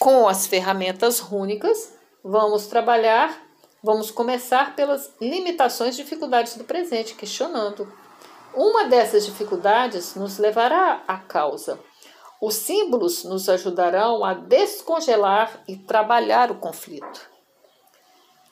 Com 0.00 0.26
as 0.26 0.46
ferramentas 0.46 1.18
rúnicas, 1.18 1.92
vamos 2.24 2.66
trabalhar, 2.66 3.38
vamos 3.82 4.10
começar 4.10 4.74
pelas 4.74 5.14
limitações 5.20 5.94
e 5.94 6.02
dificuldades 6.02 6.56
do 6.56 6.64
presente, 6.64 7.14
questionando. 7.14 7.86
Uma 8.54 8.84
dessas 8.84 9.26
dificuldades 9.26 10.14
nos 10.14 10.38
levará 10.38 11.04
à 11.06 11.18
causa. 11.18 11.78
Os 12.40 12.54
símbolos 12.54 13.24
nos 13.24 13.46
ajudarão 13.50 14.24
a 14.24 14.32
descongelar 14.32 15.62
e 15.68 15.76
trabalhar 15.76 16.50
o 16.50 16.54
conflito. 16.58 17.28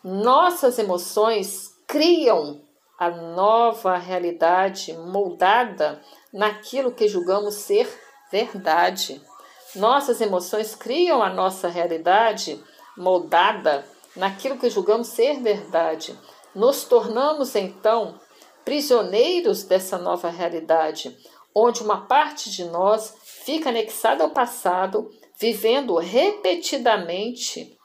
Nossas 0.05 0.79
emoções 0.79 1.71
criam 1.87 2.61
a 2.99 3.09
nova 3.09 3.97
realidade 3.97 4.93
moldada 4.93 6.03
naquilo 6.31 6.93
que 6.93 7.09
julgamos 7.09 7.55
ser 7.55 7.89
verdade. 8.31 9.27
Nossas 9.75 10.21
emoções 10.21 10.75
criam 10.75 11.23
a 11.23 11.29
nossa 11.29 11.69
realidade 11.69 12.63
moldada 12.97 13.85
naquilo 14.17 14.59
que 14.59 14.71
julgamos 14.71 15.09
ser 15.09 15.41
verdade. 15.41 16.19
Nos 16.55 16.85
tornamos 16.85 17.55
então 17.55 18.19
prisioneiros 18.65 19.65
dessa 19.65 19.99
nova 19.99 20.29
realidade, 20.29 21.17
onde 21.55 21.83
uma 21.83 22.07
parte 22.07 22.51
de 22.51 22.65
nós 22.65 23.15
fica 23.23 23.69
anexada 23.69 24.25
ao 24.25 24.31
passado, 24.31 25.11
vivendo 25.39 25.97
repetidamente 25.97 27.77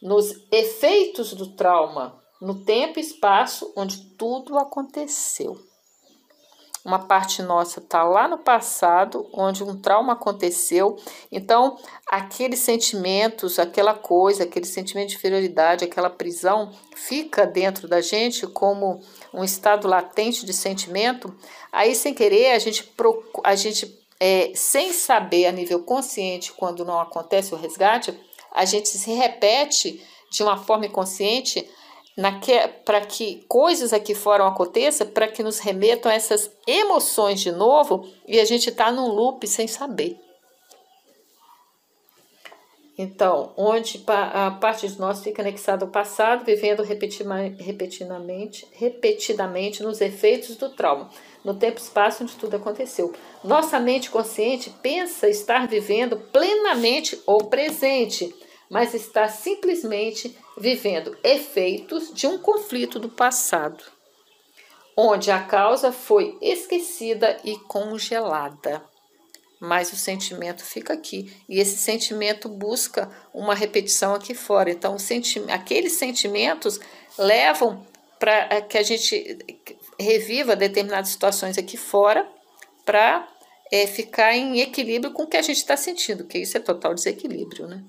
nos 0.00 0.34
efeitos 0.50 1.34
do 1.34 1.54
trauma, 1.54 2.18
no 2.40 2.64
tempo 2.64 2.98
e 2.98 3.02
espaço 3.02 3.72
onde 3.76 4.14
tudo 4.16 4.58
aconteceu. 4.58 5.69
Uma 6.84 7.00
parte 7.00 7.42
nossa 7.42 7.78
está 7.78 8.02
lá 8.02 8.26
no 8.26 8.38
passado, 8.38 9.28
onde 9.34 9.62
um 9.62 9.76
trauma 9.76 10.14
aconteceu. 10.14 10.96
Então, 11.30 11.76
aqueles 12.06 12.60
sentimentos, 12.60 13.58
aquela 13.58 13.92
coisa, 13.92 14.44
aquele 14.44 14.64
sentimento 14.64 15.10
de 15.10 15.16
inferioridade, 15.16 15.84
aquela 15.84 16.08
prisão, 16.08 16.72
fica 16.96 17.46
dentro 17.46 17.86
da 17.86 18.00
gente 18.00 18.46
como 18.46 19.00
um 19.32 19.44
estado 19.44 19.86
latente 19.86 20.46
de 20.46 20.54
sentimento. 20.54 21.34
Aí, 21.70 21.94
sem 21.94 22.14
querer, 22.14 22.52
a 22.52 22.58
gente, 22.58 22.90
a 23.44 23.54
gente 23.54 24.00
é, 24.18 24.52
sem 24.54 24.92
saber 24.92 25.46
a 25.46 25.52
nível 25.52 25.82
consciente, 25.82 26.52
quando 26.52 26.84
não 26.84 26.98
acontece 26.98 27.54
o 27.54 27.58
resgate, 27.58 28.18
a 28.52 28.64
gente 28.64 28.88
se 28.88 29.10
repete 29.12 30.02
de 30.30 30.42
uma 30.42 30.56
forma 30.56 30.86
inconsciente 30.86 31.68
para 32.84 33.00
que 33.02 33.44
coisas 33.48 33.92
aqui 33.92 34.14
fora 34.14 34.46
aconteçam, 34.46 35.06
para 35.06 35.28
que 35.28 35.42
nos 35.42 35.58
remetam 35.58 36.10
a 36.10 36.14
essas 36.14 36.50
emoções 36.66 37.40
de 37.40 37.52
novo 37.52 38.06
e 38.26 38.38
a 38.38 38.44
gente 38.44 38.70
está 38.70 38.90
num 38.90 39.08
loop 39.08 39.46
sem 39.46 39.66
saber. 39.66 40.18
Então, 43.02 43.54
onde 43.56 44.04
a 44.06 44.50
parte 44.50 44.86
de 44.86 44.98
nós 44.98 45.22
fica 45.22 45.40
anexada 45.40 45.86
ao 45.86 45.90
passado, 45.90 46.44
vivendo 46.44 46.82
repetidamente, 46.82 48.68
repetidamente 48.72 49.82
nos 49.82 50.02
efeitos 50.02 50.54
do 50.56 50.68
trauma, 50.68 51.08
no 51.42 51.54
tempo 51.54 51.80
e 51.80 51.82
espaço 51.82 52.22
onde 52.22 52.36
tudo 52.36 52.56
aconteceu. 52.56 53.10
Nossa 53.42 53.80
mente 53.80 54.10
consciente 54.10 54.68
pensa 54.82 55.30
estar 55.30 55.66
vivendo 55.66 56.18
plenamente 56.30 57.18
o 57.26 57.38
presente, 57.44 58.34
mas 58.68 58.92
está 58.92 59.28
simplesmente 59.28 60.36
vivendo 60.60 61.16
efeitos 61.24 62.12
de 62.12 62.26
um 62.26 62.38
conflito 62.38 63.00
do 63.00 63.08
passado, 63.08 63.82
onde 64.96 65.30
a 65.30 65.42
causa 65.42 65.90
foi 65.90 66.36
esquecida 66.40 67.38
e 67.42 67.56
congelada 67.56 68.88
mas 69.60 69.92
o 69.92 69.96
sentimento 69.96 70.64
fica 70.64 70.94
aqui. 70.94 71.30
E 71.46 71.60
esse 71.60 71.76
sentimento 71.76 72.48
busca 72.48 73.10
uma 73.34 73.54
repetição 73.54 74.14
aqui 74.14 74.32
fora. 74.32 74.70
Então, 74.70 74.98
senti 74.98 75.38
aqueles 75.50 75.92
sentimentos 75.92 76.80
levam 77.18 77.86
para 78.18 78.62
que 78.62 78.78
a 78.78 78.82
gente 78.82 79.38
reviva 79.98 80.56
determinadas 80.56 81.10
situações 81.10 81.58
aqui 81.58 81.76
fora 81.76 82.26
para 82.86 83.28
é, 83.70 83.86
ficar 83.86 84.34
em 84.34 84.60
equilíbrio 84.60 85.12
com 85.12 85.24
o 85.24 85.26
que 85.26 85.36
a 85.36 85.42
gente 85.42 85.58
está 85.58 85.76
sentindo, 85.76 86.24
que 86.24 86.38
isso 86.38 86.56
é 86.56 86.60
total 86.60 86.94
desequilíbrio, 86.94 87.66
né? 87.66 87.84